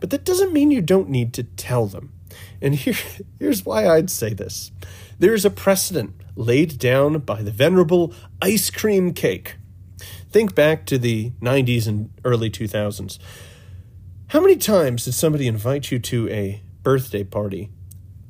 But 0.01 0.11
that 0.11 0.25
doesn't 0.25 0.53
mean 0.53 0.73
you 0.73 0.81
don't 0.81 1.09
need 1.09 1.33
to 1.35 1.45
tell 1.45 1.87
them. 1.87 2.13
And 2.61 2.75
here, 2.75 2.97
here's 3.39 3.65
why 3.65 3.87
I'd 3.87 4.11
say 4.11 4.35
this 4.35 4.73
there 5.21 5.35
is 5.35 5.45
a 5.45 5.51
precedent 5.51 6.17
laid 6.35 6.81
down 6.81 7.21
by 7.21 7.43
the 7.43 7.53
venerable 7.53 8.13
ice 8.41 8.71
cream 8.71 9.15
cake. 9.15 9.55
Think 10.33 10.57
back 10.57 10.85
to 10.87 10.99
the 10.99 11.31
90s 11.41 11.87
and 11.87 12.11
early 12.25 12.51
2000s. 12.51 13.21
How 14.33 14.41
many 14.41 14.57
times 14.57 15.05
did 15.05 15.13
somebody 15.13 15.47
invite 15.47 15.91
you 15.91 15.99
to 15.99 16.27
a 16.31 16.63
birthday 16.83 17.23
party 17.23 17.69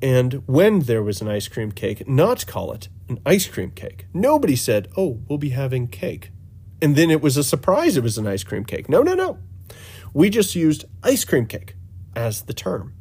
and 0.03 0.43
when 0.49 0.81
there 0.81 1.01
was 1.01 1.21
an 1.21 1.29
ice 1.29 1.47
cream 1.47 1.71
cake, 1.71 2.09
not 2.09 2.45
call 2.45 2.73
it 2.73 2.89
an 3.09 3.21
ice 3.25 3.47
cream 3.47 3.71
cake? 3.71 4.07
Nobody 4.13 4.57
said, 4.57 4.89
Oh, 4.97 5.21
we'll 5.29 5.39
be 5.39 5.51
having 5.51 5.87
cake. 5.87 6.33
And 6.83 6.97
then 6.97 7.09
it 7.09 7.23
was 7.23 7.37
a 7.37 7.45
surprise 7.45 7.97
it 7.97 8.03
was 8.03 8.19
an 8.19 8.27
ice 8.27 8.43
cream 8.43 8.65
cake. 8.65 8.89
No, 8.89 9.03
no, 9.03 9.15
no. 9.15 9.39
We 10.13 10.29
just 10.29 10.57
used 10.57 10.87
ice 11.05 11.25
cream 11.25 11.47
cake 11.47 11.77
as 12.17 12.43
the 12.43 12.53
term. 12.53 12.95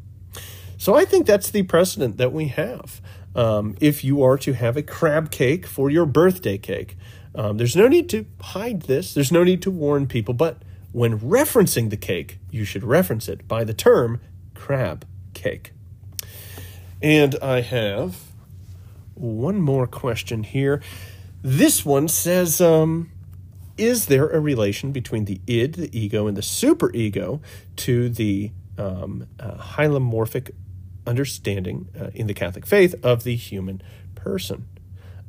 So 0.78 0.94
I 0.94 1.04
think 1.04 1.26
that's 1.26 1.50
the 1.50 1.64
precedent 1.64 2.18
that 2.18 2.32
we 2.32 2.50
have. 2.50 3.02
Um, 3.36 3.76
if 3.82 4.04
you 4.04 4.22
are 4.22 4.38
to 4.38 4.54
have 4.54 4.78
a 4.78 4.84
crab 4.84 5.32
cake 5.32 5.66
for 5.66 5.90
your 5.90 6.06
birthday 6.06 6.60
cake, 6.60 6.98
um, 7.34 7.58
there's 7.58 7.76
no 7.76 7.88
need 7.88 8.10
to 8.10 8.28
hide 8.42 8.84
this, 8.84 9.16
there's 9.16 9.32
no 9.32 9.44
need 9.44 9.64
to 9.64 9.72
warn 9.72 10.06
people, 10.06 10.36
but 10.36 10.62
when 10.92 11.20
referencing 11.20 11.90
the 11.90 11.98
cake, 11.98 12.40
you 12.50 12.66
should 12.66 12.84
reference 12.84 13.30
it 13.30 13.48
by 13.48 13.64
the 13.64 13.74
term 13.74 14.20
crab 14.54 15.06
cake. 15.34 15.74
And 17.02 17.36
I 17.42 17.62
have 17.62 18.18
one 19.16 19.62
more 19.62 19.88
question 19.88 20.44
here. 20.44 20.82
This 21.42 21.86
one 21.86 22.08
says, 22.08 22.62
um, 22.62 23.12
is 23.78 24.08
there 24.08 24.30
a 24.30 24.40
relation 24.40 24.92
between 24.92 25.26
the 25.26 25.42
id, 25.48 25.74
the 25.74 26.00
ego, 26.00 26.28
and 26.28 26.38
the 26.38 26.42
superego 26.42 27.42
to 27.78 28.10
the 28.10 28.52
um, 28.78 29.28
uh, 29.40 29.56
hylomorphic 29.56 30.52
understanding 31.08 31.88
uh, 32.00 32.10
in 32.14 32.28
the 32.28 32.34
Catholic 32.34 32.66
faith 32.66 32.94
of 33.04 33.24
the 33.24 33.36
human 33.36 33.82
person? 34.14 34.68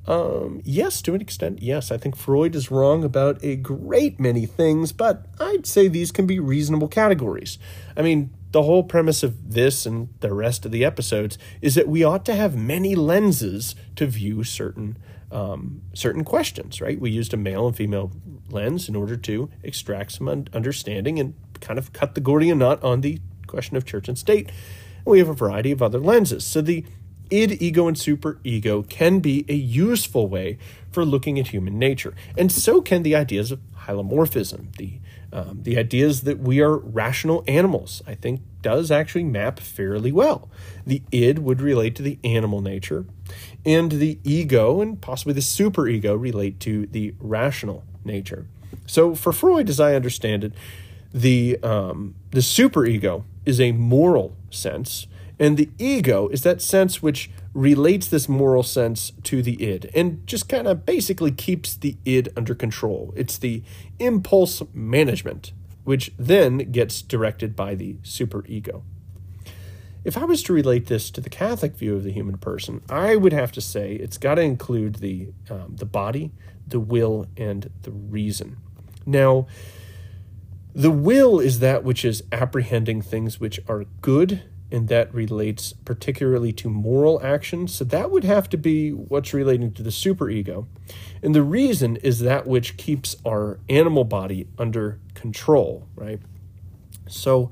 Um, 0.07 0.61
yes, 0.65 1.01
to 1.03 1.15
an 1.15 1.21
extent, 1.21 1.63
yes. 1.63 1.93
I 1.93 1.97
think 1.97 2.17
Freud 2.17 2.57
is 2.57 2.71
wrong 2.71 3.05
about 3.05 3.39
a 3.43 3.55
great 3.57 4.19
many 4.19 4.47
things, 4.47 4.91
but 4.93 5.27
I'd 5.39 5.67
say 5.67 5.87
these 5.87 6.11
can 6.11 6.27
be 6.27 6.41
reasonable 6.41 6.89
categories. 6.89 7.59
I 7.97 8.03
mean, 8.03 8.31
the 8.51 8.65
whole 8.65 8.83
premise 8.83 9.23
of 9.23 9.53
this 9.53 9.87
and 9.87 10.09
the 10.21 10.35
rest 10.35 10.67
of 10.67 10.73
the 10.73 10.85
episodes 10.85 11.39
is 11.61 11.75
that 11.77 11.89
we 11.89 12.05
ought 12.05 12.25
to 12.27 12.35
have 12.35 12.57
many 12.57 12.95
lenses 12.95 13.75
to 13.97 14.07
view 14.07 14.45
certain 14.45 14.99
um, 15.31 15.81
certain 15.95 16.25
questions. 16.25 16.81
Right? 16.81 17.01
We 17.01 17.11
used 17.11 17.33
a 17.33 17.39
male 17.39 17.67
and 17.67 17.75
female 17.75 18.13
lens 18.51 18.89
in 18.89 18.97
order 18.97 19.17
to 19.17 19.51
extract 19.63 20.13
some 20.13 20.29
understanding 20.53 21.19
and 21.19 21.35
kind 21.61 21.79
of 21.79 21.93
cut 21.93 22.15
the 22.15 22.21
Gordian 22.21 22.59
knot 22.59 22.83
on 22.83 23.01
the 23.01 23.21
question 23.47 23.77
of 23.77 23.87
church 23.87 24.09
and 24.09 24.19
state. 24.19 24.49
And 24.49 25.07
we 25.07 25.19
have 25.19 25.29
a 25.29 25.35
variety 25.35 25.73
of 25.73 25.81
other 25.81 25.99
lenses. 25.99 26.45
So 26.45 26.61
the 26.61 26.85
id, 27.33 27.63
ego, 27.63 27.89
and 27.89 27.97
superego 27.97 28.89
can 28.89 29.21
be 29.21 29.45
a 29.49 29.55
useful 29.55 30.29
way 30.29 30.59
for 30.91 31.05
looking 31.05 31.39
at 31.39 31.49
human 31.49 31.79
nature. 31.79 32.15
And 32.37 32.53
so 32.53 32.83
can 32.83 33.03
the 33.03 33.15
ideas 33.15 33.51
of 33.51 33.61
hylomorphism, 33.87 34.77
the 34.77 34.99
um, 35.35 35.61
the 35.63 35.79
ideas 35.79 36.23
that 36.23 36.41
we 36.41 36.61
are 36.61 36.77
rational 36.77 37.43
animals, 37.49 38.03
I 38.07 38.15
think, 38.15 38.43
does 38.61 38.91
actually 38.91 39.25
map 39.25 39.59
fairly 39.59 40.13
well. 40.13 40.51
The 40.87 41.03
id 41.11 41.39
would 41.39 41.63
relate 41.63 41.97
to 41.97 42.03
the 42.03 42.19
animal 42.23 42.61
nature, 42.61 43.07
and 43.65 43.93
the 43.93 44.19
ego 44.25 44.83
and 44.83 45.01
possibly 45.01 45.33
the 45.33 45.41
superego 45.41 46.21
relate 46.21 46.61
to 46.61 46.87
the 46.87 47.15
rational 47.19 47.85
nature. 48.05 48.47
So, 48.87 49.15
for 49.15 49.33
Freud, 49.33 49.71
as 49.71 49.81
I 49.81 49.95
understand 49.95 50.45
it, 50.45 50.53
the 51.15 51.59
um, 51.63 52.15
the 52.31 52.41
superego 52.41 53.25
is 53.47 53.59
a 53.59 53.73
moral 53.73 54.37
sense, 54.51 55.07
And 55.43 55.57
the 55.57 55.71
ego 55.77 56.29
is 56.29 56.45
that 56.45 56.63
sense 56.63 57.03
which 57.03 57.29
relates 57.53 58.07
this 58.07 58.29
moral 58.29 58.63
sense 58.63 59.11
to 59.25 59.43
the 59.43 59.61
id 59.61 59.91
and 59.93 60.25
just 60.25 60.49
kind 60.49 60.69
of 60.69 60.87
basically 60.87 61.33
keeps 61.33 61.75
the 61.75 61.97
id 62.05 62.29
under 62.37 62.55
control. 62.55 63.13
It's 63.17 63.39
the 63.39 63.65
impulse 63.99 64.63
management, 64.73 65.53
which 65.83 66.13
then 66.17 66.59
gets 66.71 67.03
directed 67.03 67.57
by 67.57 67.75
the 67.75 67.95
superego. 68.05 68.83
If 70.05 70.17
I 70.17 70.27
was 70.27 70.45
to 70.45 70.53
relate 70.53 70.87
this 70.87 71.11
to 71.11 71.21
the 71.21 71.29
Catholic 71.29 71.75
view 71.75 71.97
of 71.97 72.05
the 72.05 72.13
human 72.13 72.39
person, 72.39 72.81
I 72.89 73.17
would 73.17 73.33
have 73.33 73.51
to 73.53 73.61
say 73.61 73.95
it's 73.95 74.19
got 74.19 74.37
to 74.37 74.43
include 74.43 74.97
the 74.97 75.33
um, 75.51 75.75
the 75.75 75.87
body, 75.87 76.31
the 76.69 76.79
will, 76.79 77.27
and 77.37 77.69
the 77.83 77.91
reason. 77.91 78.59
Now, 79.05 79.49
the 80.73 80.93
will 80.93 81.41
is 81.41 81.59
that 81.59 81.83
which 81.83 82.05
is 82.05 82.23
apprehending 82.31 83.03
things 83.03 83.41
which 83.41 83.59
are 83.67 83.87
good 84.01 84.43
and 84.73 84.89
that 84.89 85.13
relates 85.15 85.75
particularly 85.85 86.53
to 86.55 86.69
moral 86.69 87.21
actions. 87.23 87.75
So 87.75 87.85
that 87.85 88.11
would 88.11 88.25
have 88.25 88.49
to 88.49 88.57
be 88.57 88.91
what's 88.91 89.35
relating 89.35 89.73
to 89.73 89.83
the 89.83 89.91
superego. 89.91 90.67
And 91.23 91.35
the 91.35 91.43
reason 91.43 91.97
is 91.97 92.21
that 92.21 92.47
which 92.47 92.79
keeps 92.79 93.17
our 93.25 93.61
animal 93.69 94.05
body 94.05 94.49
under 94.59 94.99
control, 95.15 95.87
right? 95.95 96.21
So 97.07 97.51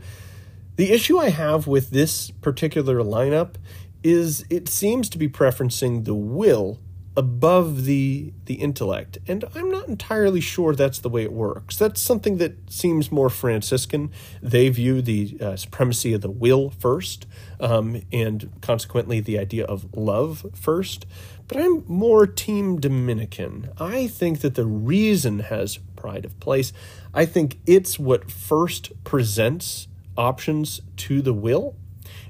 the 0.76 0.92
issue 0.92 1.18
I 1.18 1.28
have 1.28 1.66
with 1.66 1.90
this 1.90 2.30
particular 2.30 2.96
lineup 3.00 3.56
is 4.02 4.46
it 4.48 4.66
seems 4.66 5.10
to 5.10 5.18
be 5.18 5.28
preferencing 5.28 6.06
the 6.06 6.14
will 6.14 6.78
above 7.16 7.84
the 7.84 8.32
the 8.44 8.54
intellect. 8.54 9.18
And 9.26 9.44
i'm 9.54 9.70
not 9.70 9.88
entirely 9.88 10.40
sure 10.40 10.74
that's 10.74 11.00
the 11.00 11.08
way 11.08 11.22
it 11.22 11.32
works. 11.32 11.76
That's 11.76 12.00
something 12.00 12.38
that 12.38 12.70
seems 12.70 13.10
more 13.10 13.30
franciscan. 13.30 14.10
They 14.42 14.68
view 14.68 15.02
the 15.02 15.36
uh, 15.40 15.56
supremacy 15.56 16.12
of 16.14 16.20
the 16.20 16.30
will 16.30 16.70
first 16.70 17.26
um, 17.58 18.02
and 18.12 18.50
consequently 18.60 19.20
the 19.20 19.38
idea 19.38 19.64
of 19.64 19.86
love 19.94 20.46
first. 20.54 21.06
But 21.48 21.58
i'm 21.58 21.84
more 21.88 22.26
team 22.26 22.80
dominican. 22.80 23.70
I 23.78 24.06
think 24.06 24.40
that 24.40 24.54
the 24.54 24.66
reason 24.66 25.40
has 25.40 25.78
pride 25.96 26.24
of 26.24 26.38
place. 26.38 26.72
I 27.12 27.26
think 27.26 27.58
it's 27.66 27.98
what 27.98 28.30
first 28.30 28.92
presents 29.04 29.88
options 30.16 30.80
to 30.96 31.22
the 31.22 31.34
will 31.34 31.76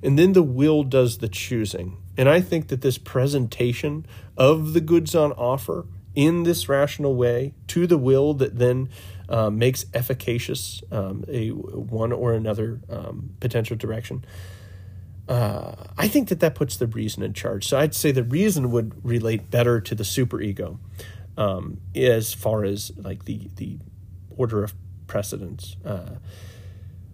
and 0.03 0.19
then 0.19 0.33
the 0.33 0.43
will 0.43 0.83
does 0.83 1.19
the 1.19 1.29
choosing 1.29 1.97
and 2.17 2.29
I 2.29 2.41
think 2.41 2.69
that 2.69 2.81
this 2.81 2.99
presentation 2.99 4.07
of 4.37 4.73
the 4.73 4.81
goods 4.81 5.15
on 5.15 5.33
offer 5.33 5.87
in 6.15 6.43
this 6.43 6.69
rational 6.69 7.15
way 7.15 7.55
to 7.69 7.87
the 7.87 7.99
will 7.99 8.35
that 8.35 8.59
then 8.59 8.89
uh, 9.29 9.49
makes 9.49 9.85
efficacious 9.95 10.83
um, 10.91 11.25
a 11.29 11.51
one 11.51 12.13
or 12.13 12.33
another 12.33 12.81
um, 12.89 13.31
potential 13.41 13.77
direction. 13.77 14.25
Uh, 15.29 15.75
I 15.97 16.09
think 16.09 16.29
that 16.29 16.41
that 16.41 16.57
puts 16.57 16.77
the 16.77 16.89
reason 16.89 17.23
in 17.23 17.33
charge. 17.33 17.69
So 17.69 17.79
I'd 17.79 17.95
say 17.95 18.11
the 18.11 18.25
reason 18.25 18.73
would 18.73 19.05
relate 19.05 19.51
better 19.51 19.81
to 19.81 19.95
the 19.95 20.03
superego 20.03 20.79
um, 21.37 21.81
as 21.95 22.35
far 22.35 22.65
as 22.65 22.91
like 22.97 23.25
the 23.27 23.49
the 23.55 23.79
order 24.37 24.65
of 24.65 24.75
precedence. 25.07 25.77
Uh, 25.85 26.17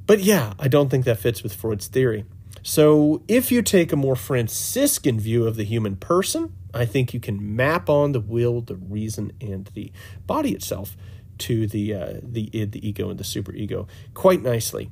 but 0.06 0.20
yeah, 0.20 0.54
I 0.58 0.68
don't 0.68 0.88
think 0.88 1.04
that 1.04 1.18
fits 1.18 1.42
with 1.42 1.54
Freud's 1.54 1.88
theory. 1.88 2.24
So, 2.68 3.22
if 3.28 3.52
you 3.52 3.62
take 3.62 3.92
a 3.92 3.96
more 3.96 4.16
Franciscan 4.16 5.20
view 5.20 5.46
of 5.46 5.54
the 5.54 5.62
human 5.62 5.94
person, 5.94 6.52
I 6.74 6.84
think 6.84 7.14
you 7.14 7.20
can 7.20 7.54
map 7.54 7.88
on 7.88 8.10
the 8.10 8.18
will, 8.18 8.60
the 8.60 8.74
reason, 8.74 9.30
and 9.40 9.66
the 9.74 9.92
body 10.26 10.50
itself 10.50 10.96
to 11.38 11.68
the 11.68 11.94
uh, 11.94 12.14
the 12.24 12.50
id, 12.52 12.72
the 12.72 12.88
ego, 12.88 13.08
and 13.08 13.20
the 13.20 13.24
superego 13.24 13.86
quite 14.14 14.42
nicely. 14.42 14.90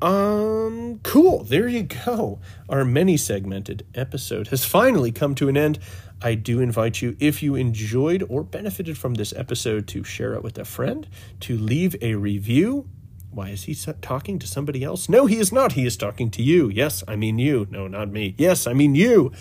Um, 0.00 1.00
cool. 1.02 1.44
There 1.44 1.68
you 1.68 1.82
go. 1.82 2.40
Our 2.70 2.86
many 2.86 3.18
segmented 3.18 3.84
episode 3.94 4.48
has 4.48 4.64
finally 4.64 5.12
come 5.12 5.34
to 5.34 5.50
an 5.50 5.58
end. 5.58 5.78
I 6.22 6.36
do 6.36 6.58
invite 6.58 7.02
you, 7.02 7.18
if 7.20 7.42
you 7.42 7.54
enjoyed 7.54 8.24
or 8.30 8.42
benefited 8.42 8.96
from 8.96 9.12
this 9.12 9.34
episode, 9.34 9.88
to 9.88 10.04
share 10.04 10.32
it 10.32 10.42
with 10.42 10.58
a 10.58 10.64
friend, 10.64 11.06
to 11.40 11.58
leave 11.58 11.96
a 12.00 12.14
review, 12.14 12.88
why 13.30 13.50
is 13.50 13.64
he 13.64 13.74
talking 14.00 14.38
to 14.38 14.46
somebody 14.46 14.82
else? 14.82 15.08
No, 15.08 15.26
he 15.26 15.36
is 15.36 15.52
not. 15.52 15.72
He 15.72 15.86
is 15.86 15.96
talking 15.96 16.30
to 16.30 16.42
you. 16.42 16.68
Yes, 16.68 17.04
I 17.06 17.16
mean 17.16 17.38
you. 17.38 17.66
No, 17.70 17.86
not 17.86 18.08
me. 18.08 18.34
Yes, 18.38 18.66
I 18.66 18.72
mean 18.72 18.94
you. 18.94 19.32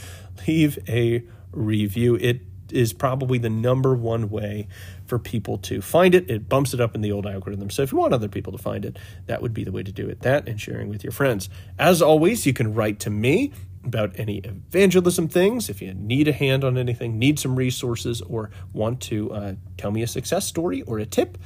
Leave 0.48 0.78
a 0.88 1.24
review. 1.52 2.16
It 2.16 2.42
is 2.72 2.94
probably 2.94 3.38
the 3.38 3.50
number 3.50 3.96
one 3.96 4.30
way 4.30 4.68
for 5.06 5.18
people 5.18 5.58
to 5.58 5.82
find 5.82 6.14
it. 6.14 6.30
It 6.30 6.50
bumps 6.50 6.74
it 6.74 6.82
up 6.82 6.96
in 6.96 7.02
the 7.02 7.12
old 7.12 7.26
algorithm. 7.26 7.70
So 7.70 7.82
if 7.82 7.92
you 7.92 7.98
want 7.98 8.14
other 8.14 8.28
people 8.28 8.52
to 8.52 8.58
find 8.58 8.84
it, 8.84 8.98
that 9.26 9.42
would 9.42 9.54
be 9.54 9.64
the 9.64 9.72
way 9.72 9.84
to 9.84 9.92
do 9.92 10.08
it. 10.10 10.22
That 10.22 10.48
and 10.48 10.60
sharing 10.60 10.90
with 10.90 11.04
your 11.04 11.14
friends. 11.14 11.50
As 11.80 12.02
always, 12.02 12.46
you 12.46 12.54
can 12.54 12.74
write 12.74 13.00
to 13.02 13.10
me 13.10 13.54
about 13.86 14.20
any 14.20 14.40
evangelism 14.40 15.30
things. 15.30 15.70
If 15.70 15.82
you 15.82 15.94
need 15.94 16.28
a 16.28 16.34
hand 16.34 16.64
on 16.64 16.78
anything, 16.78 17.18
need 17.18 17.40
some 17.40 17.56
resources, 17.56 18.22
or 18.22 18.52
want 18.74 19.02
to 19.04 19.32
uh, 19.32 19.54
tell 19.78 19.92
me 19.92 20.02
a 20.04 20.08
success 20.08 20.46
story 20.46 20.82
or 20.82 21.00
a 21.00 21.06
tip, 21.06 21.38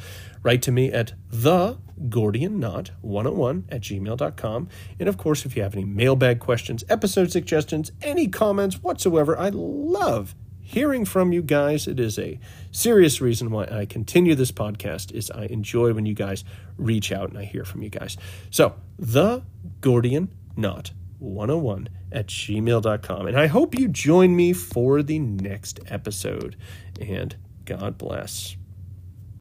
write 0.44 0.62
to 0.64 0.72
me 0.72 0.92
at 0.92 1.14
the 1.30 1.78
Gordian 2.10 2.60
Knot 2.60 2.92
101 3.02 3.66
at 3.70 3.82
gmail.com. 3.82 4.70
And 5.00 5.10
of 5.10 5.18
course, 5.18 5.46
if 5.46 5.56
you 5.56 5.64
have 5.64 5.74
any 5.74 5.86
mailbag 5.86 6.40
questions, 6.40 6.84
episode 6.90 7.32
suggestions, 7.32 7.92
any 8.02 8.28
comments 8.28 8.82
whatsoever, 8.82 9.38
I 9.38 9.50
love 9.50 10.36
hearing 10.60 11.06
from 11.06 11.34
you 11.34 11.42
guys. 11.42 11.88
It 11.88 12.00
is 12.00 12.18
a 12.18 12.40
serious 12.72 13.22
reason 13.22 13.52
why 13.52 13.66
I 13.66 13.86
continue 13.86 14.36
this 14.36 14.52
podcast 14.52 15.12
is 15.12 15.30
I 15.30 15.46
enjoy 15.46 15.94
when 15.94 16.06
you 16.06 16.14
guys 16.14 16.44
reach 16.78 17.12
out 17.12 17.30
and 17.30 17.38
I 17.38 17.44
hear 17.44 17.66
from 17.66 17.84
you 17.84 17.90
guys. 17.90 18.18
So 18.50 18.76
the 18.98 19.44
Gordian 19.82 20.34
Knot 20.56 20.92
101 21.20 21.90
at 22.12 22.28
gmail.com. 22.28 23.28
And 23.28 23.40
I 23.40 23.48
hope 23.48 23.78
you 23.78 23.88
join 23.88 24.36
me 24.36 24.54
for 24.54 25.04
the 25.04 25.20
next 25.20 25.80
episode. 25.88 26.56
And 27.00 27.36
God 27.66 27.98
bless. 27.98 28.56